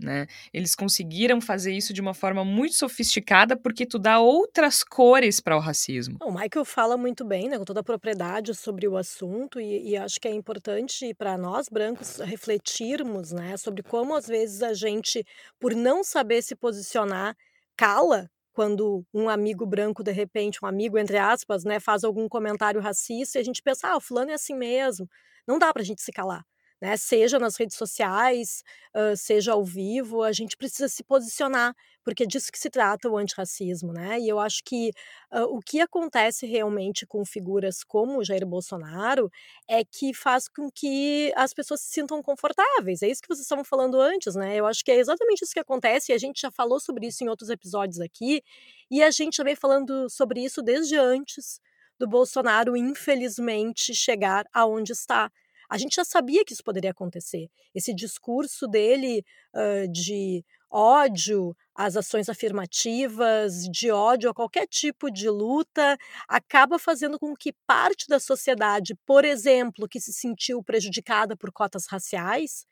Né? 0.03 0.27
Eles 0.53 0.75
conseguiram 0.75 1.39
fazer 1.41 1.73
isso 1.73 1.93
de 1.93 2.01
uma 2.01 2.13
forma 2.13 2.43
muito 2.43 2.75
sofisticada 2.75 3.55
porque 3.55 3.85
tu 3.85 3.97
dá 3.97 4.19
outras 4.19 4.83
cores 4.83 5.39
para 5.39 5.55
o 5.55 5.59
racismo. 5.59 6.17
O 6.21 6.31
Michael 6.31 6.65
fala 6.65 6.97
muito 6.97 7.25
bem, 7.25 7.49
né, 7.49 7.57
com 7.57 7.65
toda 7.65 7.79
a 7.79 7.83
propriedade 7.83 8.53
sobre 8.53 8.87
o 8.87 8.97
assunto 8.97 9.59
e, 9.59 9.91
e 9.91 9.97
acho 9.97 10.19
que 10.19 10.27
é 10.27 10.31
importante 10.31 11.13
para 11.13 11.37
nós 11.37 11.67
brancos 11.69 12.17
refletirmos, 12.17 13.31
né, 13.31 13.57
sobre 13.57 13.81
como 13.83 14.15
às 14.15 14.27
vezes 14.27 14.61
a 14.61 14.73
gente, 14.73 15.25
por 15.59 15.73
não 15.73 16.03
saber 16.03 16.41
se 16.41 16.55
posicionar, 16.55 17.35
cala 17.75 18.29
quando 18.53 19.03
um 19.13 19.27
amigo 19.29 19.65
branco, 19.65 20.03
de 20.03 20.11
repente, 20.11 20.59
um 20.63 20.67
amigo, 20.67 20.97
entre 20.97 21.17
aspas, 21.17 21.63
né, 21.63 21.79
faz 21.79 22.03
algum 22.03 22.29
comentário 22.29 22.79
racista 22.79 23.39
e 23.39 23.41
a 23.41 23.43
gente 23.43 23.61
pensa, 23.63 23.87
ah, 23.87 23.97
o 23.97 24.01
fulano 24.01 24.31
é 24.31 24.35
assim 24.35 24.55
mesmo. 24.55 25.09
Não 25.47 25.57
dá 25.57 25.73
para 25.73 25.81
a 25.81 25.85
gente 25.85 26.01
se 26.01 26.11
calar 26.11 26.43
né? 26.83 26.97
Seja 26.97 27.39
nas 27.39 27.55
redes 27.55 27.77
sociais, 27.77 28.61
uh, 28.93 29.15
seja 29.15 29.53
ao 29.53 29.63
vivo, 29.63 30.21
a 30.21 30.33
gente 30.33 30.57
precisa 30.57 30.89
se 30.89 31.01
posicionar, 31.01 31.73
porque 32.03 32.23
é 32.23 32.25
disso 32.25 32.51
que 32.51 32.59
se 32.59 32.69
trata 32.69 33.09
o 33.09 33.17
antirracismo, 33.17 33.93
né? 33.93 34.19
E 34.19 34.27
eu 34.27 34.37
acho 34.37 34.61
que 34.65 34.89
uh, 35.31 35.43
o 35.43 35.61
que 35.61 35.79
acontece 35.79 36.45
realmente 36.45 37.05
com 37.05 37.23
figuras 37.23 37.85
como 37.85 38.19
o 38.19 38.23
Jair 38.25 38.45
Bolsonaro 38.45 39.31
é 39.65 39.85
que 39.85 40.13
faz 40.13 40.49
com 40.49 40.69
que 40.69 41.31
as 41.37 41.53
pessoas 41.53 41.79
se 41.79 41.93
sintam 41.93 42.21
confortáveis. 42.21 43.01
É 43.01 43.07
isso 43.07 43.21
que 43.21 43.29
vocês 43.29 43.45
estavam 43.45 43.63
falando 43.63 44.01
antes, 44.01 44.35
né? 44.35 44.57
Eu 44.57 44.65
acho 44.65 44.83
que 44.83 44.91
é 44.91 44.97
exatamente 44.97 45.43
isso 45.43 45.53
que 45.53 45.61
acontece, 45.61 46.11
e 46.11 46.15
a 46.15 46.17
gente 46.17 46.41
já 46.41 46.51
falou 46.51 46.81
sobre 46.81 47.07
isso 47.07 47.23
em 47.23 47.29
outros 47.29 47.49
episódios 47.49 48.01
aqui, 48.01 48.43
e 48.91 49.01
a 49.01 49.09
gente 49.09 49.37
já 49.37 49.43
vem 49.45 49.55
falando 49.55 50.09
sobre 50.09 50.43
isso 50.43 50.61
desde 50.61 50.97
antes 50.97 51.61
do 51.97 52.09
Bolsonaro, 52.09 52.75
infelizmente, 52.75 53.95
chegar 53.95 54.45
aonde 54.53 54.91
está 54.91 55.31
a 55.73 55.77
gente 55.79 55.95
já 55.95 56.05
sabia 56.05 56.45
que 56.45 56.53
isso 56.53 56.63
poderia 56.63 56.91
acontecer. 56.91 57.49
Esse 57.73 57.95
discurso 57.95 58.67
dele 58.67 59.25
uh, 59.55 59.91
de 59.91 60.45
ódio 60.69 61.57
às 61.73 61.97
ações 61.97 62.29
afirmativas, 62.29 63.67
de 63.67 63.89
ódio 63.89 64.29
a 64.29 64.35
qualquer 64.35 64.67
tipo 64.67 65.09
de 65.09 65.27
luta, 65.27 65.97
acaba 66.27 66.77
fazendo 66.77 67.17
com 67.17 67.35
que 67.35 67.51
parte 67.65 68.05
da 68.07 68.19
sociedade, 68.19 68.93
por 69.03 69.25
exemplo, 69.25 69.89
que 69.89 69.99
se 69.99 70.13
sentiu 70.13 70.61
prejudicada 70.61 71.35
por 71.35 71.51
cotas 71.51 71.87
raciais, 71.87 72.67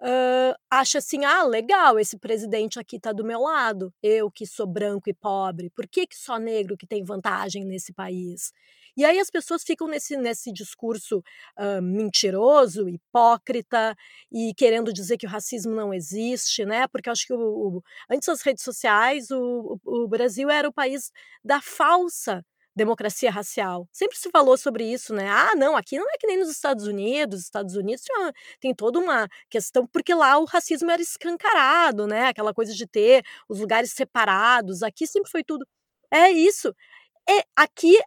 uh, 0.00 0.54
acha 0.70 0.98
assim: 0.98 1.24
ah, 1.24 1.44
legal, 1.44 1.98
esse 1.98 2.18
presidente 2.18 2.78
aqui 2.78 2.96
está 2.96 3.12
do 3.12 3.24
meu 3.24 3.40
lado, 3.40 3.92
eu 4.02 4.30
que 4.30 4.46
sou 4.46 4.66
branco 4.66 5.08
e 5.08 5.14
pobre, 5.14 5.70
por 5.70 5.86
que, 5.86 6.06
que 6.06 6.16
só 6.16 6.38
negro 6.38 6.76
que 6.76 6.86
tem 6.86 7.04
vantagem 7.04 7.64
nesse 7.64 7.92
país? 7.92 8.52
E 8.96 9.04
aí 9.04 9.18
as 9.20 9.30
pessoas 9.30 9.62
ficam 9.62 9.86
nesse, 9.86 10.16
nesse 10.16 10.52
discurso 10.52 11.18
uh, 11.58 11.80
mentiroso, 11.82 12.88
hipócrita 12.88 13.96
e 14.30 14.52
querendo 14.54 14.92
dizer 14.92 15.16
que 15.16 15.26
o 15.26 15.28
racismo 15.28 15.74
não 15.74 15.94
existe, 15.94 16.64
né? 16.64 16.86
Porque 16.88 17.08
acho 17.08 17.26
que 17.26 17.32
o, 17.32 17.38
o, 17.38 17.82
antes 18.10 18.26
das 18.26 18.42
redes 18.42 18.64
sociais, 18.64 19.30
o, 19.30 19.78
o 19.84 20.08
Brasil 20.08 20.50
era 20.50 20.68
o 20.68 20.72
país 20.72 21.12
da 21.44 21.60
falsa 21.60 22.44
democracia 22.80 23.30
racial. 23.30 23.86
Sempre 23.92 24.16
se 24.16 24.30
falou 24.30 24.56
sobre 24.56 24.84
isso, 24.84 25.14
né? 25.14 25.28
Ah, 25.28 25.54
não, 25.54 25.76
aqui 25.76 25.98
não 25.98 26.08
é 26.10 26.16
que 26.18 26.26
nem 26.26 26.38
nos 26.38 26.50
Estados 26.50 26.86
Unidos. 26.86 27.42
Estados 27.42 27.76
Unidos 27.76 28.04
tem 28.60 28.74
toda 28.74 28.98
uma 28.98 29.28
questão, 29.50 29.86
porque 29.86 30.14
lá 30.14 30.38
o 30.38 30.44
racismo 30.46 30.90
era 30.90 31.02
escancarado, 31.02 32.06
né? 32.06 32.28
Aquela 32.28 32.54
coisa 32.54 32.74
de 32.74 32.86
ter 32.86 33.22
os 33.48 33.60
lugares 33.60 33.92
separados. 33.92 34.82
Aqui 34.82 35.06
sempre 35.06 35.30
foi 35.30 35.44
tudo. 35.44 35.66
É 36.10 36.30
isso. 36.30 36.74
É, 37.28 37.44
aqui 37.56 37.98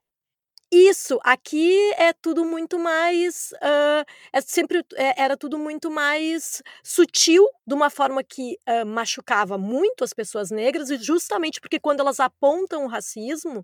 isso, 0.71 1.19
aqui 1.23 1.93
é 1.97 2.13
tudo 2.13 2.43
muito 2.43 2.79
mais. 2.79 3.51
Uh, 3.61 4.03
é 4.33 4.41
sempre 4.41 4.83
é, 4.95 5.21
era 5.21 5.37
tudo 5.37 5.59
muito 5.59 5.91
mais 5.91 6.63
sutil, 6.83 7.47
de 7.67 7.75
uma 7.75 7.91
forma 7.91 8.23
que 8.23 8.57
uh, 8.67 8.85
machucava 8.85 9.55
muito 9.55 10.03
as 10.03 10.13
pessoas 10.13 10.49
negras, 10.49 10.89
e 10.89 10.97
justamente 10.97 11.61
porque 11.61 11.79
quando 11.79 11.99
elas 11.99 12.19
apontam 12.19 12.85
o 12.85 12.87
racismo, 12.87 13.63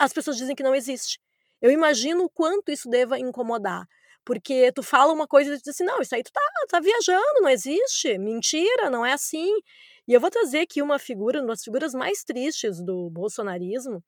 as 0.00 0.14
pessoas 0.14 0.38
dizem 0.38 0.56
que 0.56 0.62
não 0.62 0.74
existe. 0.74 1.20
Eu 1.60 1.70
imagino 1.70 2.24
o 2.24 2.30
quanto 2.30 2.72
isso 2.72 2.88
deva 2.88 3.18
incomodar. 3.18 3.86
Porque 4.24 4.72
tu 4.72 4.82
fala 4.82 5.12
uma 5.12 5.26
coisa 5.26 5.54
e 5.54 5.58
tu 5.58 5.64
diz 5.64 5.68
assim, 5.68 5.84
não, 5.84 6.00
isso 6.00 6.14
aí 6.14 6.22
tu 6.22 6.32
tá, 6.32 6.40
tá 6.68 6.80
viajando, 6.80 7.40
não 7.40 7.48
existe, 7.48 8.16
mentira, 8.18 8.88
não 8.88 9.04
é 9.04 9.12
assim. 9.12 9.50
E 10.08 10.14
eu 10.14 10.20
vou 10.20 10.30
trazer 10.30 10.60
aqui 10.60 10.80
uma 10.80 10.98
figura, 10.98 11.40
uma 11.40 11.48
das 11.48 11.62
figuras 11.62 11.94
mais 11.94 12.24
tristes 12.24 12.82
do 12.82 13.10
bolsonarismo, 13.10 14.02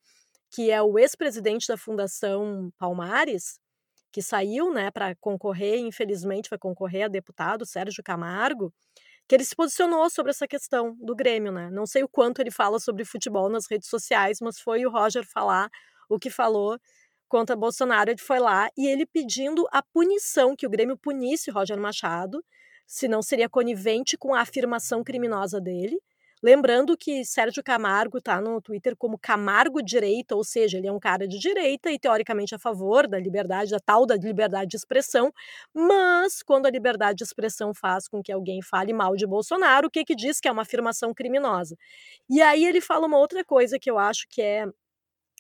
que 0.51 0.71
é 0.71 0.83
o 0.83 0.99
ex-presidente 0.99 1.69
da 1.69 1.77
Fundação 1.77 2.71
Palmares, 2.79 3.59
que 4.11 4.23
saiu 4.23 4.73
né, 4.73 4.91
para 4.91 5.15
concorrer, 5.17 5.79
infelizmente 5.79 6.51
vai 6.51 6.59
concorrer 6.59 7.05
a 7.05 7.09
deputado, 7.09 7.67
Sérgio 7.67 8.03
Camargo, 8.03 8.73
que 9.29 9.35
ele 9.35 9.45
se 9.45 9.55
posicionou 9.55 10.09
sobre 10.11 10.31
essa 10.31 10.47
questão 10.47 10.97
do 11.01 11.15
Grêmio. 11.15 11.53
Né? 11.53 11.71
Não 11.71 11.87
sei 11.87 12.03
o 12.03 12.09
quanto 12.09 12.41
ele 12.41 12.51
fala 12.51 12.79
sobre 12.79 13.05
futebol 13.05 13.49
nas 13.49 13.67
redes 13.71 13.89
sociais, 13.89 14.39
mas 14.41 14.59
foi 14.59 14.85
o 14.85 14.91
Roger 14.91 15.25
falar 15.27 15.71
o 16.09 16.19
que 16.19 16.31
falou 16.31 16.79
contra 17.29 17.57
Bolsonaro. 17.57 18.11
Ele 18.11 18.21
foi 18.21 18.39
lá 18.39 18.69
e 18.77 18.87
ele 18.87 19.07
pedindo 19.07 19.67
a 19.73 19.83
punição, 19.83 20.55
que 20.55 20.67
o 20.67 20.71
Grêmio 20.71 20.97
punisse 20.97 21.51
Roger 21.51 21.79
Machado, 21.79 22.45
se 22.87 23.09
não 23.09 23.23
seria 23.23 23.49
conivente 23.49 24.19
com 24.19 24.35
a 24.35 24.41
afirmação 24.41 25.03
criminosa 25.03 25.61
dele. 25.61 25.99
Lembrando 26.43 26.97
que 26.97 27.25
Sérgio 27.25 27.63
Camargo 27.63 28.19
está 28.19 28.41
no 28.41 28.61
Twitter 28.61 28.97
como 28.97 29.17
Camargo 29.17 29.81
Direita, 29.81 30.35
ou 30.35 30.43
seja, 30.43 30.77
ele 30.77 30.89
é 30.89 30.93
um 30.93 30.99
cara 30.99 31.29
de 31.29 31.39
direita 31.39 31.91
e 31.93 31.99
teoricamente 31.99 32.53
a 32.53 32.59
favor 32.59 33.07
da 33.07 33.19
liberdade, 33.19 33.71
da 33.71 33.79
tal 33.79 34.05
da 34.05 34.17
liberdade 34.17 34.71
de 34.71 34.77
expressão, 34.77 35.33
mas 35.73 36.43
quando 36.43 36.67
a 36.67 36.71
liberdade 36.71 37.19
de 37.19 37.25
expressão 37.25 37.73
faz 37.73 38.09
com 38.09 38.21
que 38.21 38.33
alguém 38.33 38.61
fale 38.61 38.93
mal 38.93 39.15
de 39.15 39.27
Bolsonaro, 39.27 39.87
o 39.87 39.91
que 39.91 40.05
que 40.05 40.17
diz 40.17 40.41
que 40.41 40.49
é 40.49 40.53
uma 40.53 40.63
afirmação 40.63 41.15
criminosa? 41.15 41.77
E 42.29 42.43
aí 42.43 42.65
ele 42.65 42.81
fala 42.81 43.07
uma 43.07 43.19
outra 43.19 43.45
coisa 43.45 43.79
que 43.79 43.91
eu 43.91 43.99
acho 43.99 44.27
que 44.29 44.43
é 44.43 44.67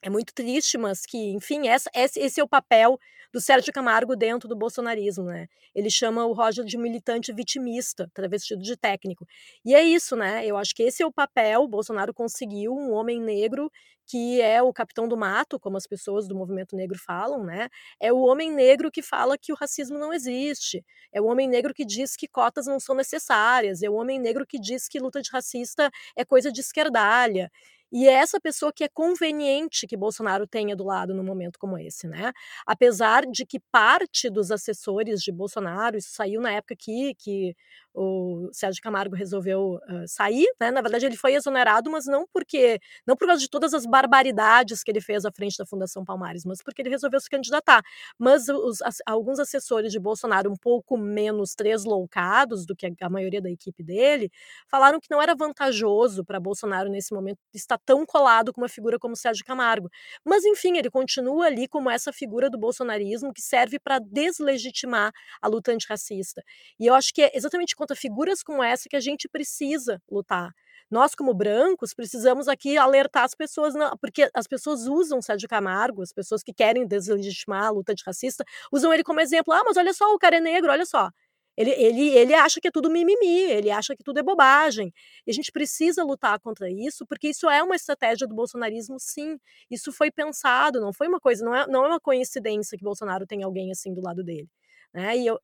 é 0.02 0.10
muito 0.10 0.34
triste, 0.34 0.76
mas 0.76 1.06
que, 1.06 1.32
enfim, 1.32 1.68
essa, 1.68 1.88
esse 1.94 2.40
é 2.40 2.42
o 2.44 2.48
papel 2.48 2.98
do 3.32 3.40
Sérgio 3.40 3.72
Camargo 3.72 4.14
dentro 4.14 4.48
do 4.48 4.54
bolsonarismo, 4.54 5.24
né? 5.24 5.46
Ele 5.74 5.88
chama 5.88 6.26
o 6.26 6.32
Roger 6.32 6.64
de 6.64 6.76
militante 6.76 7.32
vitimista, 7.32 8.10
travestido 8.12 8.60
de 8.60 8.76
técnico. 8.76 9.26
E 9.64 9.74
é 9.74 9.82
isso, 9.82 10.14
né? 10.14 10.44
Eu 10.44 10.58
acho 10.58 10.74
que 10.74 10.82
esse 10.82 11.02
é 11.02 11.06
o 11.06 11.12
papel. 11.12 11.62
O 11.62 11.68
Bolsonaro 11.68 12.12
conseguiu 12.12 12.74
um 12.74 12.92
homem 12.92 13.20
negro 13.20 13.70
que 14.04 14.40
é 14.42 14.60
o 14.60 14.72
capitão 14.72 15.08
do 15.08 15.16
mato, 15.16 15.58
como 15.58 15.76
as 15.76 15.86
pessoas 15.86 16.26
do 16.28 16.34
movimento 16.34 16.76
negro 16.76 16.98
falam, 16.98 17.44
né? 17.44 17.68
É 18.00 18.12
o 18.12 18.18
homem 18.18 18.52
negro 18.52 18.90
que 18.90 19.00
fala 19.00 19.38
que 19.38 19.52
o 19.52 19.56
racismo 19.56 19.98
não 19.98 20.12
existe. 20.12 20.84
É 21.12 21.20
o 21.20 21.26
homem 21.26 21.48
negro 21.48 21.72
que 21.72 21.84
diz 21.84 22.16
que 22.16 22.28
cotas 22.28 22.66
não 22.66 22.78
são 22.80 22.94
necessárias. 22.94 23.82
É 23.82 23.88
o 23.88 23.94
homem 23.94 24.18
negro 24.18 24.44
que 24.46 24.58
diz 24.58 24.88
que 24.88 24.98
luta 24.98 25.22
de 25.22 25.30
racista 25.30 25.90
é 26.16 26.24
coisa 26.24 26.52
de 26.52 26.60
esquerdalha. 26.60 27.50
E 27.92 28.08
é 28.08 28.12
essa 28.14 28.40
pessoa 28.40 28.72
que 28.72 28.84
é 28.84 28.88
conveniente 28.88 29.86
que 29.86 29.96
Bolsonaro 29.96 30.46
tenha 30.46 30.74
do 30.74 30.84
lado 30.84 31.14
num 31.14 31.22
momento 31.24 31.58
como 31.58 31.78
esse, 31.78 32.08
né? 32.08 32.32
Apesar 32.66 33.26
de 33.26 33.44
que 33.46 33.60
parte 33.70 34.30
dos 34.30 34.50
assessores 34.50 35.22
de 35.22 35.30
Bolsonaro, 35.30 35.96
isso 35.98 36.10
saiu 36.12 36.40
na 36.40 36.50
época 36.52 36.74
que, 36.78 37.14
que 37.16 37.54
o 37.94 38.48
Sérgio 38.52 38.82
Camargo 38.82 39.14
resolveu 39.14 39.78
uh, 39.88 40.06
sair, 40.06 40.46
né? 40.60 40.70
Na 40.70 40.80
verdade, 40.80 41.06
ele 41.06 41.16
foi 41.16 41.34
exonerado, 41.34 41.90
mas 41.90 42.06
não 42.06 42.26
porque 42.32 42.80
não 43.06 43.16
por 43.16 43.26
causa 43.26 43.40
de 43.40 43.48
todas 43.48 43.74
as 43.74 43.84
barbaridades 43.86 44.82
que 44.82 44.90
ele 44.90 45.00
fez 45.00 45.24
à 45.24 45.30
frente 45.32 45.56
da 45.58 45.66
Fundação 45.66 46.04
Palmares, 46.04 46.44
mas 46.44 46.62
porque 46.62 46.82
ele 46.82 46.90
resolveu 46.90 47.20
se 47.20 47.28
candidatar. 47.28 47.82
Mas 48.18 48.48
os, 48.48 48.80
as, 48.82 48.98
alguns 49.06 49.38
assessores 49.38 49.92
de 49.92 50.00
Bolsonaro, 50.00 50.50
um 50.50 50.56
pouco 50.56 50.96
menos 50.96 51.54
tresloucados 51.54 52.64
do 52.66 52.74
que 52.74 52.86
a, 52.86 52.90
a 53.02 53.10
maioria 53.10 53.42
da 53.42 53.50
equipe 53.50 53.82
dele, 53.82 54.30
falaram 54.68 54.98
que 55.00 55.10
não 55.10 55.20
era 55.20 55.34
vantajoso 55.34 56.24
para 56.24 56.40
Bolsonaro 56.40 56.88
nesse 56.88 57.14
momento 57.14 57.38
estar 57.54 57.78
tão 57.84 58.06
colado 58.06 58.52
com 58.52 58.60
uma 58.60 58.68
figura 58.68 58.98
como 58.98 59.16
Sérgio 59.16 59.44
Camargo. 59.44 59.90
Mas 60.24 60.44
enfim, 60.44 60.78
ele 60.78 60.90
continua 60.90 61.46
ali 61.46 61.68
como 61.68 61.90
essa 61.90 62.12
figura 62.12 62.48
do 62.48 62.58
bolsonarismo 62.58 63.32
que 63.32 63.42
serve 63.42 63.78
para 63.78 63.98
deslegitimar 63.98 65.12
a 65.40 65.48
luta 65.48 65.72
antirracista. 65.72 66.42
E 66.78 66.86
eu 66.86 66.94
acho 66.94 67.12
que 67.12 67.22
é 67.22 67.30
exatamente 67.34 67.76
contra 67.82 67.96
figuras 67.96 68.44
como 68.44 68.62
essa 68.62 68.88
que 68.88 68.94
a 68.94 69.00
gente 69.00 69.28
precisa 69.28 70.00
lutar. 70.08 70.52
Nós, 70.88 71.16
como 71.16 71.34
brancos, 71.34 71.92
precisamos 71.92 72.46
aqui 72.46 72.76
alertar 72.76 73.24
as 73.24 73.34
pessoas, 73.34 73.74
porque 74.00 74.30
as 74.32 74.46
pessoas 74.46 74.86
usam 74.86 75.20
Sérgio 75.20 75.48
Camargo, 75.48 76.00
as 76.02 76.12
pessoas 76.12 76.42
que 76.44 76.52
querem 76.52 76.86
deslegitimar 76.86 77.64
a 77.64 77.70
luta 77.70 77.90
antirracista, 77.92 78.44
usam 78.70 78.92
ele 78.92 79.02
como 79.02 79.20
exemplo. 79.20 79.52
Ah, 79.52 79.62
mas 79.64 79.76
olha 79.76 79.92
só, 79.92 80.14
o 80.14 80.18
cara 80.18 80.36
é 80.36 80.40
negro, 80.40 80.70
olha 80.70 80.86
só. 80.86 81.10
Ele, 81.56 81.70
ele, 81.72 82.08
ele 82.10 82.34
acha 82.34 82.60
que 82.60 82.68
é 82.68 82.70
tudo 82.70 82.88
mimimi, 82.88 83.40
ele 83.50 83.70
acha 83.70 83.96
que 83.96 84.04
tudo 84.04 84.18
é 84.18 84.22
bobagem. 84.22 84.92
E 85.26 85.30
a 85.30 85.34
gente 85.34 85.50
precisa 85.52 86.04
lutar 86.04 86.38
contra 86.40 86.70
isso, 86.70 87.04
porque 87.06 87.28
isso 87.28 87.50
é 87.50 87.62
uma 87.62 87.74
estratégia 87.74 88.26
do 88.26 88.34
bolsonarismo, 88.34 88.96
sim. 89.00 89.38
Isso 89.70 89.92
foi 89.92 90.10
pensado, 90.10 90.80
não 90.80 90.92
foi 90.92 91.08
uma 91.08 91.20
coisa, 91.20 91.44
não 91.44 91.54
é, 91.54 91.66
não 91.66 91.84
é 91.84 91.88
uma 91.88 92.00
coincidência 92.00 92.78
que 92.78 92.84
Bolsonaro 92.84 93.26
tem 93.26 93.42
alguém 93.42 93.72
assim 93.72 93.92
do 93.92 94.00
lado 94.00 94.22
dele. 94.24 94.48
Né? 94.94 95.18
E 95.18 95.26
eu, 95.26 95.38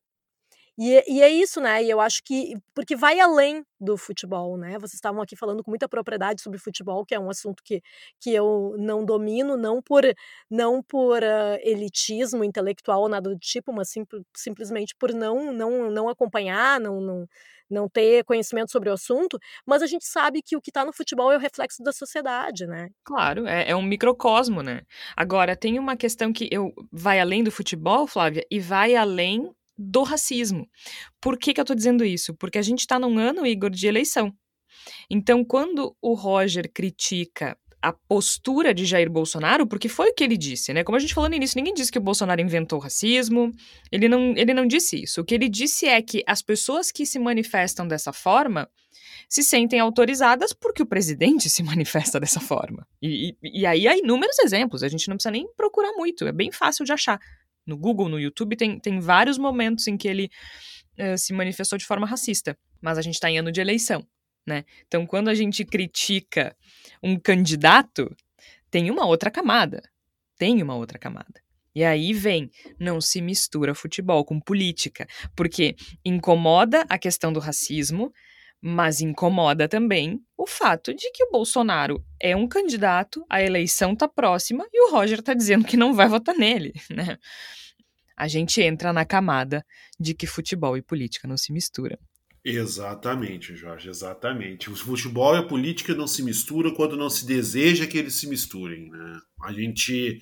E, 0.81 1.03
e, 1.09 1.23
é 1.23 1.29
isso, 1.29 1.61
né? 1.61 1.83
E 1.83 1.91
eu 1.91 2.01
acho 2.01 2.23
que. 2.23 2.55
Porque 2.73 2.95
vai 2.95 3.19
além 3.19 3.65
do 3.81 3.97
futebol, 3.97 4.57
né? 4.57 4.79
Vocês 4.79 4.95
estavam 4.95 5.21
aqui 5.21 5.35
falando 5.35 5.65
com 5.65 5.73
muita 5.73 5.89
propriedade 5.89 6.41
sobre 6.41 6.57
futebol, 6.57 7.05
que 7.05 7.17
é 7.17 7.19
um 7.19 7.29
assunto 7.29 7.65
que, 7.65 7.83
que 8.21 8.33
eu 8.33 8.77
não 8.79 9.05
domino, 9.05 9.57
não 9.57 9.83
por, 9.83 10.05
não 10.49 10.81
por 10.81 11.21
uh, 11.21 11.59
elitismo 11.63 12.45
intelectual 12.45 13.03
ou 13.03 13.09
nada 13.09 13.29
do 13.29 13.37
tipo, 13.37 13.73
mas 13.73 13.91
sim, 13.91 14.05
simplesmente 14.37 14.95
por 14.97 15.13
não, 15.13 15.53
não, 15.53 15.91
não 15.91 16.09
acompanhar, 16.09 16.79
não, 16.79 17.01
não, 17.01 17.27
não 17.69 17.89
ter 17.89 18.23
conhecimento 18.25 18.71
sobre 18.71 18.89
o 18.89 18.93
assunto, 18.93 19.37
mas 19.67 19.83
a 19.83 19.87
gente 19.87 20.07
sabe 20.07 20.43
que 20.43 20.57
o 20.57 20.61
que 20.61 20.71
está 20.71 20.85
no 20.85 20.93
futebol 20.93 21.33
é 21.33 21.37
o 21.37 21.41
reflexo 21.41 21.83
da 21.83 21.93
sociedade, 21.93 22.67
né? 22.67 22.89
Claro, 23.05 23.47
é, 23.49 23.71
é, 23.71 23.75
um 23.77 23.83
microcosmo, 23.83 24.63
né? 24.63 24.83
Agora, 25.17 25.57
tem 25.57 25.79
uma 25.79 25.97
questão 25.97 26.33
que 26.33 26.49
eu 26.53 26.73
vai 26.93 27.19
além 27.19 27.43
do 27.43 27.51
futebol, 27.51 28.07
Flávia, 28.07 28.47
e 28.49 28.61
vai 28.61 28.95
além 28.95 29.53
do 29.79 30.03
racismo. 30.03 30.69
Por 31.21 31.39
que, 31.39 31.55
que 31.55 31.61
eu 31.61 31.63
estou 31.63 31.77
dizendo 31.77 32.05
isso? 32.05 32.35
Porque 32.35 32.59
a 32.59 32.63
gente 32.63 32.81
está 32.81 32.99
num 32.99 33.19
ano, 33.19 33.47
Igor, 33.47 33.71
de 33.71 33.87
eleição. 33.87 34.33
Então, 35.09 35.45
quando 35.45 35.97
o 36.03 36.15
Roger 36.15 36.71
critica 36.73 37.57
a 37.81 37.93
postura 37.93 38.75
de 38.75 38.85
Jair 38.85 39.09
Bolsonaro, 39.09 39.65
porque 39.67 39.89
foi 39.89 40.11
o 40.11 40.15
que 40.15 40.25
ele 40.25 40.37
disse, 40.37 40.73
né? 40.73 40.83
Como 40.83 40.97
a 40.97 40.99
gente 40.99 41.15
falou 41.15 41.31
no 41.31 41.37
início, 41.37 41.57
ninguém 41.57 41.75
disse 41.75 41.93
que 41.93 41.99
o 41.99 42.03
Bolsonaro 42.03 42.41
inventou 42.41 42.79
o 42.79 42.83
racismo, 42.83 43.53
ele 43.93 44.09
não, 44.09 44.35
ele 44.37 44.53
não 44.53 44.67
disse 44.67 45.01
isso. 45.01 45.21
O 45.21 45.25
que 45.25 45.35
ele 45.35 45.49
disse 45.49 45.87
é 45.87 46.03
que 46.03 46.25
as 46.27 46.43
pessoas 46.43 46.91
que 46.91 47.07
se 47.07 47.21
manifestam 47.21 47.87
dessa 47.87 48.13
forma 48.13 48.69
se 49.29 49.45
sentem 49.45 49.79
autorizadas 49.79 50.53
porque 50.53 50.83
o 50.83 50.87
presidente 50.87 51.49
se 51.49 51.63
manifesta 51.63 52.19
dessa 52.19 52.41
forma. 52.41 52.87
E, 53.01 53.37
e, 53.43 53.61
e 53.61 53.67
aí 53.67 53.87
há 53.87 53.97
inúmeros 53.97 54.39
exemplos, 54.41 54.83
a 54.83 54.89
gente 54.89 55.07
não 55.09 55.17
precisa 55.17 55.31
nem 55.31 55.47
procurar 55.55 55.93
muito, 55.93 56.27
é 56.27 56.33
bem 56.33 56.51
fácil 56.51 56.85
de 56.85 56.93
achar 56.93 57.21
no 57.69 57.77
Google, 57.77 58.09
no 58.09 58.19
YouTube, 58.19 58.57
tem, 58.57 58.81
tem 58.81 58.99
vários 58.99 59.37
momentos 59.37 59.87
em 59.87 59.97
que 59.97 60.09
ele 60.09 60.31
uh, 60.99 61.17
se 61.19 61.33
manifestou 61.35 61.79
de 61.79 61.85
forma 61.85 62.07
racista. 62.07 62.59
Mas 62.81 62.97
a 62.97 63.03
gente 63.03 63.15
está 63.15 63.31
em 63.31 63.39
ano 63.39 63.53
de 63.53 63.61
eleição, 63.61 64.05
né? 64.47 64.65
Então, 64.87 65.07
quando 65.07 65.29
a 65.29 65.35
gente 65.35 65.65
critica 65.65 66.57
um 67.03 67.19
candidato, 67.19 68.11
tem 68.71 68.91
uma 68.91 69.05
outra 69.07 69.31
camada. 69.31 69.83
Tem 70.39 70.63
uma 70.63 70.75
outra 70.75 70.99
camada. 70.99 71.43
E 71.75 71.85
aí 71.85 72.13
vem, 72.13 72.51
não 72.79 73.01
se 73.01 73.21
mistura 73.21 73.75
futebol 73.75 74.25
com 74.25 74.41
política, 74.41 75.07
porque 75.37 75.77
incomoda 76.05 76.85
a 76.89 76.99
questão 76.99 77.33
do 77.33 77.39
racismo, 77.39 78.13
mas 78.61 79.01
incomoda 79.01 79.69
também 79.69 80.21
o 80.37 80.47
fato 80.47 80.95
de 80.95 81.11
que 81.13 81.25
o 81.25 81.31
Bolsonaro 81.31 82.05
é 82.21 82.35
um 82.35 82.49
candidato, 82.49 83.25
a 83.29 83.43
eleição 83.43 83.95
tá 83.95 84.09
próxima 84.09 84.67
e 84.73 84.87
o 84.87 84.91
Roger 84.91 85.23
tá 85.23 85.35
dizendo 85.35 85.65
que 85.65 85.77
não 85.77 85.95
vai 85.95 86.09
votar 86.09 86.35
nele, 86.37 86.73
né? 86.91 87.19
A 88.17 88.27
gente 88.27 88.61
entra 88.61 88.93
na 88.93 89.05
camada 89.05 89.65
de 89.99 90.13
que 90.13 90.27
futebol 90.27 90.77
e 90.77 90.83
política 90.83 91.29
não 91.29 91.37
se 91.37 91.53
misturam. 91.53 91.97
Exatamente, 92.45 93.55
Jorge, 93.55 93.89
exatamente. 93.89 94.71
O 94.71 94.75
futebol 94.77 95.35
e 95.35 95.39
a 95.39 95.43
política 95.43 95.95
não 95.95 96.07
se 96.07 96.23
misturam 96.23 96.75
quando 96.75 96.97
não 96.97 97.11
se 97.11 97.27
deseja 97.27 97.87
que 97.87 97.99
eles 97.99 98.15
se 98.15 98.27
misturem. 98.27 98.91
Né? 98.91 99.21
A, 99.43 99.53
gente, 99.53 100.19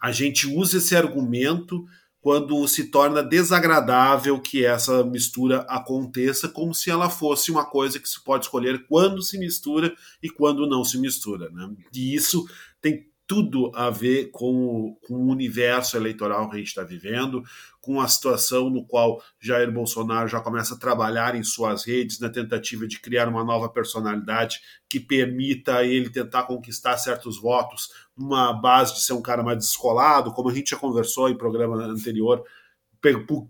a 0.00 0.12
gente 0.12 0.46
usa 0.46 0.78
esse 0.78 0.96
argumento 0.96 1.84
quando 2.24 2.66
se 2.66 2.84
torna 2.84 3.22
desagradável 3.22 4.40
que 4.40 4.64
essa 4.64 5.04
mistura 5.04 5.58
aconteça, 5.68 6.48
como 6.48 6.72
se 6.72 6.90
ela 6.90 7.10
fosse 7.10 7.50
uma 7.50 7.66
coisa 7.66 8.00
que 8.00 8.08
se 8.08 8.24
pode 8.24 8.46
escolher 8.46 8.86
quando 8.88 9.20
se 9.20 9.36
mistura 9.36 9.94
e 10.22 10.30
quando 10.30 10.66
não 10.66 10.82
se 10.82 10.96
mistura. 10.96 11.50
Né? 11.50 11.70
E 11.94 12.14
isso 12.14 12.48
tem 12.80 13.06
tudo 13.26 13.70
a 13.74 13.90
ver 13.90 14.30
com, 14.30 14.96
com 15.06 15.16
o 15.16 15.28
universo 15.28 15.98
eleitoral 15.98 16.48
que 16.48 16.56
a 16.56 16.58
gente 16.58 16.68
está 16.68 16.82
vivendo, 16.82 17.42
com 17.78 18.00
a 18.00 18.08
situação 18.08 18.70
no 18.70 18.86
qual 18.86 19.22
Jair 19.38 19.70
Bolsonaro 19.70 20.26
já 20.26 20.40
começa 20.40 20.74
a 20.74 20.78
trabalhar 20.78 21.34
em 21.34 21.42
suas 21.42 21.84
redes 21.84 22.18
na 22.18 22.30
tentativa 22.30 22.86
de 22.86 22.98
criar 23.00 23.28
uma 23.28 23.44
nova 23.44 23.68
personalidade 23.68 24.60
que 24.88 24.98
permita 24.98 25.84
ele 25.84 26.08
tentar 26.08 26.44
conquistar 26.44 26.96
certos 26.96 27.38
votos 27.38 27.90
numa 28.16 28.52
base 28.52 28.94
de 28.94 29.00
ser 29.02 29.12
um 29.12 29.22
cara 29.22 29.42
mais 29.42 29.58
descolado, 29.58 30.32
como 30.32 30.48
a 30.48 30.54
gente 30.54 30.70
já 30.70 30.76
conversou 30.76 31.28
em 31.28 31.36
programa 31.36 31.76
anterior 31.84 32.44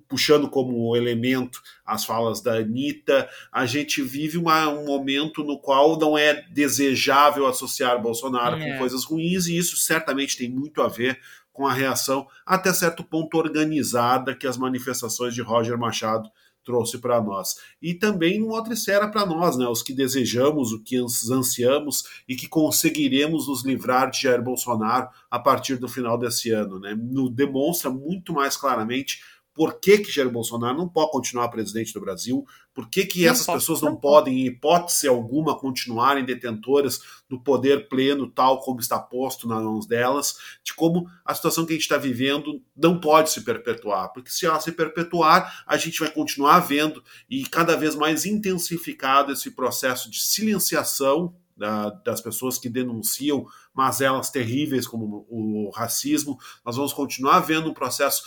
puxando 0.08 0.48
como 0.48 0.96
elemento 0.96 1.62
as 1.86 2.04
falas 2.04 2.40
da 2.40 2.54
Anitta, 2.54 3.28
a 3.52 3.66
gente 3.66 4.02
vive 4.02 4.36
uma, 4.36 4.68
um 4.68 4.84
momento 4.84 5.44
no 5.44 5.58
qual 5.58 5.98
não 5.98 6.18
é 6.18 6.42
desejável 6.50 7.46
associar 7.46 8.00
Bolsonaro 8.02 8.56
é. 8.56 8.72
com 8.72 8.78
coisas 8.78 9.04
ruins, 9.04 9.46
e 9.46 9.56
isso 9.56 9.76
certamente 9.76 10.36
tem 10.36 10.50
muito 10.50 10.82
a 10.82 10.88
ver 10.88 11.20
com 11.52 11.68
a 11.68 11.72
reação, 11.72 12.26
até 12.44 12.72
certo 12.72 13.04
ponto 13.04 13.38
organizada, 13.38 14.34
que 14.34 14.46
as 14.46 14.56
manifestações 14.56 15.34
de 15.34 15.40
Roger 15.40 15.78
Machado 15.78 16.28
trouxe 16.64 16.98
para 16.98 17.20
nós. 17.22 17.56
E 17.80 17.94
também 17.94 18.42
uma 18.42 18.64
esfera 18.72 19.06
para 19.08 19.26
nós, 19.26 19.56
né, 19.56 19.66
os 19.68 19.82
que 19.82 19.92
desejamos, 19.92 20.72
o 20.72 20.82
que 20.82 20.96
ansiamos 20.96 22.04
e 22.28 22.34
que 22.34 22.48
conseguiremos 22.48 23.46
nos 23.46 23.64
livrar 23.64 24.10
de 24.10 24.22
Jair 24.22 24.42
Bolsonaro 24.42 25.08
a 25.30 25.38
partir 25.38 25.76
do 25.76 25.88
final 25.88 26.18
desse 26.18 26.50
ano. 26.50 26.80
Né? 26.80 26.94
No, 26.94 27.28
demonstra 27.28 27.90
muito 27.90 28.32
mais 28.32 28.56
claramente 28.56 29.20
por 29.54 29.78
que, 29.78 29.98
que 29.98 30.10
Jair 30.10 30.28
Bolsonaro 30.28 30.76
não 30.76 30.88
pode 30.88 31.12
continuar 31.12 31.48
presidente 31.48 31.94
do 31.94 32.00
Brasil, 32.00 32.44
por 32.74 32.90
que, 32.90 33.06
que 33.06 33.26
essas 33.26 33.46
pessoas 33.46 33.80
não 33.80 33.94
podem, 33.94 34.40
em 34.40 34.46
hipótese 34.46 35.06
alguma, 35.06 35.56
continuarem 35.56 36.24
detentoras 36.24 37.00
do 37.28 37.40
poder 37.40 37.88
pleno, 37.88 38.28
tal 38.28 38.58
como 38.60 38.80
está 38.80 38.98
posto 38.98 39.46
nas 39.46 39.62
mãos 39.62 39.86
delas, 39.86 40.36
de 40.64 40.74
como 40.74 41.08
a 41.24 41.32
situação 41.34 41.64
que 41.64 41.72
a 41.72 41.76
gente 41.76 41.82
está 41.82 41.96
vivendo 41.96 42.60
não 42.76 42.98
pode 42.98 43.30
se 43.30 43.42
perpetuar, 43.42 44.12
porque 44.12 44.30
se 44.30 44.44
ela 44.44 44.58
se 44.58 44.72
perpetuar, 44.72 45.62
a 45.64 45.76
gente 45.76 46.00
vai 46.00 46.10
continuar 46.10 46.58
vendo 46.58 47.02
e 47.30 47.46
cada 47.46 47.76
vez 47.76 47.94
mais 47.94 48.26
intensificado 48.26 49.32
esse 49.32 49.52
processo 49.52 50.10
de 50.10 50.20
silenciação 50.20 51.32
da, 51.56 51.90
das 51.90 52.20
pessoas 52.20 52.58
que 52.58 52.68
denunciam 52.68 53.46
mazelas 53.72 54.30
terríveis 54.30 54.86
como 54.86 55.26
o 55.28 55.70
racismo, 55.70 56.38
nós 56.64 56.76
vamos 56.76 56.92
continuar 56.92 57.40
vendo 57.40 57.70
um 57.70 57.74
processo 57.74 58.24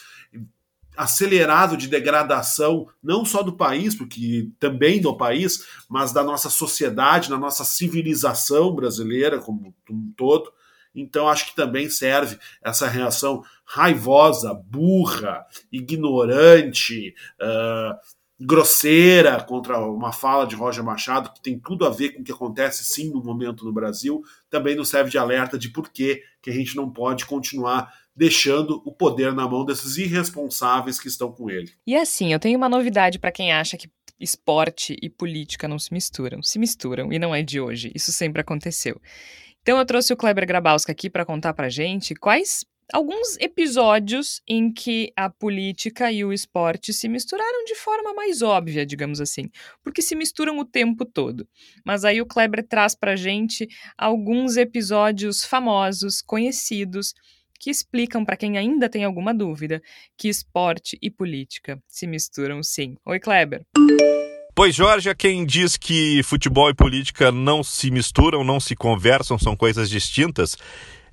acelerado 0.97 1.77
de 1.77 1.87
degradação, 1.87 2.87
não 3.01 3.23
só 3.23 3.43
do 3.43 3.55
país, 3.55 3.95
porque 3.95 4.49
também 4.59 4.99
do 4.99 5.15
país, 5.15 5.65
mas 5.87 6.11
da 6.11 6.23
nossa 6.23 6.49
sociedade, 6.49 7.29
da 7.29 7.37
nossa 7.37 7.63
civilização 7.63 8.73
brasileira 8.73 9.39
como 9.39 9.73
um 9.89 10.11
todo. 10.17 10.51
Então, 10.95 11.29
acho 11.29 11.47
que 11.47 11.55
também 11.55 11.89
serve 11.89 12.39
essa 12.61 12.87
reação 12.87 13.43
raivosa, 13.63 14.53
burra, 14.53 15.45
ignorante, 15.71 17.13
uh, 17.39 17.95
grosseira 18.39 19.41
contra 19.43 19.79
uma 19.79 20.11
fala 20.11 20.45
de 20.45 20.55
Roger 20.55 20.83
Machado, 20.83 21.33
que 21.33 21.41
tem 21.41 21.59
tudo 21.59 21.85
a 21.85 21.89
ver 21.89 22.09
com 22.09 22.21
o 22.21 22.23
que 22.23 22.31
acontece 22.31 22.83
sim 22.83 23.11
no 23.11 23.23
momento 23.23 23.65
no 23.65 23.73
Brasil, 23.73 24.23
também 24.49 24.75
nos 24.75 24.89
serve 24.89 25.09
de 25.09 25.17
alerta 25.17 25.57
de 25.57 25.69
por 25.69 25.89
que, 25.89 26.21
que 26.41 26.49
a 26.49 26.53
gente 26.53 26.75
não 26.75 26.89
pode 26.89 27.25
continuar 27.25 27.91
deixando 28.17 28.81
o 28.83 28.91
poder 28.91 29.31
na 29.31 29.47
mão 29.47 29.63
desses 29.63 29.95
irresponsáveis 29.97 30.99
que 30.99 31.07
estão 31.07 31.31
com 31.31 31.49
ele. 31.49 31.71
E 31.85 31.95
assim, 31.95 32.33
eu 32.33 32.39
tenho 32.39 32.57
uma 32.57 32.67
novidade 32.67 33.19
para 33.19 33.31
quem 33.31 33.53
acha 33.53 33.77
que 33.77 33.89
esporte 34.19 34.97
e 35.01 35.09
política 35.09 35.67
não 35.67 35.77
se 35.77 35.93
misturam. 35.93 36.41
Se 36.41 36.57
misturam 36.57 37.13
e 37.13 37.19
não 37.19 37.35
é 37.35 37.43
de 37.43 37.61
hoje. 37.61 37.91
Isso 37.93 38.11
sempre 38.11 38.41
aconteceu. 38.41 38.99
Então 39.61 39.77
eu 39.77 39.85
trouxe 39.85 40.11
o 40.11 40.17
Kleber 40.17 40.47
Grabowska 40.47 40.91
aqui 40.91 41.09
para 41.09 41.25
contar 41.25 41.53
pra 41.53 41.69
gente 41.69 42.15
quais 42.15 42.65
alguns 42.91 43.37
episódios 43.37 44.41
em 44.47 44.71
que 44.71 45.11
a 45.15 45.29
política 45.29 46.11
e 46.11 46.23
o 46.23 46.31
esporte 46.31 46.93
se 46.93 47.09
misturaram 47.09 47.65
de 47.65 47.75
forma 47.75 48.13
mais 48.13 48.41
óbvia, 48.41 48.85
digamos 48.85 49.19
assim, 49.19 49.49
porque 49.83 50.01
se 50.01 50.15
misturam 50.15 50.57
o 50.57 50.65
tempo 50.65 51.05
todo. 51.05 51.47
Mas 51.85 52.05
aí 52.05 52.21
o 52.21 52.25
Kleber 52.25 52.65
traz 52.65 52.95
pra 52.95 53.15
gente 53.15 53.67
alguns 53.97 54.55
episódios 54.55 55.43
famosos, 55.43 56.21
conhecidos, 56.21 57.13
que 57.59 57.69
explicam 57.69 58.23
para 58.23 58.37
quem 58.37 58.57
ainda 58.57 58.89
tem 58.89 59.03
alguma 59.03 59.33
dúvida 59.33 59.81
que 60.17 60.29
esporte 60.29 60.97
e 61.01 61.09
política 61.09 61.81
se 61.87 62.07
misturam 62.07 62.61
sim. 62.63 62.95
Oi, 63.05 63.19
Kleber. 63.19 63.63
Pois, 64.57 64.73
Jorge, 64.73 65.13
quem 65.13 65.45
diz 65.45 65.77
que 65.77 66.23
futebol 66.23 66.67
e 66.69 66.73
política 66.73 67.31
não 67.31 67.63
se 67.63 67.91
misturam, 67.91 68.43
não 68.43 68.59
se 68.59 68.75
conversam, 68.75 69.37
são 69.37 69.55
coisas 69.55 69.87
distintas, 69.87 70.57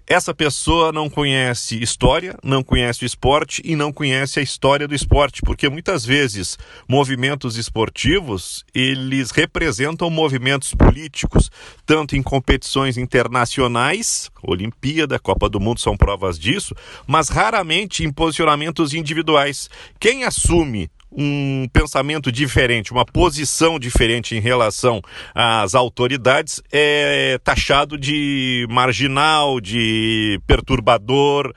essa 0.06 0.34
pessoa 0.34 0.92
não 0.92 1.08
conhece 1.08 1.82
história, 1.82 2.36
não 2.42 2.62
conhece 2.62 3.04
o 3.04 3.06
esporte 3.06 3.62
e 3.64 3.74
não 3.74 3.90
conhece 3.90 4.38
a 4.38 4.42
história 4.42 4.86
do 4.86 4.94
esporte, 4.94 5.40
porque 5.40 5.68
muitas 5.68 6.04
vezes 6.04 6.58
movimentos 6.86 7.56
esportivos, 7.56 8.64
eles 8.74 9.30
representam 9.30 10.10
movimentos 10.10 10.74
políticos, 10.74 11.50
tanto 11.86 12.16
em 12.16 12.22
competições 12.22 12.98
internacionais, 12.98 14.30
Olimpíada, 14.42 15.18
Copa 15.18 15.48
do 15.48 15.58
Mundo 15.58 15.80
são 15.80 15.96
provas 15.96 16.38
disso, 16.38 16.74
mas 17.06 17.30
raramente 17.30 18.04
em 18.04 18.12
posicionamentos 18.12 18.92
individuais. 18.92 19.70
Quem 19.98 20.24
assume 20.24 20.90
um 21.16 21.68
pensamento 21.72 22.30
diferente, 22.32 22.92
uma 22.92 23.04
posição 23.04 23.78
diferente 23.78 24.34
em 24.36 24.40
relação 24.40 25.00
às 25.34 25.74
autoridades, 25.74 26.62
é 26.72 27.38
taxado 27.42 27.96
de 27.96 28.66
marginal, 28.68 29.60
de 29.60 30.40
perturbador, 30.46 31.52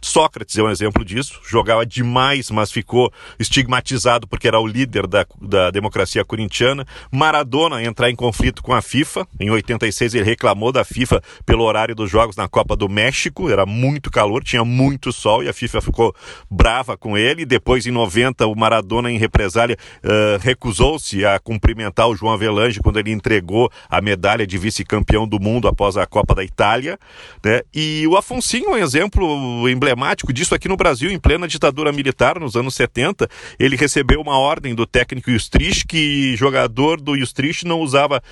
Sócrates 0.00 0.56
é 0.56 0.62
um 0.62 0.70
exemplo 0.70 1.04
disso, 1.04 1.40
jogava 1.46 1.84
demais, 1.84 2.50
mas 2.50 2.72
ficou 2.72 3.12
estigmatizado 3.38 4.26
porque 4.26 4.48
era 4.48 4.58
o 4.58 4.66
líder 4.66 5.06
da, 5.06 5.26
da 5.40 5.70
democracia 5.70 6.24
corintiana. 6.24 6.86
Maradona 7.12 7.82
entrar 7.82 8.10
em 8.10 8.16
conflito 8.16 8.62
com 8.62 8.72
a 8.72 8.80
FIFA, 8.80 9.26
em 9.38 9.50
86 9.50 10.14
ele 10.14 10.24
reclamou 10.24 10.72
da 10.72 10.84
FIFA 10.84 11.22
pelo 11.44 11.64
horário 11.64 11.94
dos 11.94 12.10
jogos 12.10 12.34
na 12.34 12.48
Copa 12.48 12.74
do 12.74 12.88
México, 12.88 13.50
era 13.50 13.66
muito 13.66 14.10
calor, 14.10 14.42
tinha 14.42 14.64
muito 14.64 15.12
sol 15.12 15.44
e 15.44 15.48
a 15.48 15.52
FIFA 15.52 15.80
ficou 15.80 16.14
brava 16.50 16.96
com 16.96 17.16
ele. 17.16 17.44
Depois, 17.44 17.86
em 17.86 17.90
90, 17.90 18.46
o 18.46 18.54
Maradona, 18.54 19.10
em 19.10 19.18
represália, 19.18 19.76
uh, 20.02 20.38
recusou-se 20.40 21.24
a 21.26 21.38
cumprimentar 21.38 22.08
o 22.08 22.16
João 22.16 22.32
Avelange 22.32 22.80
quando 22.80 22.98
ele 22.98 23.12
entregou 23.12 23.70
a 23.88 24.00
medalha 24.00 24.46
de 24.46 24.56
vice-campeão 24.56 25.28
do 25.28 25.38
mundo 25.38 25.68
após 25.68 25.96
a 25.96 26.06
Copa 26.06 26.34
da 26.34 26.42
Itália. 26.42 26.98
Né? 27.44 27.62
E 27.74 28.06
o 28.06 28.16
Afonsinho 28.16 28.70
é 28.70 28.72
um 28.72 28.78
exemplo 28.78 29.68
emblemático 29.68 29.89
disso 30.32 30.54
aqui 30.54 30.68
no 30.68 30.76
Brasil, 30.76 31.10
em 31.10 31.18
plena 31.18 31.48
ditadura 31.48 31.92
militar, 31.92 32.38
nos 32.38 32.56
anos 32.56 32.74
70. 32.74 33.28
Ele 33.58 33.76
recebeu 33.76 34.20
uma 34.20 34.38
ordem 34.38 34.74
do 34.74 34.86
técnico 34.86 35.30
Justrich 35.30 35.86
que 35.86 36.36
jogador 36.36 37.00
do 37.00 37.16
Justrich 37.18 37.66
não 37.66 37.80
usava 37.80 38.22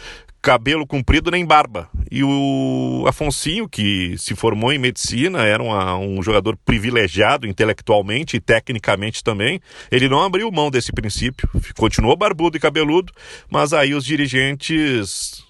cabelo 0.41 0.87
comprido 0.87 1.31
nem 1.31 1.45
barba. 1.45 1.89
E 2.11 2.23
o 2.25 3.05
Afonsinho, 3.07 3.69
que 3.69 4.17
se 4.17 4.35
formou 4.35 4.73
em 4.73 4.79
medicina, 4.79 5.43
era 5.43 5.63
uma, 5.63 5.97
um 5.99 6.23
jogador 6.23 6.57
privilegiado 6.65 7.47
intelectualmente 7.47 8.37
e 8.37 8.41
tecnicamente 8.41 9.23
também, 9.23 9.61
ele 9.91 10.09
não 10.09 10.23
abriu 10.23 10.51
mão 10.51 10.71
desse 10.71 10.93
princípio. 10.93 11.49
Continuou 11.77 12.17
barbudo 12.17 12.57
e 12.57 12.61
cabeludo, 12.61 13.13
mas 13.51 13.73
aí 13.73 13.95
os 13.95 14.05
dirigentes 14.05 15.45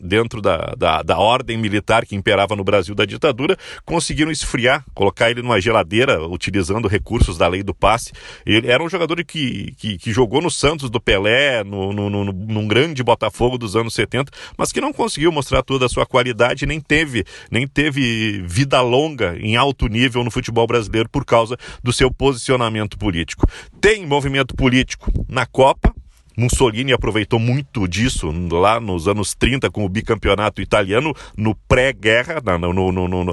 dentro 0.00 0.40
da, 0.40 0.74
da, 0.76 1.02
da, 1.02 1.18
ordem 1.18 1.56
militar 1.56 2.06
que 2.06 2.16
imperava 2.16 2.54
no 2.56 2.64
Brasil 2.64 2.94
da 2.94 3.04
ditadura, 3.04 3.56
conseguiram 3.84 4.30
esfriar, 4.30 4.84
colocar 4.94 5.30
ele 5.30 5.42
numa 5.42 5.60
geladeira, 5.60 6.26
utilizando 6.26 6.88
recursos 6.88 7.36
da 7.36 7.48
lei 7.48 7.62
do 7.62 7.74
passe. 7.74 8.12
Ele 8.44 8.68
era 8.68 8.82
um 8.82 8.88
jogador 8.88 9.22
que, 9.24 9.74
que, 9.76 9.98
que 9.98 10.12
jogou 10.12 10.40
no 10.40 10.50
Santos 10.50 10.90
do 10.90 11.00
Pelé, 11.00 11.64
no, 11.64 11.92
no, 11.92 12.10
no, 12.10 12.24
num 12.24 12.68
grande 12.68 13.02
Botafogo 13.02 13.58
dos 13.58 13.76
anos 13.76 13.94
70, 13.94 14.32
mas 14.56 14.72
que 14.72 14.80
não 14.80 14.92
conseguiu 14.92 15.32
mostrar 15.32 15.62
toda 15.62 15.86
a 15.86 15.88
sua 15.88 16.06
qualidade, 16.06 16.66
nem 16.66 16.80
teve, 16.80 17.24
nem 17.50 17.66
teve 17.66 18.42
vida 18.46 18.80
longa 18.80 19.36
em 19.38 19.56
alto 19.56 19.86
nível 19.86 20.24
no 20.24 20.30
futebol 20.30 20.66
brasileiro 20.66 21.08
por 21.08 21.24
causa 21.24 21.56
do 21.82 21.92
seu 21.92 22.12
posicionamento 22.12 22.98
político. 22.98 23.46
Tem 23.80 24.06
movimento 24.06 24.54
político 24.54 25.12
na 25.28 25.46
Copa, 25.46 25.94
Mussolini 26.38 26.92
aproveitou 26.92 27.40
muito 27.40 27.88
disso 27.88 28.32
lá 28.52 28.78
nos 28.78 29.08
anos 29.08 29.34
30 29.34 29.68
com 29.70 29.84
o 29.84 29.88
bicampeonato 29.88 30.62
italiano, 30.62 31.12
no 31.36 31.52
pré-guerra, 31.52 32.40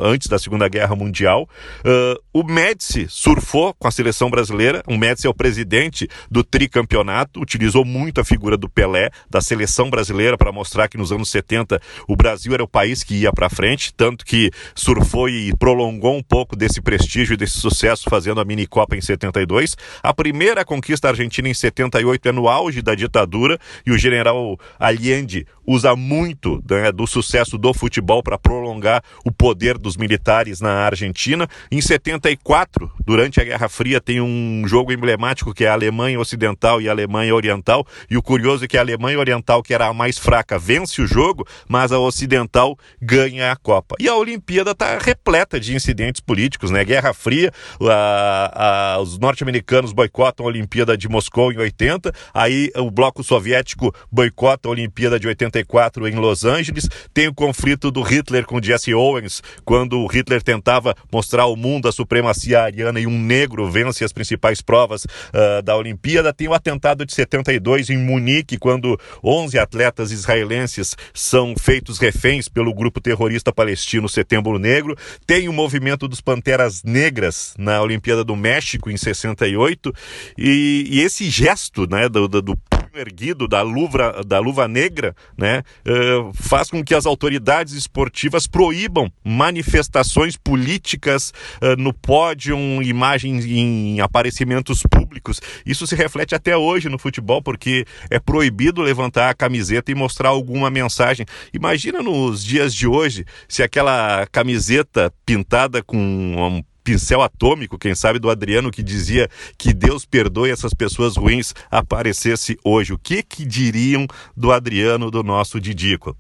antes 0.01 0.27
da 0.27 0.39
Segunda 0.39 0.67
Guerra 0.67 0.95
Mundial. 0.95 1.47
Uh, 1.81 2.19
o 2.33 2.43
Médici 2.43 3.05
surfou 3.07 3.75
com 3.75 3.87
a 3.87 3.91
seleção 3.91 4.27
brasileira. 4.31 4.81
O 4.87 4.97
Médici 4.97 5.27
é 5.27 5.29
o 5.29 5.35
presidente 5.35 6.07
do 6.31 6.43
tricampeonato, 6.43 7.39
utilizou 7.39 7.85
muito 7.85 8.19
a 8.19 8.25
figura 8.25 8.57
do 8.57 8.67
Pelé, 8.67 9.11
da 9.29 9.39
seleção 9.39 9.87
brasileira, 9.87 10.35
para 10.35 10.51
mostrar 10.51 10.87
que 10.87 10.97
nos 10.97 11.11
anos 11.11 11.29
70 11.29 11.79
o 12.07 12.15
Brasil 12.15 12.55
era 12.55 12.63
o 12.63 12.67
país 12.67 13.03
que 13.03 13.17
ia 13.17 13.31
para 13.31 13.51
frente, 13.51 13.93
tanto 13.93 14.25
que 14.25 14.49
surfou 14.73 15.29
e 15.29 15.55
prolongou 15.57 16.17
um 16.17 16.23
pouco 16.23 16.55
desse 16.55 16.81
prestígio 16.81 17.35
e 17.35 17.37
desse 17.37 17.59
sucesso 17.59 18.09
fazendo 18.09 18.41
a 18.41 18.45
mini 18.45 18.65
Copa 18.65 18.95
em 18.95 19.01
72. 19.01 19.77
A 20.01 20.11
primeira 20.11 20.65
conquista 20.65 21.09
argentina 21.09 21.47
em 21.47 21.53
78 21.53 22.29
é 22.29 22.31
no 22.31 22.47
auge 22.47 22.81
da 22.81 22.94
ditadura 22.95 23.59
e 23.85 23.91
o 23.91 23.97
general 23.97 24.57
Allende 24.79 25.45
usa 25.66 25.95
muito 25.95 26.61
né, 26.70 26.91
do 26.91 27.07
sucesso 27.07 27.57
do 27.57 27.74
futebol 27.74 28.22
para 28.22 28.38
prolongar 28.38 29.03
o 29.26 29.32
poder 29.32 29.78
dos 29.78 29.97
militares 29.97 30.61
na 30.61 30.86
Argentina. 30.86 31.47
Em 31.72 31.82
74, 31.82 32.91
durante 33.05 33.41
a 33.41 33.43
Guerra 33.43 33.68
Fria, 33.68 33.99
tem 33.99 34.22
um 34.22 34.63
jogo 34.68 34.91
emblemático 34.91 35.53
que 35.53 35.66
é 35.66 35.68
a 35.68 35.74
Alemanha 35.74 36.20
Ocidental 36.20 36.82
e 36.82 36.88
a 36.88 36.91
Alemanha 36.91 37.34
Oriental. 37.34 37.86
E 38.09 38.18
o 38.18 38.22
curioso 38.22 38.66
é 38.66 38.68
que 38.68 38.78
a 38.78 38.82
Alemanha 38.82 39.20
Oriental, 39.20 39.63
que 39.63 39.74
era 39.74 39.88
a 39.88 39.93
mais 39.93 40.18
fraca, 40.18 40.59
vence 40.59 41.01
o 41.01 41.07
jogo, 41.07 41.47
mas 41.68 41.91
a 41.91 41.99
Ocidental 41.99 42.78
ganha 43.01 43.51
a 43.51 43.55
Copa. 43.55 43.95
E 43.99 44.07
a 44.07 44.16
Olimpíada 44.16 44.72
está 44.72 44.97
repleta 44.97 45.59
de 45.59 45.76
incidentes 45.76 46.22
políticos, 46.22 46.72
né? 46.72 46.84
Guerra 46.84 47.13
Fria, 47.13 47.51
a, 47.82 48.95
a, 48.95 48.99
os 48.99 49.18
norte-americanos 49.18 49.93
boicotam 49.93 50.45
a 50.45 50.49
Olimpíada 50.49 50.97
de 50.97 51.07
Moscou 51.07 51.51
em 51.51 51.57
80, 51.57 52.11
aí 52.34 52.72
o 52.76 52.91
bloco 52.91 53.24
soviético 53.24 53.93
boicota 54.11 54.68
a 54.68 54.72
Olimpíada 54.72 55.20
de 55.20 55.28
84 55.28 55.54
em 55.59 56.15
Los 56.15 56.43
Angeles. 56.43 56.89
Tem 57.13 57.27
o 57.27 57.33
conflito 57.33 57.91
do 57.91 58.01
Hitler 58.01 58.45
com 58.45 58.61
Jesse 58.61 58.93
Owens, 58.93 59.41
quando 59.63 59.99
o 59.99 60.07
Hitler 60.07 60.41
tentava 60.41 60.95
mostrar 61.11 61.43
ao 61.43 61.55
mundo 61.55 61.87
a 61.87 61.91
supremacia 61.91 62.61
ariana 62.61 62.99
e 62.99 63.07
um 63.07 63.19
negro 63.19 63.69
vence 63.69 64.03
as 64.03 64.11
principais 64.11 64.61
provas 64.61 65.05
uh, 65.05 65.61
da 65.63 65.75
Olimpíada. 65.75 66.33
Tem 66.33 66.47
o 66.47 66.53
atentado 66.53 67.05
de 67.05 67.13
72 67.13 67.89
em 67.89 67.97
Munique, 67.97 68.57
quando 68.57 68.99
11 69.23 69.57
atletas 69.59 70.11
israelenses 70.11 70.95
são 71.13 71.55
feitos 71.57 71.99
reféns 71.99 72.47
pelo 72.47 72.73
grupo 72.73 72.99
terrorista 72.99 73.53
palestino 73.53 74.09
Setembro 74.09 74.57
Negro. 74.59 74.95
Tem 75.25 75.47
o 75.47 75.53
movimento 75.53 76.07
dos 76.07 76.21
Panteras 76.21 76.83
Negras 76.83 77.53
na 77.57 77.81
Olimpíada 77.81 78.23
do 78.23 78.35
México 78.35 78.89
em 78.89 78.97
68 78.97 79.93
e, 80.37 80.87
e 80.89 81.01
esse 81.01 81.29
gesto 81.29 81.87
né, 81.87 82.09
do, 82.09 82.27
do, 82.27 82.41
do 82.41 82.57
erguido 82.97 83.47
da 83.47 83.61
luva, 83.61 84.23
da 84.25 84.39
luva 84.39 84.67
negra, 84.67 85.15
né, 85.37 85.63
uh, 85.87 86.31
faz 86.33 86.69
com 86.69 86.83
que 86.83 86.93
as 86.93 87.05
autoridades 87.05 87.73
esportivas 87.73 88.47
proíbam 88.47 89.11
manifestações 89.23 90.37
políticas 90.37 91.31
uh, 91.61 91.75
no 91.77 91.93
pódio, 91.93 92.57
imagens 92.81 93.45
em 93.45 93.99
aparecimentos 93.99 94.81
públicos. 94.89 95.41
Isso 95.65 95.85
se 95.87 95.95
reflete 95.95 96.35
até 96.35 96.55
hoje 96.55 96.89
no 96.89 96.97
futebol, 96.97 97.41
porque 97.41 97.85
é 98.09 98.19
proibido 98.19 98.81
levantar 98.81 99.29
a 99.29 99.33
camiseta 99.33 99.91
e 99.91 99.95
mostrar 99.95 100.29
alguma 100.29 100.69
mensagem. 100.69 101.25
Imagina 101.53 102.01
nos 102.01 102.43
dias 102.43 102.73
de 102.73 102.87
hoje 102.87 103.25
se 103.47 103.63
aquela 103.63 104.27
camiseta 104.31 105.13
pintada 105.25 105.83
com 105.83 105.97
um 105.97 106.63
pincel 106.86 107.23
atômico, 107.23 107.79
quem 107.79 107.95
sabe 107.95 108.19
do 108.19 108.29
Adriano, 108.29 108.69
que 108.69 108.83
dizia 108.83 109.27
que 109.57 109.73
Deus 109.73 110.05
perdoe 110.05 110.51
essas 110.51 110.71
pessoas 110.71 111.17
ruins, 111.17 111.53
aparecesse 111.71 112.55
hoje. 112.63 112.93
O 112.93 112.99
que, 112.99 113.23
que 113.23 113.43
diriam 113.43 114.05
do 114.38 114.51
Adriano, 114.51 115.09
do 115.09 115.23
nosso 115.23 115.59
Didico? 115.59 116.15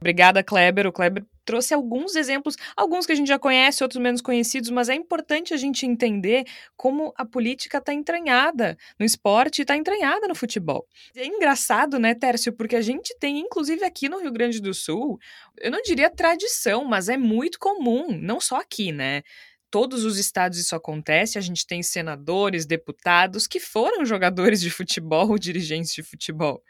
Obrigada, 0.00 0.42
Kleber. 0.42 0.86
O 0.86 0.92
Kleber 0.92 1.24
trouxe 1.44 1.74
alguns 1.74 2.14
exemplos, 2.14 2.56
alguns 2.76 3.04
que 3.04 3.12
a 3.12 3.14
gente 3.14 3.26
já 3.26 3.38
conhece, 3.38 3.82
outros 3.82 4.00
menos 4.00 4.20
conhecidos, 4.20 4.70
mas 4.70 4.88
é 4.88 4.94
importante 4.94 5.52
a 5.52 5.56
gente 5.56 5.86
entender 5.86 6.44
como 6.76 7.12
a 7.16 7.24
política 7.24 7.78
está 7.78 7.92
entranhada 7.92 8.76
no 8.98 9.04
esporte 9.04 9.58
e 9.58 9.62
está 9.62 9.76
entranhada 9.76 10.28
no 10.28 10.34
futebol. 10.34 10.86
É 11.16 11.26
engraçado, 11.26 11.98
né, 11.98 12.14
Tércio, 12.14 12.52
porque 12.52 12.76
a 12.76 12.82
gente 12.82 13.16
tem, 13.18 13.38
inclusive 13.40 13.84
aqui 13.84 14.08
no 14.08 14.20
Rio 14.20 14.30
Grande 14.30 14.60
do 14.60 14.72
Sul, 14.72 15.18
eu 15.56 15.70
não 15.70 15.82
diria 15.82 16.10
tradição, 16.10 16.84
mas 16.84 17.08
é 17.08 17.16
muito 17.16 17.58
comum, 17.58 18.08
não 18.20 18.40
só 18.40 18.60
aqui, 18.60 18.92
né? 18.92 19.22
Todos 19.70 20.04
os 20.04 20.18
estados 20.18 20.58
isso 20.58 20.74
acontece. 20.74 21.38
A 21.38 21.40
gente 21.40 21.66
tem 21.66 21.82
senadores, 21.82 22.66
deputados 22.66 23.46
que 23.46 23.60
foram 23.60 24.04
jogadores 24.04 24.60
de 24.60 24.70
futebol 24.70 25.30
ou 25.30 25.38
dirigentes 25.38 25.92
de 25.92 26.02
futebol. 26.02 26.62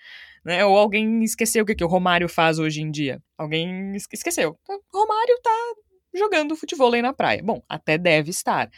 Né? 0.44 0.64
Ou 0.64 0.76
alguém 0.76 1.22
esqueceu 1.22 1.62
o 1.62 1.66
que, 1.66 1.74
que 1.74 1.84
o 1.84 1.88
Romário 1.88 2.28
faz 2.28 2.59
hoje 2.59 2.80
em 2.80 2.90
dia. 2.90 3.20
Alguém 3.36 3.94
esqueceu. 3.96 4.59
O 4.68 4.99
Romário 4.99 5.38
tá 5.42 5.74
jogando 6.14 6.57
futebol 6.57 6.92
aí 6.92 7.03
na 7.03 7.12
praia. 7.12 7.42
Bom, 7.42 7.62
até 7.68 7.99
deve 7.99 8.30
estar. 8.30 8.70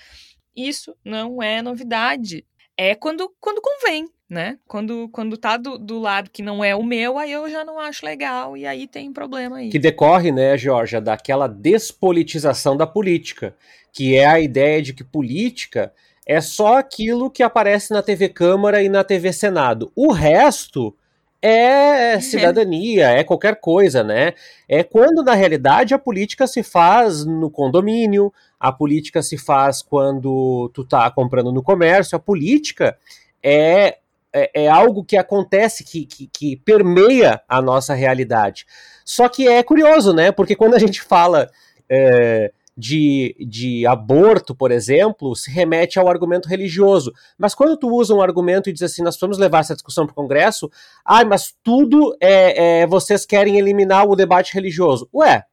Isso 0.56 0.96
não 1.04 1.42
é 1.42 1.62
novidade. 1.62 2.46
É 2.76 2.94
quando, 2.94 3.34
quando 3.40 3.60
convém, 3.60 4.06
né? 4.30 4.56
Quando, 4.68 5.08
quando 5.08 5.36
tá 5.36 5.56
do, 5.56 5.76
do 5.76 5.98
lado 5.98 6.30
que 6.30 6.40
não 6.42 6.64
é 6.64 6.74
o 6.74 6.84
meu, 6.84 7.18
aí 7.18 7.32
eu 7.32 7.50
já 7.50 7.64
não 7.64 7.80
acho 7.80 8.06
legal 8.06 8.56
e 8.56 8.64
aí 8.64 8.86
tem 8.86 9.12
problema 9.12 9.56
aí. 9.56 9.68
Que 9.68 9.78
decorre, 9.78 10.30
né, 10.30 10.56
Georgia, 10.56 11.00
daquela 11.00 11.48
despolitização 11.48 12.76
da 12.76 12.86
política 12.86 13.54
que 13.92 14.16
é 14.16 14.26
a 14.26 14.40
ideia 14.40 14.80
de 14.80 14.92
que 14.92 15.04
política 15.04 15.92
é 16.26 16.40
só 16.40 16.78
aquilo 16.78 17.30
que 17.30 17.42
aparece 17.42 17.92
na 17.92 18.02
TV 18.02 18.28
Câmara 18.28 18.82
e 18.82 18.88
na 18.88 19.02
TV 19.02 19.32
Senado. 19.32 19.90
O 19.96 20.12
resto 20.12 20.94
é 21.42 22.20
cidadania, 22.20 23.08
é 23.08 23.24
qualquer 23.24 23.56
coisa, 23.56 24.04
né? 24.04 24.34
É 24.68 24.84
quando 24.84 25.22
na 25.22 25.34
realidade 25.34 25.94
a 25.94 25.98
política 25.98 26.46
se 26.46 26.62
faz 26.62 27.24
no 27.24 27.50
condomínio, 27.50 28.32
a 28.58 28.70
política 28.70 29.22
se 29.22 29.38
faz 29.38 29.82
quando 29.82 30.70
tu 30.74 30.84
tá 30.84 31.10
comprando 31.10 31.50
no 31.50 31.62
comércio, 31.62 32.14
a 32.14 32.20
política 32.20 32.96
é, 33.42 33.98
é, 34.32 34.64
é 34.64 34.68
algo 34.68 35.04
que 35.04 35.16
acontece, 35.16 35.84
que, 35.84 36.06
que, 36.06 36.26
que 36.26 36.56
permeia 36.56 37.40
a 37.48 37.60
nossa 37.60 37.94
realidade. 37.94 38.66
Só 39.04 39.28
que 39.28 39.48
é 39.48 39.62
curioso, 39.62 40.12
né? 40.12 40.32
Porque 40.32 40.56
quando 40.56 40.74
a 40.74 40.78
gente 40.78 41.02
fala. 41.02 41.50
É, 41.88 42.52
de, 42.80 43.36
de 43.38 43.86
aborto, 43.86 44.54
por 44.54 44.72
exemplo, 44.72 45.36
se 45.36 45.50
remete 45.50 45.98
ao 45.98 46.08
argumento 46.08 46.48
religioso. 46.48 47.12
Mas 47.38 47.54
quando 47.54 47.76
tu 47.76 47.88
usa 47.88 48.14
um 48.14 48.22
argumento 48.22 48.70
e 48.70 48.72
diz 48.72 48.82
assim, 48.82 49.02
nós 49.02 49.18
vamos 49.20 49.36
levar 49.36 49.60
essa 49.60 49.74
discussão 49.74 50.06
para 50.06 50.12
o 50.12 50.14
Congresso, 50.16 50.70
ah, 51.04 51.24
mas 51.24 51.54
tudo 51.62 52.16
é, 52.20 52.80
é, 52.80 52.86
vocês 52.86 53.26
querem 53.26 53.58
eliminar 53.58 54.08
o 54.08 54.16
debate 54.16 54.54
religioso. 54.54 55.08
Ué, 55.14 55.44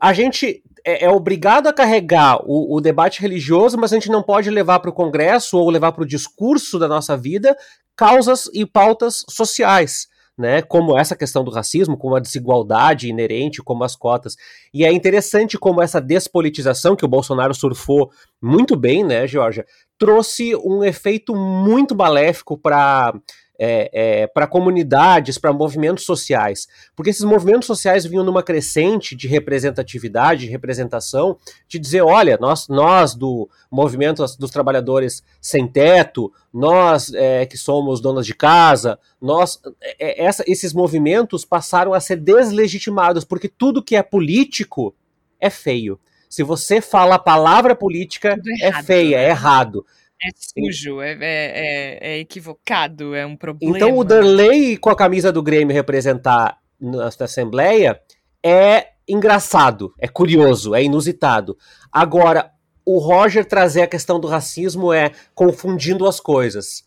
a 0.00 0.12
gente 0.12 0.62
é, 0.84 1.04
é 1.04 1.10
obrigado 1.10 1.66
a 1.66 1.72
carregar 1.72 2.40
o, 2.44 2.76
o, 2.76 2.80
debate 2.80 3.20
religioso, 3.20 3.76
mas 3.76 3.92
a 3.92 3.96
gente 3.96 4.08
não 4.08 4.22
pode 4.22 4.48
levar 4.50 4.78
para 4.78 4.90
o 4.90 4.94
Congresso 4.94 5.58
ou 5.58 5.68
levar 5.68 5.92
para 5.92 6.04
o 6.04 6.06
discurso 6.06 6.78
da 6.78 6.86
nossa 6.86 7.16
vida 7.16 7.56
causas 7.96 8.48
e 8.54 8.64
pautas 8.64 9.24
sociais. 9.28 10.08
Né, 10.38 10.60
como 10.60 10.98
essa 10.98 11.16
questão 11.16 11.42
do 11.42 11.50
racismo, 11.50 11.96
como 11.96 12.14
a 12.14 12.20
desigualdade 12.20 13.08
inerente, 13.08 13.62
como 13.62 13.82
as 13.84 13.96
cotas. 13.96 14.36
E 14.70 14.84
é 14.84 14.92
interessante 14.92 15.56
como 15.56 15.80
essa 15.80 15.98
despolitização 15.98 16.94
que 16.94 17.06
o 17.06 17.08
Bolsonaro 17.08 17.54
surfou 17.54 18.10
muito 18.38 18.76
bem, 18.76 19.02
né, 19.02 19.26
Georgia, 19.26 19.64
trouxe 19.98 20.54
um 20.56 20.84
efeito 20.84 21.34
muito 21.34 21.96
maléfico 21.96 22.58
para 22.58 23.14
é, 23.58 23.90
é, 23.92 24.26
para 24.26 24.46
comunidades, 24.46 25.38
para 25.38 25.52
movimentos 25.52 26.04
sociais, 26.04 26.66
porque 26.94 27.10
esses 27.10 27.24
movimentos 27.24 27.66
sociais 27.66 28.04
vinham 28.04 28.24
numa 28.24 28.42
crescente 28.42 29.16
de 29.16 29.26
representatividade, 29.26 30.46
de 30.46 30.50
representação, 30.50 31.36
de 31.68 31.78
dizer, 31.78 32.02
olha, 32.02 32.36
nós, 32.40 32.68
nós 32.68 33.14
do 33.14 33.48
movimento 33.70 34.24
dos 34.38 34.50
trabalhadores 34.50 35.22
sem 35.40 35.66
teto, 35.66 36.32
nós 36.52 37.12
é, 37.14 37.46
que 37.46 37.56
somos 37.56 38.00
donas 38.00 38.26
de 38.26 38.34
casa, 38.34 38.98
nós, 39.20 39.60
é, 39.80 40.22
é, 40.22 40.24
essa, 40.24 40.44
esses 40.46 40.72
movimentos 40.72 41.44
passaram 41.44 41.92
a 41.92 42.00
ser 42.00 42.16
deslegitimados, 42.16 43.24
porque 43.24 43.48
tudo 43.48 43.82
que 43.82 43.96
é 43.96 44.02
político 44.02 44.94
é 45.40 45.50
feio. 45.50 45.98
Se 46.28 46.42
você 46.42 46.80
fala 46.80 47.14
a 47.14 47.20
palavra 47.20 47.74
política, 47.74 48.36
é 48.60 48.82
feia, 48.82 49.16
é 49.16 49.28
errado. 49.28 49.86
É 50.22 50.30
sujo, 50.34 51.00
é, 51.00 51.12
é, 51.12 51.18
é, 51.20 51.98
é, 52.00 52.18
equivocado, 52.18 53.14
é 53.14 53.26
um 53.26 53.36
problema. 53.36 53.76
Então 53.76 53.96
o 53.98 54.04
Darley 54.04 54.76
com 54.78 54.88
a 54.88 54.96
camisa 54.96 55.30
do 55.30 55.42
Grêmio 55.42 55.74
representar 55.74 56.58
na, 56.80 57.08
Assembleia 57.08 58.00
é 58.42 58.88
engraçado, 59.06 59.92
é 59.98 60.08
curioso, 60.08 60.74
é 60.74 60.82
inusitado. 60.82 61.56
Agora, 61.92 62.50
o 62.84 62.98
Roger 62.98 63.44
trazer 63.44 63.82
a 63.82 63.86
questão 63.86 64.18
do 64.18 64.28
racismo 64.28 64.92
é 64.92 65.10
confundindo 65.34 66.06
as 66.06 66.18
coisas. 66.18 66.84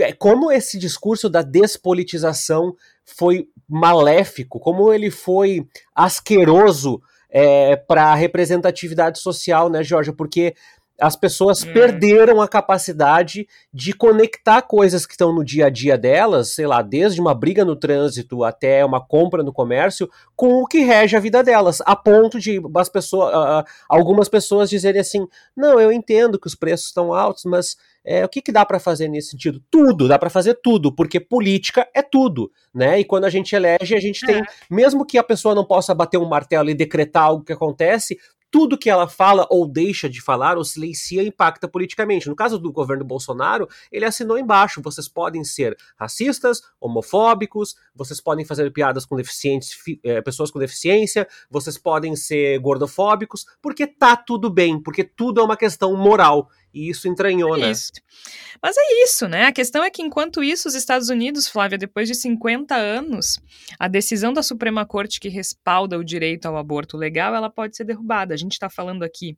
É, 0.00 0.12
como 0.12 0.52
esse 0.52 0.78
discurso 0.78 1.28
da 1.28 1.42
despolitização 1.42 2.76
foi 3.04 3.48
maléfico, 3.68 4.60
como 4.60 4.92
ele 4.92 5.10
foi 5.10 5.66
asqueroso 5.94 7.02
é, 7.30 7.76
para 7.76 8.04
a 8.04 8.14
representatividade 8.14 9.18
social, 9.18 9.68
né, 9.68 9.82
Jorge? 9.82 10.12
Porque 10.12 10.54
as 11.00 11.14
pessoas 11.14 11.62
hum. 11.62 11.72
perderam 11.72 12.42
a 12.42 12.48
capacidade 12.48 13.46
de 13.72 13.92
conectar 13.92 14.62
coisas 14.62 15.06
que 15.06 15.12
estão 15.12 15.32
no 15.32 15.44
dia 15.44 15.66
a 15.66 15.70
dia 15.70 15.96
delas, 15.96 16.54
sei 16.54 16.66
lá, 16.66 16.82
desde 16.82 17.20
uma 17.20 17.34
briga 17.34 17.64
no 17.64 17.76
trânsito 17.76 18.42
até 18.42 18.84
uma 18.84 19.00
compra 19.00 19.42
no 19.42 19.52
comércio, 19.52 20.10
com 20.34 20.62
o 20.62 20.66
que 20.66 20.80
rege 20.80 21.16
a 21.16 21.20
vida 21.20 21.42
delas, 21.42 21.80
a 21.86 21.94
ponto 21.94 22.38
de 22.40 22.60
as 22.76 22.88
pessoas, 22.88 23.32
uh, 23.34 23.64
algumas 23.88 24.28
pessoas 24.28 24.68
dizerem 24.68 25.00
assim: 25.00 25.26
não, 25.56 25.80
eu 25.80 25.92
entendo 25.92 26.38
que 26.38 26.46
os 26.46 26.54
preços 26.54 26.88
estão 26.88 27.12
altos, 27.12 27.44
mas 27.44 27.76
é, 28.04 28.24
o 28.24 28.28
que, 28.28 28.40
que 28.40 28.50
dá 28.50 28.64
para 28.64 28.80
fazer 28.80 29.06
nesse 29.06 29.32
sentido? 29.32 29.62
Tudo, 29.70 30.08
dá 30.08 30.18
para 30.18 30.30
fazer 30.30 30.54
tudo, 30.62 30.90
porque 30.90 31.20
política 31.20 31.86
é 31.94 32.00
tudo, 32.00 32.50
né? 32.74 32.98
E 32.98 33.04
quando 33.04 33.24
a 33.24 33.30
gente 33.30 33.54
elege, 33.54 33.94
a 33.94 34.00
gente 34.00 34.24
é. 34.24 34.26
tem, 34.26 34.42
mesmo 34.70 35.04
que 35.04 35.18
a 35.18 35.22
pessoa 35.22 35.54
não 35.54 35.64
possa 35.64 35.94
bater 35.94 36.16
um 36.16 36.28
martelo 36.28 36.70
e 36.70 36.74
decretar 36.74 37.24
algo 37.24 37.44
que 37.44 37.52
acontece, 37.52 38.18
tudo 38.50 38.78
que 38.78 38.88
ela 38.88 39.08
fala 39.08 39.46
ou 39.50 39.66
deixa 39.66 40.08
de 40.08 40.20
falar 40.20 40.56
ou 40.56 40.64
silencia 40.64 41.22
impacta 41.22 41.68
politicamente. 41.68 42.28
No 42.28 42.36
caso 42.36 42.58
do 42.58 42.72
governo 42.72 43.04
Bolsonaro, 43.04 43.68
ele 43.92 44.04
assinou 44.04 44.38
embaixo: 44.38 44.82
vocês 44.82 45.08
podem 45.08 45.44
ser 45.44 45.76
racistas, 45.96 46.60
homofóbicos, 46.80 47.74
vocês 47.94 48.20
podem 48.20 48.44
fazer 48.44 48.70
piadas 48.72 49.04
com 49.04 49.16
deficientes, 49.16 49.70
é, 50.04 50.20
pessoas 50.22 50.50
com 50.50 50.58
deficiência, 50.58 51.26
vocês 51.50 51.76
podem 51.76 52.16
ser 52.16 52.58
gordofóbicos, 52.58 53.46
porque 53.60 53.86
tá 53.86 54.16
tudo 54.16 54.50
bem, 54.50 54.80
porque 54.82 55.04
tudo 55.04 55.40
é 55.40 55.44
uma 55.44 55.56
questão 55.56 55.96
moral. 55.96 56.48
E 56.78 56.88
isso 56.88 57.08
entranhou, 57.08 57.56
é 57.56 57.60
né? 57.62 57.70
Isso. 57.72 57.90
Mas 58.62 58.76
é 58.76 59.02
isso, 59.02 59.26
né? 59.26 59.46
A 59.46 59.52
questão 59.52 59.82
é 59.82 59.90
que, 59.90 60.00
enquanto 60.00 60.44
isso, 60.44 60.68
os 60.68 60.76
Estados 60.76 61.08
Unidos, 61.08 61.48
Flávia, 61.48 61.76
depois 61.76 62.06
de 62.06 62.14
50 62.14 62.76
anos, 62.76 63.40
a 63.80 63.88
decisão 63.88 64.32
da 64.32 64.44
Suprema 64.44 64.86
Corte 64.86 65.18
que 65.18 65.28
respalda 65.28 65.98
o 65.98 66.04
direito 66.04 66.46
ao 66.46 66.56
aborto 66.56 66.96
legal, 66.96 67.34
ela 67.34 67.50
pode 67.50 67.76
ser 67.76 67.82
derrubada. 67.82 68.32
A 68.32 68.36
gente 68.36 68.52
está 68.52 68.70
falando 68.70 69.02
aqui 69.02 69.36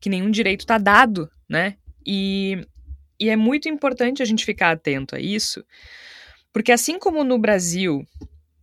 que 0.00 0.08
nenhum 0.08 0.30
direito 0.30 0.60
está 0.60 0.78
dado, 0.78 1.28
né? 1.48 1.76
E, 2.06 2.64
e 3.18 3.28
é 3.28 3.34
muito 3.34 3.68
importante 3.68 4.22
a 4.22 4.24
gente 4.24 4.44
ficar 4.44 4.70
atento 4.70 5.16
a 5.16 5.20
isso, 5.20 5.64
porque 6.52 6.70
assim 6.70 7.00
como 7.00 7.24
no 7.24 7.36
Brasil, 7.36 8.06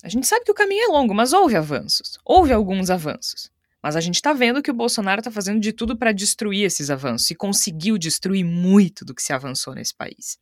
a 0.02 0.08
gente 0.08 0.26
sabe 0.26 0.46
que 0.46 0.52
o 0.52 0.56
caminho 0.56 0.86
é 0.86 0.88
longo, 0.88 1.14
mas 1.14 1.34
houve 1.34 1.58
avanços. 1.58 2.18
Houve 2.24 2.54
alguns 2.54 2.90
avanços. 2.90 3.52
Mas 3.86 3.96
a 3.96 4.02
gente 4.02 4.16
está 4.16 4.34
vendo 4.34 4.64
que 4.64 4.72
o 4.72 4.74
Bolsonaro 4.74 5.20
está 5.20 5.30
fazendo 5.30 5.60
de 5.60 5.72
tudo 5.72 5.96
para 5.96 6.12
destruir 6.12 6.66
esses 6.66 6.90
avanços 6.90 7.30
e 7.30 7.36
conseguiu 7.36 8.00
destruir 8.00 8.44
muito 8.44 9.06
do 9.06 9.14
que 9.14 9.22
se 9.22 9.32
avançou 9.32 9.76
nesse 9.76 9.94
país. 9.94 10.40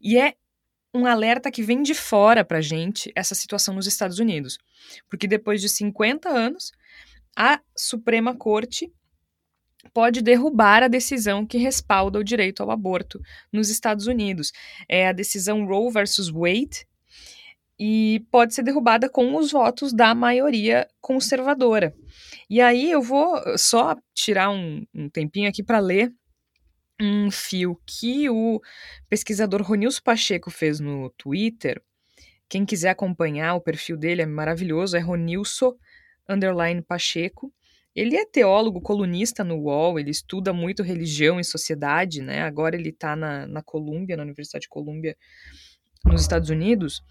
E 0.00 0.16
é 0.16 0.34
um 0.94 1.04
alerta 1.04 1.50
que 1.50 1.60
vem 1.60 1.82
de 1.82 1.92
fora 1.92 2.44
para 2.44 2.58
a 2.58 2.60
gente 2.60 3.10
essa 3.16 3.34
situação 3.34 3.74
nos 3.74 3.88
Estados 3.88 4.20
Unidos. 4.20 4.58
Porque 5.10 5.26
depois 5.26 5.60
de 5.60 5.68
50 5.68 6.28
anos, 6.28 6.70
a 7.36 7.60
Suprema 7.76 8.32
Corte 8.32 8.92
pode 9.92 10.22
derrubar 10.22 10.84
a 10.84 10.88
decisão 10.88 11.44
que 11.44 11.58
respalda 11.58 12.20
o 12.20 12.24
direito 12.24 12.62
ao 12.62 12.70
aborto 12.70 13.20
nos 13.52 13.70
Estados 13.70 14.06
Unidos. 14.06 14.52
É 14.88 15.08
a 15.08 15.12
decisão 15.12 15.66
Roe 15.66 15.90
versus 15.90 16.28
Wade 16.28 16.86
e 17.78 18.24
pode 18.30 18.54
ser 18.54 18.62
derrubada 18.62 19.08
com 19.08 19.34
os 19.36 19.50
votos 19.50 19.92
da 19.92 20.14
maioria 20.14 20.88
conservadora. 21.00 21.94
E 22.48 22.60
aí 22.60 22.90
eu 22.90 23.02
vou 23.02 23.40
só 23.56 23.96
tirar 24.14 24.50
um, 24.50 24.84
um 24.94 25.08
tempinho 25.08 25.48
aqui 25.48 25.62
para 25.62 25.78
ler 25.78 26.12
um 27.00 27.30
fio 27.30 27.80
que 27.86 28.28
o 28.30 28.60
pesquisador 29.08 29.62
Ronilson 29.62 30.00
Pacheco 30.04 30.50
fez 30.50 30.78
no 30.78 31.10
Twitter. 31.16 31.82
Quem 32.48 32.64
quiser 32.64 32.90
acompanhar 32.90 33.54
o 33.54 33.60
perfil 33.60 33.96
dele 33.96 34.22
é 34.22 34.26
maravilhoso, 34.26 34.96
é 34.96 35.00
Ronilson 35.00 35.74
underline 36.28 36.82
Pacheco. 36.82 37.52
Ele 37.94 38.16
é 38.16 38.24
teólogo, 38.24 38.80
colunista 38.80 39.42
no 39.42 39.56
UOL, 39.56 39.98
ele 39.98 40.10
estuda 40.10 40.52
muito 40.52 40.82
religião 40.82 41.38
e 41.38 41.44
sociedade, 41.44 42.22
né? 42.22 42.42
Agora 42.42 42.74
ele 42.76 42.88
está 42.88 43.14
na, 43.14 43.46
na 43.46 43.62
Colômbia, 43.62 44.16
na 44.16 44.22
Universidade 44.22 44.62
de 44.62 44.68
Colômbia, 44.68 45.16
nos 46.04 46.22
Estados 46.22 46.48
Unidos. 46.48 47.02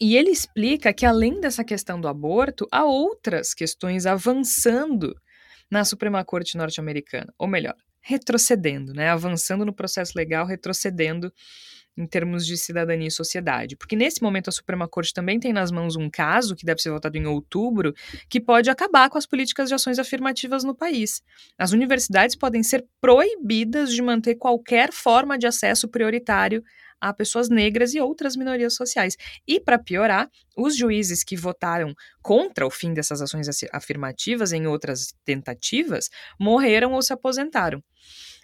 E 0.00 0.16
ele 0.16 0.30
explica 0.30 0.92
que, 0.92 1.06
além 1.06 1.40
dessa 1.40 1.64
questão 1.64 2.00
do 2.00 2.08
aborto, 2.08 2.66
há 2.70 2.84
outras 2.84 3.54
questões 3.54 4.06
avançando 4.06 5.14
na 5.70 5.84
Suprema 5.84 6.24
Corte 6.24 6.56
norte-americana. 6.56 7.32
Ou 7.38 7.46
melhor, 7.46 7.76
retrocedendo, 8.00 8.92
né? 8.92 9.08
Avançando 9.10 9.64
no 9.64 9.74
processo 9.74 10.12
legal, 10.16 10.46
retrocedendo 10.46 11.32
em 11.96 12.06
termos 12.06 12.46
de 12.46 12.56
cidadania 12.56 13.08
e 13.08 13.10
sociedade. 13.10 13.76
Porque 13.76 13.96
nesse 13.96 14.22
momento 14.22 14.48
a 14.48 14.52
Suprema 14.52 14.88
Corte 14.88 15.14
também 15.14 15.38
tem 15.38 15.52
nas 15.52 15.70
mãos 15.70 15.96
um 15.96 16.10
caso, 16.10 16.56
que 16.56 16.66
deve 16.66 16.80
ser 16.80 16.90
votado 16.90 17.16
em 17.16 17.26
outubro, 17.26 17.94
que 18.28 18.40
pode 18.40 18.68
acabar 18.70 19.08
com 19.08 19.18
as 19.18 19.26
políticas 19.26 19.68
de 19.68 19.74
ações 19.74 19.98
afirmativas 19.98 20.64
no 20.64 20.74
país. 20.74 21.22
As 21.58 21.72
universidades 21.72 22.36
podem 22.36 22.62
ser 22.62 22.84
proibidas 23.00 23.92
de 23.92 24.02
manter 24.02 24.34
qualquer 24.36 24.92
forma 24.92 25.38
de 25.38 25.46
acesso 25.46 25.88
prioritário 25.88 26.62
a 27.00 27.12
pessoas 27.12 27.50
negras 27.50 27.94
e 27.94 28.00
outras 28.00 28.34
minorias 28.34 28.74
sociais. 28.74 29.16
E, 29.46 29.60
para 29.60 29.78
piorar, 29.78 30.30
os 30.56 30.74
juízes 30.74 31.22
que 31.22 31.36
votaram 31.36 31.94
contra 32.22 32.66
o 32.66 32.70
fim 32.70 32.94
dessas 32.94 33.20
ações 33.20 33.46
afirmativas 33.72 34.52
em 34.52 34.66
outras 34.66 35.14
tentativas 35.24 36.08
morreram 36.40 36.92
ou 36.92 37.02
se 37.02 37.12
aposentaram. 37.12 37.82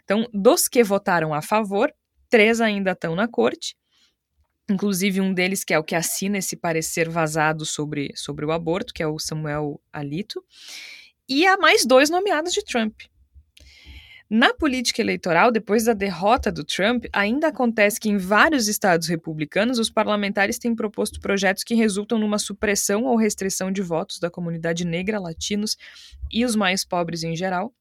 Então, 0.05 0.27
dos 0.33 0.69
que 0.69 0.83
votaram 0.83 1.33
a 1.33 1.41
favor, 1.41 1.91
três 2.31 2.61
ainda 2.61 2.93
estão 2.93 3.15
na 3.15 3.29
corte, 3.29 3.77
inclusive 4.71 5.21
um 5.21 5.35
deles 5.35 5.65
que 5.65 5.75
é 5.75 5.79
o 5.79 5.85
que 5.85 5.95
assina 5.95 6.39
esse 6.39 6.57
parecer 6.57 7.09
vazado 7.09 7.67
sobre, 7.67 8.13
sobre 8.15 8.47
o 8.47 8.53
aborto, 8.53 8.95
que 8.95 9.03
é 9.03 9.07
o 9.07 9.19
Samuel 9.19 9.81
Alito, 9.93 10.43
e 11.29 11.47
há 11.47 11.57
mais 11.59 11.85
dois 11.85 12.09
nomeados 12.09 12.53
de 12.53 12.65
Trump. 12.65 13.01
Na 14.33 14.55
política 14.55 15.03
eleitoral, 15.03 15.51
depois 15.51 15.87
da 15.87 15.93
derrota 15.93 16.53
do 16.53 16.63
Trump, 16.63 17.07
ainda 17.13 17.49
acontece 17.49 17.99
que 17.99 18.09
em 18.09 18.17
vários 18.17 18.69
estados 18.69 19.09
republicanos 19.09 19.81
os 19.81 19.91
parlamentares 19.91 20.57
têm 20.57 20.73
proposto 20.73 21.21
projetos 21.21 21.65
que 21.65 21.75
resultam 21.75 22.17
numa 22.17 22.39
supressão 22.39 23.07
ou 23.07 23.17
restrição 23.17 23.73
de 23.73 23.83
votos 23.83 24.21
da 24.21 24.31
comunidade 24.31 24.85
negra, 24.85 25.19
latinos 25.19 25.77
e 26.31 26.45
os 26.45 26.55
mais 26.55 26.85
pobres 26.85 27.25
em 27.25 27.35
geral. 27.35 27.75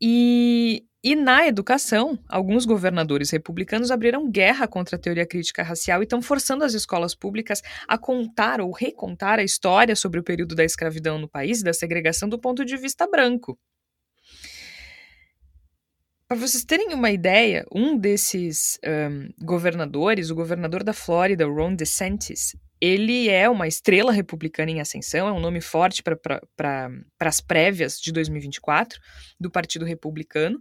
E, 0.00 0.84
e 1.02 1.14
na 1.14 1.46
educação, 1.46 2.18
alguns 2.28 2.64
governadores 2.64 3.30
republicanos 3.30 3.90
abriram 3.90 4.30
guerra 4.30 4.66
contra 4.66 4.96
a 4.96 4.98
teoria 4.98 5.26
crítica 5.26 5.62
racial 5.62 6.00
e 6.00 6.04
estão 6.04 6.20
forçando 6.20 6.64
as 6.64 6.74
escolas 6.74 7.14
públicas 7.14 7.62
a 7.88 7.96
contar 7.96 8.60
ou 8.60 8.72
recontar 8.72 9.38
a 9.38 9.44
história 9.44 9.96
sobre 9.96 10.20
o 10.20 10.24
período 10.24 10.54
da 10.54 10.64
escravidão 10.64 11.18
no 11.18 11.28
país 11.28 11.60
e 11.60 11.64
da 11.64 11.72
segregação 11.72 12.28
do 12.28 12.38
ponto 12.38 12.64
de 12.64 12.76
vista 12.76 13.06
branco. 13.06 13.58
Para 16.28 16.36
vocês 16.38 16.64
terem 16.64 16.92
uma 16.92 17.12
ideia, 17.12 17.64
um 17.72 17.96
desses 17.96 18.80
um, 18.84 19.32
governadores, 19.44 20.28
o 20.28 20.34
governador 20.34 20.82
da 20.82 20.92
Flórida, 20.92 21.46
Ron 21.46 21.76
DeSantis, 21.76 22.56
ele 22.80 23.28
é 23.28 23.48
uma 23.48 23.66
estrela 23.66 24.12
republicana 24.12 24.70
em 24.70 24.80
ascensão, 24.80 25.28
é 25.28 25.32
um 25.32 25.40
nome 25.40 25.60
forte 25.60 26.02
para 26.02 26.16
pra, 26.56 26.90
as 27.20 27.40
prévias 27.40 27.98
de 27.98 28.12
2024 28.12 29.00
do 29.40 29.50
Partido 29.50 29.84
Republicano. 29.84 30.60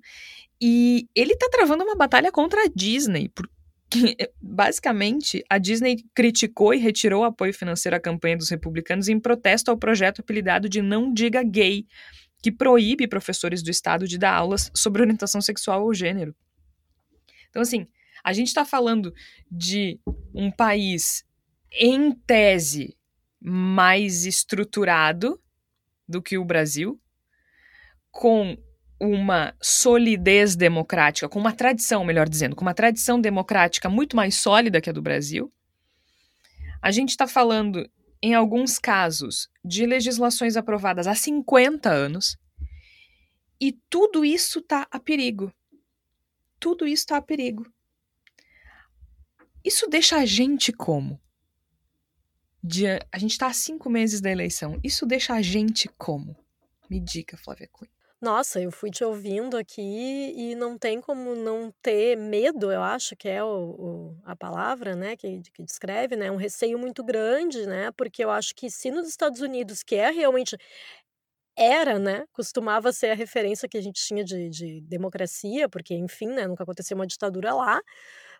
E 0.61 1.07
ele 1.13 1.33
está 1.33 1.49
travando 1.49 1.83
uma 1.83 1.95
batalha 1.95 2.31
contra 2.31 2.63
a 2.63 2.69
Disney, 2.73 3.29
porque 3.29 3.53
basicamente 4.41 5.43
a 5.49 5.57
Disney 5.57 5.97
criticou 6.13 6.73
e 6.73 6.77
retirou 6.77 7.21
o 7.21 7.25
apoio 7.25 7.53
financeiro 7.53 7.95
à 7.95 7.99
campanha 7.99 8.37
dos 8.37 8.49
republicanos 8.49 9.09
em 9.09 9.19
protesto 9.19 9.69
ao 9.69 9.77
projeto 9.77 10.21
apelidado 10.21 10.69
de 10.69 10.81
Não 10.81 11.13
Diga 11.13 11.43
Gay, 11.43 11.85
que 12.41 12.51
proíbe 12.51 13.07
professores 13.07 13.61
do 13.61 13.69
estado 13.69 14.07
de 14.07 14.17
dar 14.17 14.33
aulas 14.33 14.71
sobre 14.73 15.01
orientação 15.01 15.41
sexual 15.41 15.83
ou 15.83 15.93
gênero. 15.93 16.33
Então, 17.49 17.61
assim, 17.61 17.87
a 18.23 18.33
gente 18.33 18.47
está 18.47 18.63
falando 18.65 19.13
de 19.51 19.99
um 20.33 20.49
país 20.51 21.25
em 21.71 22.11
tese, 22.11 22.97
mais 23.39 24.25
estruturado 24.25 25.39
do 26.07 26.21
que 26.21 26.37
o 26.37 26.45
Brasil, 26.45 26.99
com 28.11 28.57
uma 28.99 29.53
solidez 29.61 30.55
democrática, 30.55 31.27
com 31.27 31.39
uma 31.39 31.51
tradição, 31.51 32.05
melhor 32.05 32.29
dizendo, 32.29 32.55
com 32.55 32.61
uma 32.61 32.73
tradição 32.73 33.19
democrática 33.19 33.89
muito 33.89 34.15
mais 34.15 34.35
sólida 34.35 34.79
que 34.79 34.89
a 34.89 34.93
do 34.93 35.01
Brasil. 35.01 35.51
A 36.81 36.91
gente 36.91 37.09
está 37.09 37.27
falando, 37.27 37.89
em 38.21 38.33
alguns 38.33 38.79
casos, 38.79 39.49
de 39.63 39.85
legislações 39.85 40.55
aprovadas 40.55 41.07
há 41.07 41.15
50 41.15 41.89
anos, 41.89 42.37
e 43.59 43.73
tudo 43.89 44.23
isso 44.23 44.59
está 44.59 44.87
a 44.91 44.99
perigo. 44.99 45.51
Tudo 46.59 46.87
isso 46.87 47.03
está 47.03 47.17
a 47.17 47.21
perigo. 47.21 47.65
Isso 49.63 49.87
deixa 49.89 50.17
a 50.17 50.25
gente 50.25 50.71
como? 50.71 51.19
A 53.11 53.17
gente 53.17 53.31
está 53.31 53.47
há 53.47 53.53
cinco 53.53 53.89
meses 53.89 54.21
da 54.21 54.31
eleição. 54.31 54.79
Isso 54.83 55.05
deixa 55.05 55.33
a 55.33 55.41
gente 55.41 55.87
como? 55.97 56.35
Me 56.89 56.99
diga, 56.99 57.37
Flávia 57.37 57.69
Cunha. 57.71 57.89
Nossa, 58.21 58.59
eu 58.59 58.71
fui 58.71 58.89
te 58.89 59.03
ouvindo 59.03 59.57
aqui 59.57 60.33
e 60.35 60.55
não 60.55 60.77
tem 60.77 60.99
como 60.99 61.35
não 61.35 61.71
ter 61.81 62.15
medo, 62.17 62.71
eu 62.71 62.81
acho 62.81 63.15
que 63.15 63.27
é 63.27 63.43
o, 63.43 63.47
o, 63.47 64.17
a 64.23 64.35
palavra, 64.35 64.95
né, 64.95 65.15
que, 65.15 65.41
que 65.53 65.61
descreve, 65.61 66.15
né, 66.15 66.31
um 66.31 66.37
receio 66.37 66.79
muito 66.79 67.03
grande, 67.03 67.67
né, 67.67 67.91
porque 67.91 68.23
eu 68.23 68.31
acho 68.31 68.55
que 68.55 68.69
se 68.71 68.89
nos 68.89 69.07
Estados 69.07 69.41
Unidos, 69.41 69.83
que 69.83 69.95
é 69.95 70.09
realmente, 70.09 70.57
era, 71.55 71.99
né, 71.99 72.25
costumava 72.33 72.91
ser 72.91 73.11
a 73.11 73.15
referência 73.15 73.67
que 73.69 73.77
a 73.77 73.81
gente 73.81 74.03
tinha 74.03 74.23
de, 74.23 74.49
de 74.49 74.81
democracia, 74.81 75.69
porque, 75.69 75.93
enfim, 75.93 76.27
né, 76.27 76.47
nunca 76.47 76.63
aconteceu 76.63 76.95
uma 76.95 77.05
ditadura 77.05 77.53
lá, 77.53 77.81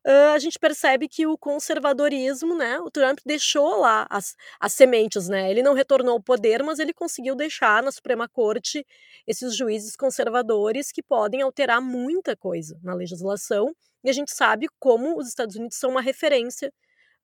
uh, 0.06 0.34
a 0.34 0.40
gente 0.40 0.60
percebe 0.60 1.08
que 1.08 1.26
o 1.26 1.38
conservadorismo, 1.38 2.56
né, 2.56 2.80
o 2.80 2.92
Trump 2.92 3.20
deixou 3.26 3.80
lá 3.80 4.06
as, 4.10 4.36
as 4.60 4.74
sementes, 4.74 5.28
né, 5.28 5.50
ele 5.50 5.64
não 5.64 5.74
retornou 5.74 6.14
ao 6.14 6.22
poder, 6.22 6.64
mas 6.64 6.80
ele 6.80 6.94
conseguiu 6.94 7.36
deixar 7.36 7.82
na 7.84 7.92
Suprema 7.92 8.28
Corte 8.28 8.86
esses 9.28 9.56
juízes 9.56 9.96
conservadores 9.96 10.92
que 10.92 11.02
podem 11.02 11.42
alterar 11.42 11.82
muita 11.82 12.36
coisa 12.36 12.80
na 12.84 12.94
legislação, 12.94 13.76
e 14.04 14.10
a 14.10 14.14
gente 14.14 14.32
sabe 14.32 14.68
como 14.80 15.18
os 15.18 15.28
Estados 15.28 15.56
Unidos 15.56 15.78
são 15.78 15.90
uma 15.90 16.02
referência 16.02 16.72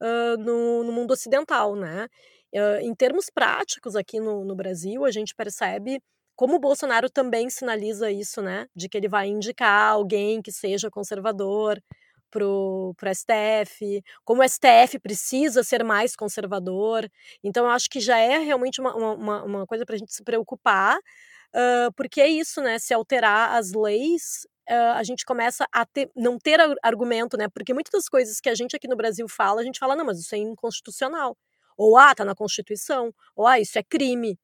uh, 0.02 0.38
no, 0.38 0.84
no 0.84 0.92
mundo 0.92 1.12
ocidental, 1.12 1.76
né, 1.76 2.08
uh, 2.56 2.80
em 2.82 2.94
termos 2.96 3.30
práticos 3.30 3.96
aqui 3.96 4.20
no, 4.20 4.44
no 4.44 4.56
Brasil, 4.56 5.06
a 5.06 5.12
gente 5.12 5.36
percebe 5.36 6.02
como 6.36 6.56
o 6.56 6.60
Bolsonaro 6.60 7.08
também 7.08 7.52
sinaliza 7.52 8.10
isso, 8.10 8.42
né? 8.42 8.66
De 8.76 8.90
que 8.90 8.98
ele 8.98 9.08
vai 9.08 9.28
indicar 9.28 9.92
alguém 9.92 10.42
que 10.42 10.52
seja 10.52 10.90
conservador, 10.90 11.80
pro, 12.32 12.96
pro 12.98 13.12
STF, 13.14 14.02
como 14.24 14.42
o 14.42 14.48
STF 14.48 14.98
precisa 15.00 15.64
ser 15.64 15.84
mais 15.84 16.16
conservador. 16.16 17.08
Então, 17.44 17.66
eu 17.66 17.72
acho 17.72 17.90
que 17.90 18.00
já 18.00 18.18
é 18.18 18.40
realmente 18.40 18.82
uma, 18.82 18.96
uma, 18.96 19.44
uma 19.44 19.68
coisa 19.68 19.86
para 19.86 19.96
a 19.96 19.98
gente 19.98 20.14
se 20.14 20.24
preocupar, 20.24 20.98
uh, 20.98 21.94
porque 21.96 22.22
é 22.22 22.28
isso, 22.28 22.62
né? 22.62 22.80
Se 22.80 22.94
alterar 22.94 23.56
as 23.56 23.74
leis, 23.74 24.48
uh, 24.70 24.96
a 24.96 25.04
gente 25.04 25.26
começa 25.26 25.68
a 25.72 25.86
ter, 25.86 26.10
não 26.16 26.40
ter 26.40 26.60
argumento, 26.82 27.38
né? 27.38 27.48
Porque 27.54 27.74
muitas 27.74 27.92
das 27.92 28.10
coisas 28.10 28.40
que 28.40 28.50
a 28.50 28.56
gente 28.56 28.76
aqui 28.76 28.88
no 28.88 28.96
Brasil 28.96 29.28
fala, 29.28 29.62
a 29.62 29.64
gente 29.64 29.80
fala, 29.80 29.96
não, 29.96 30.06
mas 30.06 30.20
isso 30.20 30.34
é 30.34 30.38
inconstitucional. 30.38 31.38
Ou, 31.78 31.98
ah, 31.98 32.14
tá 32.16 32.24
na 32.26 32.36
Constituição. 32.36 33.14
Ou, 33.36 33.48
ah, 33.48 33.60
isso 33.60 33.78
é 33.78 33.84
crime. 33.84 34.40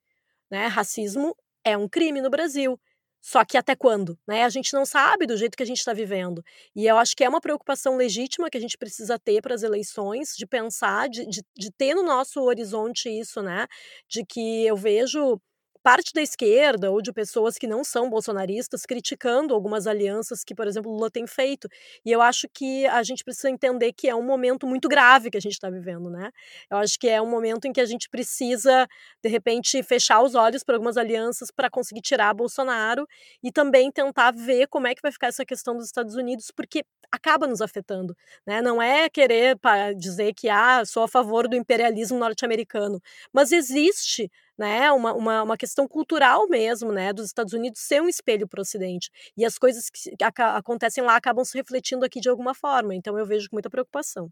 Né? 0.49 0.67
Racismo 0.67 1.35
é 1.63 1.77
um 1.77 1.88
crime 1.88 2.21
no 2.21 2.29
Brasil. 2.29 2.79
Só 3.28 3.43
que 3.43 3.57
até 3.57 3.75
quando? 3.75 4.17
Né? 4.25 4.45
A 4.45 4.49
gente 4.49 4.73
não 4.73 4.86
sabe 4.86 5.25
do 5.28 5.36
jeito 5.36 5.57
que 5.57 5.63
a 5.63 5.65
gente 5.65 5.80
está 5.80 5.91
vivendo. 5.91 6.41
E 6.73 6.86
eu 6.86 6.97
acho 6.97 7.13
que 7.13 7.25
é 7.25 7.30
uma 7.30 7.41
preocupação 7.41 7.97
legítima 7.97 8.49
que 8.49 8.57
a 8.57 8.61
gente 8.61 8.78
precisa 8.78 9.19
ter 9.19 9.41
para 9.41 9.53
as 9.53 9.63
eleições, 9.63 10.34
de 10.34 10.47
pensar, 10.47 11.09
de, 11.09 11.25
de, 11.28 11.41
de 11.57 11.69
ter 11.69 11.93
no 11.93 12.03
nosso 12.03 12.39
horizonte 12.41 13.09
isso, 13.09 13.41
né? 13.41 13.67
De 14.07 14.25
que 14.25 14.65
eu 14.65 14.78
vejo 14.78 15.41
parte 15.88 16.11
da 16.11 16.21
esquerda 16.21 16.91
ou 16.91 17.01
de 17.01 17.13
pessoas 17.13 17.57
que 17.57 17.65
não 17.65 17.81
são 17.81 18.09
bolsonaristas 18.09 18.85
criticando 18.85 19.53
algumas 19.53 19.88
alianças 19.88 20.43
que, 20.43 20.53
por 20.53 20.67
exemplo, 20.67 20.91
Lula 20.91 21.09
tem 21.09 21.25
feito. 21.25 21.69
E 22.05 22.11
eu 22.11 22.21
acho 22.21 22.45
que 22.53 22.85
a 22.88 23.01
gente 23.03 23.23
precisa 23.23 23.49
entender 23.49 23.93
que 23.93 24.09
é 24.09 24.13
um 24.13 24.21
momento 24.21 24.67
muito 24.67 24.89
grave 24.89 25.31
que 25.31 25.38
a 25.38 25.39
gente 25.39 25.53
está 25.53 25.69
vivendo, 25.69 26.09
né? 26.09 26.29
Eu 26.69 26.75
acho 26.79 26.99
que 26.99 27.07
é 27.07 27.21
um 27.21 27.29
momento 27.29 27.69
em 27.69 27.71
que 27.71 27.79
a 27.79 27.85
gente 27.85 28.09
precisa, 28.09 28.85
de 29.23 29.29
repente, 29.29 29.81
fechar 29.81 30.21
os 30.21 30.35
olhos 30.35 30.61
para 30.61 30.75
algumas 30.75 30.97
alianças 30.97 31.51
para 31.51 31.69
conseguir 31.69 32.01
tirar 32.01 32.33
Bolsonaro 32.33 33.07
e 33.41 33.49
também 33.49 33.89
tentar 33.89 34.31
ver 34.31 34.67
como 34.67 34.88
é 34.88 34.93
que 34.93 35.01
vai 35.01 35.13
ficar 35.13 35.27
essa 35.27 35.45
questão 35.45 35.73
dos 35.73 35.85
Estados 35.85 36.15
Unidos, 36.15 36.51
porque 36.53 36.83
acaba 37.09 37.47
nos 37.47 37.61
afetando, 37.61 38.13
né? 38.45 38.61
Não 38.61 38.81
é 38.81 39.07
querer 39.09 39.57
dizer 39.97 40.33
que 40.33 40.49
ah, 40.49 40.83
sou 40.85 41.03
a 41.03 41.07
favor 41.07 41.47
do 41.47 41.55
imperialismo 41.55 42.19
norte-americano, 42.19 43.01
mas 43.31 43.53
existe 43.53 44.29
né, 44.58 44.91
uma, 44.91 45.14
uma, 45.14 45.43
uma, 45.43 45.58
questão 45.58 45.88
cultural 45.88 46.47
mesmo, 46.49 46.91
né, 46.91 47.14
dos 47.14 47.28
Estados 47.28 47.53
Unidos 47.53 47.82
ser 47.82 48.01
um 48.01 48.10
espelho 48.10 48.47
para 48.47 48.60
o 48.60 48.62
Ocidente. 48.62 49.10
E 49.38 49.45
as 49.45 49.58
coisas 49.58 49.89
que 49.89 50.12
acontecem 50.22 51.03
lá 51.03 51.16
acabam 51.16 51.45
se 51.45 51.58
refletindo 51.58 52.03
aqui 52.03 52.20
de 52.20 52.30
alguma 52.30 52.53
forma. 52.53 52.95
Então 52.95 53.18
eu 53.18 53.26
vejo 53.26 53.49
com 53.49 53.55
muita 53.55 53.70
preocupação. 53.70 54.32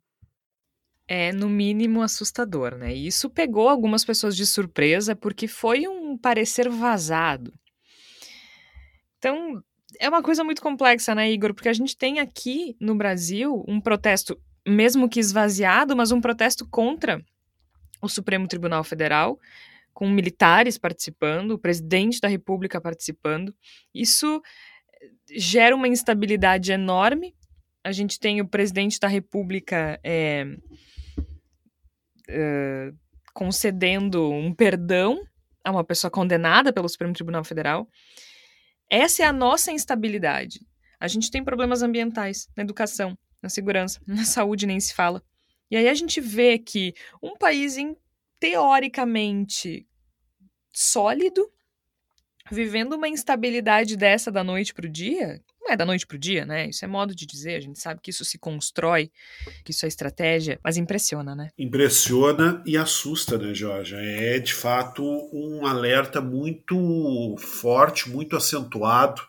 É, 1.08 1.32
no 1.32 1.48
mínimo, 1.48 2.02
assustador, 2.02 2.76
né? 2.76 2.96
E 2.96 3.06
isso 3.06 3.30
pegou 3.30 3.70
algumas 3.70 4.04
pessoas 4.04 4.36
de 4.36 4.46
surpresa 4.46 5.16
porque 5.16 5.48
foi 5.48 5.88
um 5.88 6.18
parecer 6.18 6.68
vazado. 6.68 7.54
Então, 9.20 9.64
é 10.00 10.10
uma 10.10 10.24
coisa 10.24 10.44
muito 10.44 10.64
complexa, 10.64 11.14
né, 11.14 11.32
Igor? 11.32 11.54
Porque 11.54 11.70
a 11.70 11.74
gente 11.74 11.96
tem 11.96 12.20
aqui 12.20 12.76
no 12.80 12.96
Brasil 12.96 13.64
um 13.68 13.80
protesto, 13.80 14.40
mesmo 14.68 15.08
que 15.08 15.20
esvaziado, 15.20 15.96
mas 15.96 16.12
um 16.12 16.20
protesto 16.20 16.68
contra 16.68 17.24
o 18.02 18.10
Supremo 18.10 18.48
Tribunal 18.48 18.84
Federal, 18.84 19.40
com 19.96 20.10
militares 20.10 20.78
participando, 20.78 21.52
o 21.52 21.58
presidente 21.58 22.20
da 22.20 22.28
República 22.28 22.82
participando. 22.82 23.56
Isso 23.94 24.42
eh, 25.02 25.10
gera 25.38 25.74
uma 25.74 25.88
instabilidade 25.88 26.74
enorme. 26.74 27.34
A 27.82 27.94
gente 27.94 28.20
tem 28.20 28.42
o 28.42 28.48
presidente 28.48 29.00
da 29.00 29.08
República 29.08 29.98
é, 30.04 30.46
é, 32.28 32.92
concedendo 33.34 34.30
um 34.30 34.54
perdão 34.54 35.26
a 35.64 35.72
uma 35.72 35.84
pessoa 35.84 36.12
condenada 36.12 36.74
pelo 36.74 36.90
Supremo 36.90 37.14
Tribunal 37.14 37.46
Federal. 37.46 37.88
Essa 38.90 39.24
é 39.24 39.26
a 39.26 39.34
nossa 39.34 39.72
instabilidade. 39.72 40.60
A 41.00 41.08
gente 41.08 41.32
tem 41.32 41.44
problemas 41.44 41.82
ambientais 41.82 42.50
na 42.56 42.64
educação, 42.64 43.18
na 43.42 43.48
segurança, 43.48 44.02
na 44.06 44.26
saúde 44.26 44.66
nem 44.66 44.80
se 44.80 44.94
fala. 44.94 45.24
E 45.72 45.78
aí 45.78 45.88
a 45.88 45.94
gente 45.94 46.20
vê 46.20 46.60
que 46.60 46.94
um 47.24 47.38
país 47.38 47.78
teoricamente 48.46 49.88
sólido, 50.72 51.50
vivendo 52.52 52.94
uma 52.94 53.08
instabilidade 53.08 53.98
dessa 53.98 54.32
da 54.32 54.44
noite 54.44 54.72
para 54.72 54.86
o 54.86 54.90
dia, 54.90 55.42
não 55.60 55.72
é 55.72 55.76
da 55.76 55.84
noite 55.84 56.06
para 56.06 56.16
o 56.16 56.20
dia, 56.20 56.46
né? 56.46 56.70
Isso 56.70 56.86
é 56.86 56.88
modo 56.88 57.16
de 57.16 57.26
dizer, 57.26 57.56
a 57.56 57.60
gente 57.60 57.80
sabe 57.80 58.00
que 58.02 58.12
isso 58.12 58.24
se 58.24 58.38
constrói, 58.38 59.12
que 59.64 59.72
isso 59.72 59.84
é 59.84 59.88
estratégia, 59.88 60.60
mas 60.64 60.78
impressiona, 60.78 61.34
né? 61.34 61.50
Impressiona 61.58 62.62
e 62.68 62.78
assusta, 62.78 63.36
né, 63.36 63.52
Jorge? 63.52 63.96
É 63.96 64.38
de 64.38 64.54
fato 64.54 65.04
um 65.34 65.66
alerta 65.66 66.22
muito 66.22 67.36
forte, 67.40 68.08
muito 68.08 68.36
acentuado 68.36 69.24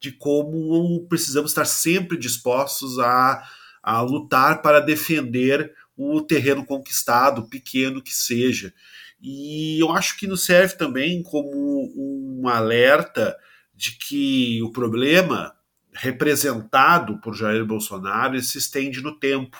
de 0.00 0.10
como 0.10 1.06
precisamos 1.06 1.50
estar 1.50 1.66
sempre 1.66 2.16
dispostos 2.16 2.98
a, 2.98 3.42
a 3.82 4.00
lutar 4.00 4.62
para 4.62 4.80
defender 4.80 5.70
o 5.96 6.20
terreno 6.20 6.64
conquistado, 6.64 7.48
pequeno 7.48 8.02
que 8.02 8.14
seja. 8.14 8.72
E 9.20 9.80
eu 9.80 9.90
acho 9.92 10.18
que 10.18 10.26
nos 10.26 10.44
serve 10.44 10.76
também 10.76 11.22
como 11.22 11.92
um 11.96 12.48
alerta 12.48 13.36
de 13.74 13.96
que 13.96 14.62
o 14.62 14.70
problema 14.70 15.54
representado 15.92 17.20
por 17.20 17.34
Jair 17.34 17.64
Bolsonaro 17.64 18.40
se 18.42 18.58
estende 18.58 19.00
no 19.00 19.18
tempo. 19.18 19.56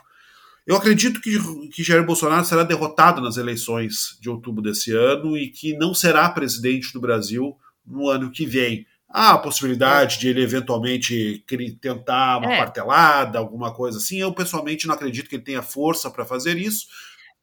Eu 0.67 0.77
acredito 0.77 1.21
que, 1.21 1.39
que 1.71 1.83
Jair 1.83 2.05
Bolsonaro 2.05 2.45
será 2.45 2.63
derrotado 2.63 3.21
nas 3.21 3.37
eleições 3.37 4.19
de 4.21 4.29
outubro 4.29 4.63
desse 4.63 4.93
ano 4.93 5.37
e 5.37 5.49
que 5.49 5.77
não 5.77 5.95
será 5.95 6.29
presidente 6.31 6.93
do 6.93 7.01
Brasil 7.01 7.57
no 7.87 8.09
ano 8.09 8.31
que 8.31 8.47
vem. 8.47 8.87
Há 9.17 9.35
a 9.35 9.39
possibilidade 9.39 10.19
de 10.19 10.27
ele 10.27 10.43
eventualmente 10.43 11.45
tentar 11.81 12.39
uma 12.39 12.53
é. 12.53 12.59
alguma 13.37 13.73
coisa 13.73 13.99
assim. 13.99 14.17
Eu 14.17 14.35
pessoalmente 14.35 14.89
não 14.89 14.95
acredito 14.95 15.29
que 15.29 15.37
ele 15.37 15.45
tenha 15.45 15.63
força 15.63 16.11
para 16.11 16.25
fazer 16.25 16.59
isso, 16.59 16.87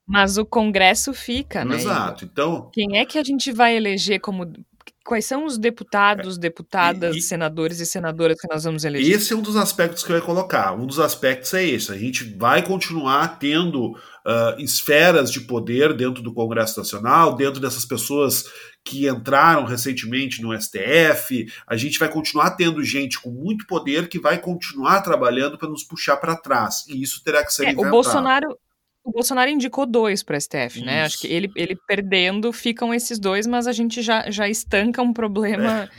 Mas 0.06 0.38
o 0.38 0.46
Congresso 0.46 1.14
fica, 1.14 1.64
né? 1.64 1.78
Exato. 1.78 2.26
Então. 2.26 2.70
Quem 2.74 2.98
é 2.98 3.06
que 3.06 3.18
a 3.18 3.24
gente 3.24 3.54
vai 3.54 3.78
eleger 3.78 4.20
como 4.20 4.52
quais 5.06 5.26
são 5.26 5.46
os 5.46 5.58
deputados, 5.58 6.38
deputadas, 6.38 7.16
e, 7.16 7.20
e, 7.20 7.22
senadores 7.22 7.80
e 7.80 7.86
senadoras 7.86 8.38
que 8.38 8.48
nós 8.52 8.66
vamos 8.66 8.84
eleger? 8.84 9.16
Esse 9.16 9.32
é 9.32 9.36
um 9.38 9.42
dos 9.42 9.56
aspectos 9.56 10.04
que 10.04 10.12
eu 10.12 10.18
ia 10.18 10.22
colocar. 10.22 10.74
Um 10.74 10.86
dos 10.86 11.00
aspectos 11.00 11.54
é 11.54 11.64
esse. 11.64 11.90
A 11.90 11.98
gente 11.98 12.26
vai 12.38 12.66
continuar 12.66 13.40
tendo 13.40 13.92
uh, 13.92 14.60
esferas 14.60 15.32
de 15.32 15.40
poder 15.40 15.94
dentro 15.94 16.22
do 16.22 16.34
Congresso 16.34 16.78
Nacional, 16.78 17.34
dentro 17.36 17.62
dessas 17.62 17.86
pessoas 17.86 18.44
que 18.84 19.08
entraram 19.08 19.64
recentemente 19.64 20.42
no 20.42 20.60
STF. 20.60 21.52
A 21.68 21.78
gente 21.78 22.00
vai 22.00 22.10
continuar 22.10 22.52
tendo 22.52 22.84
gente 22.84 23.20
com 23.20 23.30
muito 23.30 23.66
poder 23.68 24.10
que 24.10 24.20
vai 24.20 24.38
continuar 24.40 25.02
trabalhando 25.02 25.58
para 25.58 25.70
nos 25.70 25.84
puxar 25.84 26.18
para 26.18 26.36
trás. 26.36 26.86
E 26.88 27.02
isso 27.02 27.24
terá 27.24 27.46
que 27.46 27.54
ser 27.54 27.68
é, 27.68 27.72
O 27.74 27.90
Bolsonaro 27.90 28.58
o 29.04 29.12
Bolsonaro 29.12 29.50
indicou 29.50 29.86
dois 29.86 30.22
para 30.22 30.38
o 30.38 30.42
STF, 30.42 30.78
Isso. 30.78 30.86
né? 30.86 31.04
Acho 31.04 31.20
que 31.20 31.28
ele, 31.28 31.52
ele 31.56 31.76
perdendo 31.88 32.54
ficam 32.54 32.94
esses 32.94 33.18
dois, 33.18 33.48
mas 33.48 33.66
a 33.66 33.72
gente 33.72 34.02
já, 34.02 34.30
já 34.30 34.48
estanca 34.48 35.02
um 35.02 35.12
problema 35.12 35.90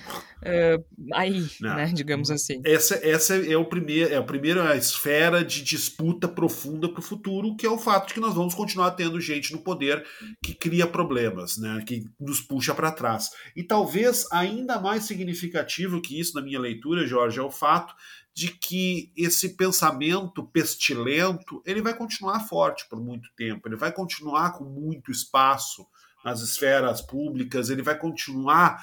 é. 0.40 0.76
uh, 0.76 0.84
aí, 1.12 1.44
Não. 1.60 1.74
né? 1.74 1.90
Digamos 1.92 2.30
assim. 2.30 2.60
Essa, 2.64 2.94
essa 3.02 3.34
é, 3.34 3.56
o 3.56 3.64
primeiro, 3.64 4.12
é 4.12 4.16
a 4.16 4.22
primeira 4.22 4.76
esfera 4.76 5.44
de 5.44 5.62
disputa 5.62 6.28
profunda 6.28 6.88
para 6.88 7.00
o 7.00 7.02
futuro, 7.02 7.56
que 7.56 7.66
é 7.66 7.70
o 7.70 7.78
fato 7.78 8.08
de 8.08 8.14
que 8.14 8.20
nós 8.20 8.34
vamos 8.34 8.54
continuar 8.54 8.92
tendo 8.92 9.20
gente 9.20 9.52
no 9.52 9.58
poder 9.58 10.04
que 10.40 10.54
cria 10.54 10.86
problemas, 10.86 11.58
né? 11.58 11.82
Que 11.84 12.04
nos 12.20 12.40
puxa 12.40 12.72
para 12.72 12.92
trás. 12.92 13.30
E 13.56 13.64
talvez 13.64 14.30
ainda 14.30 14.80
mais 14.80 15.04
significativo 15.04 16.00
que 16.00 16.20
isso, 16.20 16.36
na 16.36 16.42
minha 16.42 16.60
leitura, 16.60 17.04
Jorge, 17.04 17.40
é 17.40 17.42
o 17.42 17.50
fato 17.50 17.94
de 18.34 18.48
que 18.48 19.12
esse 19.16 19.56
pensamento 19.56 20.44
pestilento 20.46 21.62
ele 21.66 21.82
vai 21.82 21.94
continuar 21.94 22.40
forte 22.48 22.88
por 22.88 23.00
muito 23.00 23.28
tempo, 23.36 23.68
ele 23.68 23.76
vai 23.76 23.92
continuar 23.92 24.52
com 24.52 24.64
muito 24.64 25.10
espaço 25.10 25.86
nas 26.24 26.40
esferas 26.40 27.02
públicas, 27.02 27.68
ele 27.68 27.82
vai 27.82 27.98
continuar 27.98 28.82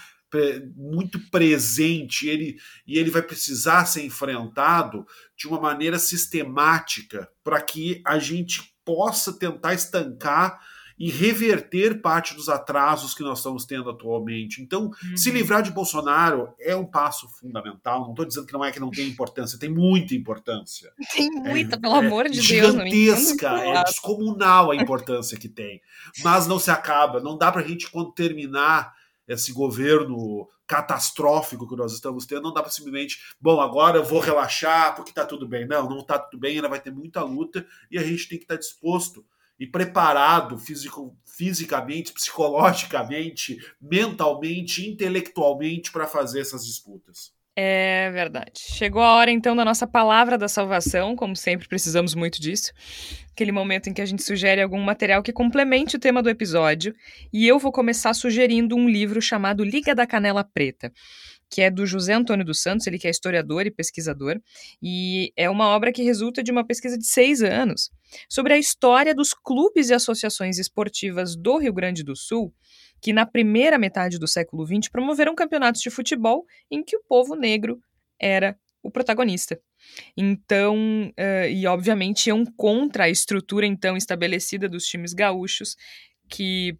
muito 0.76 1.20
presente 1.32 2.28
ele, 2.28 2.58
e 2.86 3.00
ele 3.00 3.10
vai 3.10 3.22
precisar 3.22 3.86
ser 3.86 4.04
enfrentado 4.04 5.06
de 5.36 5.47
uma 5.47 5.60
maneira 5.60 5.97
sistemática 5.97 7.28
para 7.43 7.60
que 7.62 8.02
a 8.06 8.20
gente 8.20 8.76
possa 8.86 9.34
tentar 9.34 9.74
estancar 9.74 10.60
e 11.00 11.10
reverter 11.10 12.02
parte 12.02 12.36
dos 12.36 12.50
atrasos 12.50 13.14
que 13.14 13.24
nós 13.24 13.39
estamos 13.39 13.66
tendo 13.66 13.89
atualmente. 13.89 14.62
Então, 14.62 14.91
uhum. 15.02 15.18
se 15.18 15.32
livrar 15.32 15.64
de 15.64 15.72
Bolsonaro 15.72 16.54
é 16.60 16.76
um 16.76 16.86
passo 16.86 17.30
fundamental. 17.30 18.02
Não 18.02 18.10
estou 18.10 18.26
dizendo 18.26 18.45
que 18.45 18.52
não 18.52 18.66
é 18.66 18.72
que 18.72 18.82
não 18.82 18.91
tem 18.91 19.08
importância, 19.08 19.58
tem 19.58 19.70
muita 19.70 20.14
importância. 20.14 20.91
Tem 21.14 21.30
muita, 21.32 21.78
é, 21.78 21.80
pelo 21.80 21.95
amor 21.95 22.26
de 22.26 22.36
Deus. 22.36 22.45
Gigantesca, 22.45 23.47
é 23.47 23.84
descomunal 23.86 24.72
a 24.72 24.76
importância 24.76 25.39
que 25.39 25.47
tem. 25.47 25.82
Mas 26.22 26.47
não 26.47 26.60
se 26.60 26.70
acaba. 26.70 27.22
Não 27.22 27.38
dá 27.38 27.50
para 27.50 27.62
a 27.62 27.68
gente, 27.68 27.89
quando 27.89 28.12
terminar 28.12 28.93
esse 29.26 29.54
governo 29.54 30.50
catastrófico 30.68 31.68
que 31.68 31.76
nós 31.76 31.93
estamos 31.93 32.26
tendo, 32.26 32.41
não 32.41 32.54
dá 32.54 32.62
para 32.62 32.72
simplesmente, 32.72 33.20
bom, 33.39 33.62
agora 33.62 33.97
eu 33.97 34.04
vou 34.04 34.20
relaxar 34.20 34.95
porque 34.95 35.12
está 35.12 35.26
tudo 35.26 35.47
bem. 35.47 35.66
Não, 35.66 35.89
não 35.89 36.00
está 36.00 36.20
tudo 36.20 36.39
bem, 36.39 36.58
ainda 36.58 36.68
vai 36.68 36.82
ter 36.82 36.91
muita 36.91 37.24
luta 37.24 37.66
e 37.89 37.97
a 37.97 38.04
gente 38.04 38.28
tem 38.28 38.38
que 38.38 38.43
estar 38.43 38.56
tá 38.56 38.60
disposto 38.60 39.26
e 39.60 39.68
preparado 39.68 40.57
físico, 40.57 41.16
fisicamente, 41.26 42.14
psicologicamente, 42.14 43.57
mentalmente, 43.82 44.88
intelectualmente 44.88 45.91
para 45.91 46.07
fazer 46.07 46.41
essas 46.41 46.66
disputas. 46.66 47.34
É 47.55 48.10
verdade. 48.12 48.53
Chegou 48.55 49.01
a 49.01 49.16
hora 49.16 49.32
então 49.32 49.53
da 49.53 49.66
nossa 49.66 49.86
palavra 49.86 50.38
da 50.38 50.47
salvação, 50.47 51.14
como 51.14 51.36
sempre 51.36 51.68
precisamos 51.68 52.16
muito 52.16 52.39
disso. 52.39 52.72
Aquele 53.32 53.51
momento 53.51 53.89
em 53.89 53.93
que 53.93 54.01
a 54.01 54.05
gente 54.05 54.24
sugere 54.24 54.62
algum 54.62 54.80
material 54.80 55.22
que 55.22 55.34
complemente 55.34 55.97
o 55.97 55.99
tema 55.99 56.24
do 56.24 56.30
episódio, 56.30 56.95
e 57.34 57.45
eu 57.45 57.60
vou 57.60 57.72
começar 57.72 58.14
sugerindo 58.14 58.78
um 58.78 58.88
livro 58.88 59.22
chamado 59.22 59.64
Liga 59.66 59.93
da 59.93 60.07
Canela 60.07 60.43
Preta 60.43 60.91
que 61.51 61.64
é 61.64 61.72
do 61.72 61.86
José 61.86 62.14
Antônio 62.14 62.45
dos 62.45 62.62
Santos, 62.62 62.86
ele 62.86 62.99
que 62.99 63.07
é 63.07 63.10
historiador 63.10 63.66
e 63.66 63.72
pesquisador, 63.72 64.39
e 64.82 65.34
é 65.36 65.49
uma 65.49 65.68
obra 65.70 65.91
que 65.91 66.03
resulta 66.03 66.43
de 66.43 66.51
uma 66.51 66.64
pesquisa 66.64 66.95
de 66.95 67.07
seis 67.07 67.41
anos 67.41 67.89
sobre 68.28 68.53
a 68.53 68.57
história 68.57 69.14
dos 69.14 69.34
clubes 69.34 69.89
e 69.89 69.93
associações 69.93 70.57
esportivas 70.57 71.36
do 71.36 71.57
Rio 71.57 71.74
Grande 71.74 72.03
do 72.03 72.16
Sul, 72.16 72.53
que 73.01 73.14
na 73.14 73.26
primeira 73.26 73.78
metade 73.78 74.20
do 74.20 74.28
século 74.28 74.66
XX 74.66 74.89
promoveram 74.89 75.36
campeonatos 75.36 75.82
de 75.82 75.89
futebol 75.89 76.45
em 76.70 76.84
que 76.84 76.97
o 76.97 77.03
povo 77.07 77.36
negro 77.36 77.80
era 78.20 78.57
o 78.82 78.91
protagonista. 78.91 79.60
Então, 80.16 81.12
uh, 81.18 81.49
e 81.49 81.66
obviamente 81.68 82.28
iam 82.28 82.45
contra 82.45 83.05
a 83.05 83.10
estrutura 83.10 83.66
então 83.66 83.95
estabelecida 83.95 84.68
dos 84.68 84.86
times 84.86 85.14
gaúchos, 85.14 85.76
que 86.30 86.78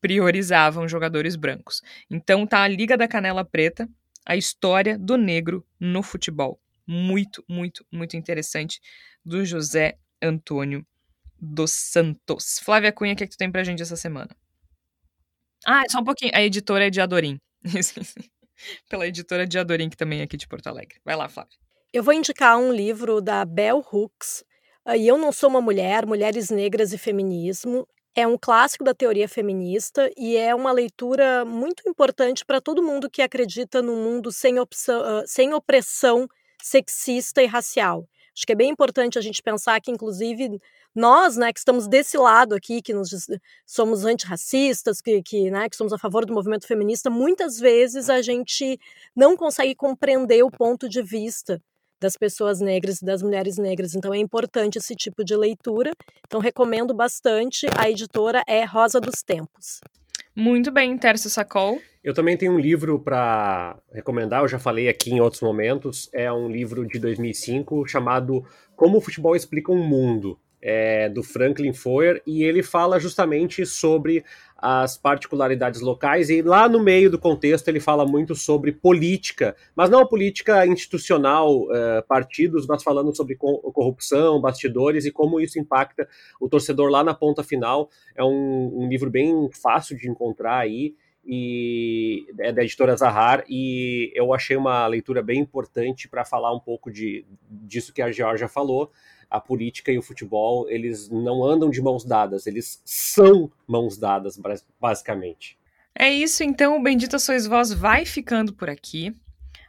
priorizavam 0.00 0.88
jogadores 0.88 1.36
brancos. 1.36 1.80
Então 2.10 2.46
tá 2.46 2.62
a 2.62 2.68
Liga 2.68 2.96
da 2.96 3.08
Canela 3.08 3.44
Preta, 3.44 3.88
a 4.26 4.36
história 4.36 4.98
do 4.98 5.16
negro 5.16 5.66
no 5.78 6.02
futebol. 6.02 6.60
Muito, 6.86 7.44
muito, 7.48 7.86
muito 7.90 8.16
interessante, 8.16 8.80
do 9.24 9.44
José 9.44 9.96
Antônio 10.22 10.86
dos 11.38 11.72
Santos. 11.72 12.60
Flávia 12.62 12.92
Cunha, 12.92 13.14
o 13.14 13.16
que, 13.16 13.24
é 13.24 13.26
que 13.26 13.32
tu 13.32 13.38
tem 13.38 13.50
pra 13.50 13.64
gente 13.64 13.82
essa 13.82 13.96
semana? 13.96 14.30
Ah, 15.66 15.82
só 15.88 15.98
um 15.98 16.04
pouquinho. 16.04 16.32
A 16.34 16.42
editora 16.42 16.86
é 16.86 16.90
de 16.90 17.00
Adorim. 17.00 17.38
Pela 18.88 19.06
editora 19.06 19.46
de 19.46 19.58
Adorim, 19.58 19.90
que 19.90 19.96
também 19.96 20.20
é 20.20 20.22
aqui 20.22 20.36
de 20.36 20.46
Porto 20.46 20.68
Alegre. 20.68 21.00
Vai 21.04 21.16
lá, 21.16 21.28
Flávia. 21.28 21.56
Eu 21.92 22.02
vou 22.02 22.14
indicar 22.14 22.58
um 22.58 22.72
livro 22.72 23.20
da 23.20 23.44
Bell 23.44 23.84
Hooks. 23.92 24.44
E 24.96 25.06
eu 25.06 25.16
não 25.16 25.30
sou 25.30 25.48
uma 25.48 25.60
mulher, 25.60 26.06
mulheres 26.06 26.50
negras 26.50 26.92
e 26.92 26.98
feminismo. 26.98 27.86
É 28.14 28.26
um 28.26 28.36
clássico 28.36 28.84
da 28.84 28.94
teoria 28.94 29.28
feminista 29.28 30.10
e 30.16 30.36
é 30.36 30.54
uma 30.54 30.70
leitura 30.70 31.44
muito 31.44 31.88
importante 31.88 32.44
para 32.44 32.60
todo 32.60 32.82
mundo 32.82 33.08
que 33.10 33.22
acredita 33.22 33.80
num 33.80 34.02
mundo 34.02 34.30
sem, 34.30 34.58
opção, 34.58 35.00
uh, 35.00 35.22
sem 35.26 35.54
opressão 35.54 36.28
sexista 36.62 37.42
e 37.42 37.46
racial. 37.46 38.06
Acho 38.34 38.46
que 38.46 38.52
é 38.52 38.56
bem 38.56 38.70
importante 38.70 39.18
a 39.18 39.22
gente 39.22 39.42
pensar 39.42 39.80
que, 39.80 39.90
inclusive, 39.90 40.60
nós, 40.94 41.36
né, 41.36 41.52
que 41.52 41.58
estamos 41.58 41.86
desse 41.86 42.16
lado 42.16 42.54
aqui, 42.54 42.80
que 42.80 42.94
nos, 42.94 43.10
somos 43.66 44.04
antirracistas, 44.04 45.00
que, 45.00 45.22
que, 45.22 45.50
né, 45.50 45.68
que 45.68 45.76
somos 45.76 45.92
a 45.92 45.98
favor 45.98 46.24
do 46.24 46.32
movimento 46.32 46.66
feminista, 46.66 47.10
muitas 47.10 47.58
vezes 47.58 48.08
a 48.08 48.22
gente 48.22 48.78
não 49.14 49.36
consegue 49.36 49.74
compreender 49.74 50.42
o 50.42 50.50
ponto 50.50 50.88
de 50.88 51.02
vista 51.02 51.60
das 52.00 52.16
pessoas 52.16 52.60
negras 52.60 53.00
e 53.00 53.04
das 53.04 53.22
mulheres 53.22 53.56
negras. 53.58 53.94
Então 53.94 54.12
é 54.12 54.18
importante 54.18 54.76
esse 54.76 54.94
tipo 54.94 55.24
de 55.24 55.36
leitura. 55.36 55.92
Então 56.26 56.40
recomendo 56.40 56.92
bastante. 56.92 57.66
A 57.78 57.88
editora 57.88 58.42
é 58.46 58.64
Rosa 58.64 59.00
dos 59.00 59.22
Tempos. 59.22 59.80
Muito 60.34 60.70
bem, 60.70 60.96
Tércio 60.96 61.28
Sacol. 61.28 61.80
Eu 62.02 62.14
também 62.14 62.36
tenho 62.36 62.52
um 62.52 62.58
livro 62.58 62.98
para 62.98 63.78
recomendar, 63.92 64.42
eu 64.42 64.48
já 64.48 64.58
falei 64.58 64.88
aqui 64.88 65.12
em 65.12 65.20
outros 65.20 65.42
momentos. 65.42 66.10
É 66.12 66.32
um 66.32 66.48
livro 66.48 66.86
de 66.86 66.98
2005 66.98 67.86
chamado 67.86 68.44
Como 68.74 68.98
o 68.98 69.00
Futebol 69.00 69.36
Explica 69.36 69.70
um 69.70 69.86
Mundo 69.86 70.38
é, 70.62 71.08
do 71.08 71.22
Franklin 71.22 71.72
Foer, 71.72 72.22
e 72.24 72.44
ele 72.44 72.62
fala 72.62 73.00
justamente 73.00 73.66
sobre 73.66 74.24
as 74.56 74.96
particularidades 74.96 75.80
locais, 75.80 76.30
e 76.30 76.40
lá 76.40 76.68
no 76.68 76.80
meio 76.80 77.10
do 77.10 77.18
contexto 77.18 77.66
ele 77.66 77.80
fala 77.80 78.06
muito 78.06 78.36
sobre 78.36 78.70
política, 78.70 79.56
mas 79.74 79.90
não 79.90 79.98
a 79.98 80.08
política 80.08 80.64
institucional, 80.64 81.66
é, 81.74 82.02
partidos, 82.02 82.64
mas 82.64 82.80
falando 82.80 83.14
sobre 83.14 83.34
corrupção, 83.34 84.40
bastidores 84.40 85.04
e 85.04 85.10
como 85.10 85.40
isso 85.40 85.58
impacta 85.58 86.08
o 86.40 86.48
torcedor 86.48 86.90
lá 86.90 87.02
na 87.02 87.12
ponta 87.12 87.42
final. 87.42 87.90
É 88.14 88.22
um, 88.22 88.84
um 88.84 88.88
livro 88.88 89.10
bem 89.10 89.50
fácil 89.50 89.96
de 89.96 90.08
encontrar 90.08 90.58
aí, 90.58 90.94
e 91.24 92.26
é 92.40 92.52
da 92.52 92.62
editora 92.62 92.96
Zahar 92.96 93.44
e 93.48 94.12
eu 94.14 94.34
achei 94.34 94.56
uma 94.56 94.86
leitura 94.88 95.22
bem 95.22 95.38
importante 95.38 96.08
para 96.08 96.24
falar 96.24 96.52
um 96.52 96.58
pouco 96.58 96.90
de, 96.90 97.24
disso 97.48 97.92
que 97.92 98.02
a 98.02 98.10
Georgia 98.10 98.48
falou, 98.48 98.90
a 99.32 99.40
política 99.40 99.90
e 99.90 99.96
o 99.96 100.02
futebol, 100.02 100.68
eles 100.68 101.08
não 101.08 101.42
andam 101.42 101.70
de 101.70 101.80
mãos 101.80 102.04
dadas, 102.04 102.46
eles 102.46 102.82
são 102.84 103.50
mãos 103.66 103.96
dadas, 103.96 104.38
basicamente. 104.78 105.58
É 105.94 106.12
isso, 106.12 106.44
então 106.44 106.76
o 106.76 106.82
Bendita 106.82 107.18
Sois 107.18 107.46
Vós 107.46 107.72
vai 107.72 108.04
ficando 108.04 108.52
por 108.52 108.68
aqui. 108.68 109.16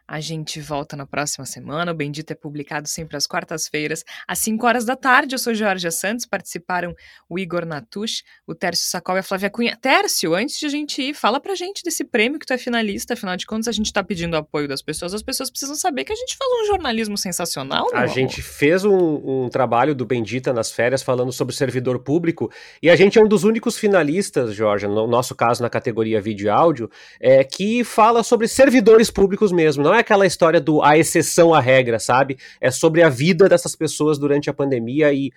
A 0.07 0.19
gente 0.19 0.59
volta 0.59 0.97
na 0.97 1.05
próxima 1.05 1.45
semana. 1.45 1.91
O 1.91 1.95
Bendito 1.95 2.31
é 2.31 2.35
publicado 2.35 2.87
sempre 2.89 3.15
às 3.15 3.25
quartas-feiras, 3.25 4.03
às 4.27 4.39
5 4.39 4.65
horas 4.65 4.85
da 4.85 4.95
tarde. 4.95 5.35
Eu 5.35 5.39
sou 5.39 5.53
Jorge 5.53 5.89
Santos. 5.91 6.25
Participaram 6.25 6.93
o 7.29 7.39
Igor 7.39 7.65
Natush, 7.65 8.23
o 8.45 8.53
Tércio 8.53 8.89
Sacol 8.89 9.15
e 9.15 9.19
a 9.19 9.23
Flávia 9.23 9.49
Cunha. 9.49 9.77
Tércio, 9.81 10.35
antes 10.35 10.59
de 10.59 10.65
a 10.65 10.69
gente 10.69 11.01
ir, 11.01 11.13
fala 11.13 11.39
pra 11.39 11.55
gente 11.55 11.81
desse 11.83 12.03
prêmio 12.03 12.37
que 12.37 12.45
tu 12.45 12.53
é 12.53 12.57
finalista. 12.57 13.13
Afinal 13.13 13.37
de 13.37 13.45
contas, 13.45 13.69
a 13.69 13.71
gente 13.71 13.93
tá 13.93 14.03
pedindo 14.03 14.35
apoio 14.35 14.67
das 14.67 14.81
pessoas. 14.81 15.13
As 15.13 15.23
pessoas 15.23 15.49
precisam 15.49 15.75
saber 15.75 16.03
que 16.03 16.11
a 16.11 16.15
gente 16.15 16.35
faz 16.35 16.51
um 16.61 16.65
jornalismo 16.67 17.17
sensacional. 17.17 17.87
A 17.93 18.05
gente 18.05 18.41
fez 18.41 18.83
um, 18.83 19.45
um 19.45 19.49
trabalho 19.49 19.95
do 19.95 20.05
Bendita 20.05 20.51
nas 20.51 20.69
férias 20.69 21.01
falando 21.01 21.31
sobre 21.31 21.55
servidor 21.55 21.99
público 21.99 22.51
e 22.81 22.89
a 22.89 22.95
gente 22.95 23.17
é 23.17 23.21
um 23.21 23.27
dos 23.27 23.43
únicos 23.45 23.77
finalistas, 23.77 24.53
Jorge, 24.53 24.85
no 24.85 25.07
nosso 25.07 25.33
caso 25.33 25.63
na 25.63 25.69
categoria 25.69 26.19
vídeo 26.19 26.47
e 26.47 26.49
áudio, 26.49 26.89
é, 27.19 27.43
que 27.43 27.83
fala 27.83 28.21
sobre 28.21 28.47
servidores 28.47 29.09
públicos 29.09 29.51
mesmo. 29.51 29.83
Não 29.83 29.92
Não 29.93 29.97
é 29.97 30.01
aquela 30.01 30.25
história 30.25 30.59
do 30.59 30.81
a 30.81 30.97
exceção 30.97 31.53
à 31.53 31.59
regra, 31.59 31.99
sabe? 31.99 32.35
É 32.59 32.71
sobre 32.71 33.03
a 33.03 33.09
vida 33.09 33.47
dessas 33.47 33.75
pessoas 33.75 34.17
durante 34.17 34.49
a 34.49 34.53
pandemia 34.53 35.13
e 35.13 35.31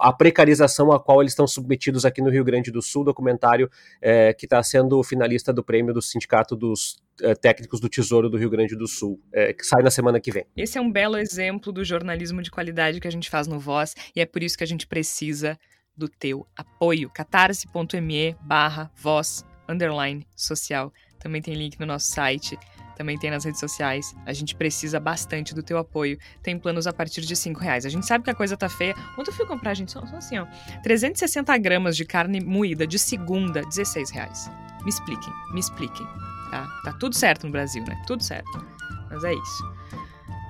a 0.00 0.10
precarização 0.10 0.90
a 0.90 0.98
qual 0.98 1.20
eles 1.20 1.32
estão 1.32 1.46
submetidos 1.46 2.06
aqui 2.06 2.22
no 2.22 2.30
Rio 2.30 2.42
Grande 2.42 2.70
do 2.70 2.80
Sul, 2.80 3.04
documentário 3.04 3.70
é, 4.00 4.32
que 4.32 4.46
está 4.46 4.62
sendo 4.62 5.02
finalista 5.02 5.52
do 5.52 5.62
prêmio 5.62 5.92
do 5.92 6.00
Sindicato 6.00 6.56
dos 6.56 7.02
é, 7.20 7.34
Técnicos 7.34 7.80
do 7.80 7.88
Tesouro 7.90 8.30
do 8.30 8.38
Rio 8.38 8.48
Grande 8.48 8.74
do 8.74 8.88
Sul, 8.88 9.20
é, 9.30 9.52
que 9.52 9.62
sai 9.62 9.82
na 9.82 9.90
semana 9.90 10.18
que 10.18 10.32
vem. 10.32 10.46
Esse 10.56 10.78
é 10.78 10.80
um 10.80 10.90
belo 10.90 11.18
exemplo 11.18 11.70
do 11.70 11.84
jornalismo 11.84 12.40
de 12.40 12.50
qualidade 12.50 13.00
que 13.00 13.08
a 13.08 13.12
gente 13.12 13.28
faz 13.28 13.46
no 13.46 13.60
Voz 13.60 13.94
e 14.16 14.22
é 14.22 14.24
por 14.24 14.42
isso 14.42 14.56
que 14.56 14.64
a 14.64 14.66
gente 14.66 14.86
precisa 14.86 15.58
do 15.94 16.08
teu 16.08 16.46
apoio. 16.56 17.10
catarse.me 17.10 18.34
barra 18.40 18.90
voz 18.96 19.44
underline 19.68 20.26
social. 20.34 20.90
Também 21.18 21.42
tem 21.42 21.52
link 21.52 21.78
no 21.78 21.84
nosso 21.84 22.06
site 22.10 22.58
também 22.98 23.16
tem 23.16 23.30
nas 23.30 23.44
redes 23.44 23.60
sociais. 23.60 24.14
A 24.26 24.32
gente 24.32 24.56
precisa 24.56 24.98
bastante 24.98 25.54
do 25.54 25.62
teu 25.62 25.78
apoio. 25.78 26.18
Tem 26.42 26.58
planos 26.58 26.88
a 26.88 26.92
partir 26.92 27.20
de 27.20 27.36
5 27.36 27.60
reais. 27.60 27.86
A 27.86 27.88
gente 27.88 28.04
sabe 28.04 28.24
que 28.24 28.30
a 28.30 28.34
coisa 28.34 28.56
tá 28.56 28.68
feia. 28.68 28.94
Ontem 29.16 29.30
eu 29.30 29.34
fui 29.34 29.46
comprar, 29.46 29.72
gente, 29.74 29.92
só, 29.92 30.04
só 30.04 30.16
assim, 30.16 30.36
ó. 30.36 30.46
360 30.82 31.56
gramas 31.58 31.96
de 31.96 32.04
carne 32.04 32.40
moída 32.40 32.86
de 32.86 32.98
segunda, 32.98 33.62
16 33.62 34.10
reais. 34.10 34.50
Me 34.82 34.90
expliquem, 34.90 35.32
me 35.52 35.60
expliquem. 35.60 36.06
Tá? 36.50 36.66
Tá 36.82 36.92
tudo 36.94 37.14
certo 37.14 37.46
no 37.46 37.52
Brasil, 37.52 37.84
né? 37.86 38.02
Tudo 38.04 38.22
certo. 38.22 38.66
Mas 39.08 39.22
é 39.22 39.32
isso. 39.32 39.78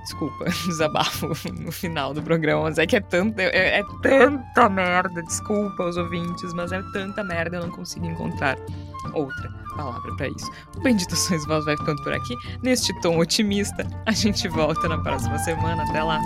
Desculpa, 0.05 0.47
desabafo 0.65 1.29
no 1.53 1.71
final 1.71 2.15
do 2.15 2.23
programa, 2.23 2.63
mas 2.63 2.79
é 2.79 2.87
que 2.87 2.97
é 2.97 3.01
tanta, 3.01 3.43
é, 3.43 3.81
é, 3.81 3.83
tanta 4.01 4.69
merda. 4.71 5.23
Desculpa 5.23 5.85
os 5.85 5.99
ouvintes, 5.99 6.55
mas 6.55 6.73
é 6.73 6.83
tanta 6.95 7.23
merda 7.23 7.59
eu 7.59 7.67
não 7.67 7.71
consigo 7.71 8.07
encontrar 8.07 8.57
outra 9.15 9.51
palavra 9.77 10.17
para 10.17 10.29
isso. 10.29 10.51
O 10.77 10.81
Bendito 10.81 11.15
Sois 11.17 11.47
Vós 11.47 11.65
vai 11.65 11.77
ficando 11.77 12.03
por 12.03 12.13
aqui. 12.13 12.35
Neste 12.63 12.93
tom 13.01 13.19
otimista, 13.19 13.87
a 14.07 14.13
gente 14.13 14.49
volta 14.49 14.89
na 14.89 14.99
próxima 14.99 15.39
semana. 15.39 15.83
Até 15.85 16.03
lá! 16.03 16.21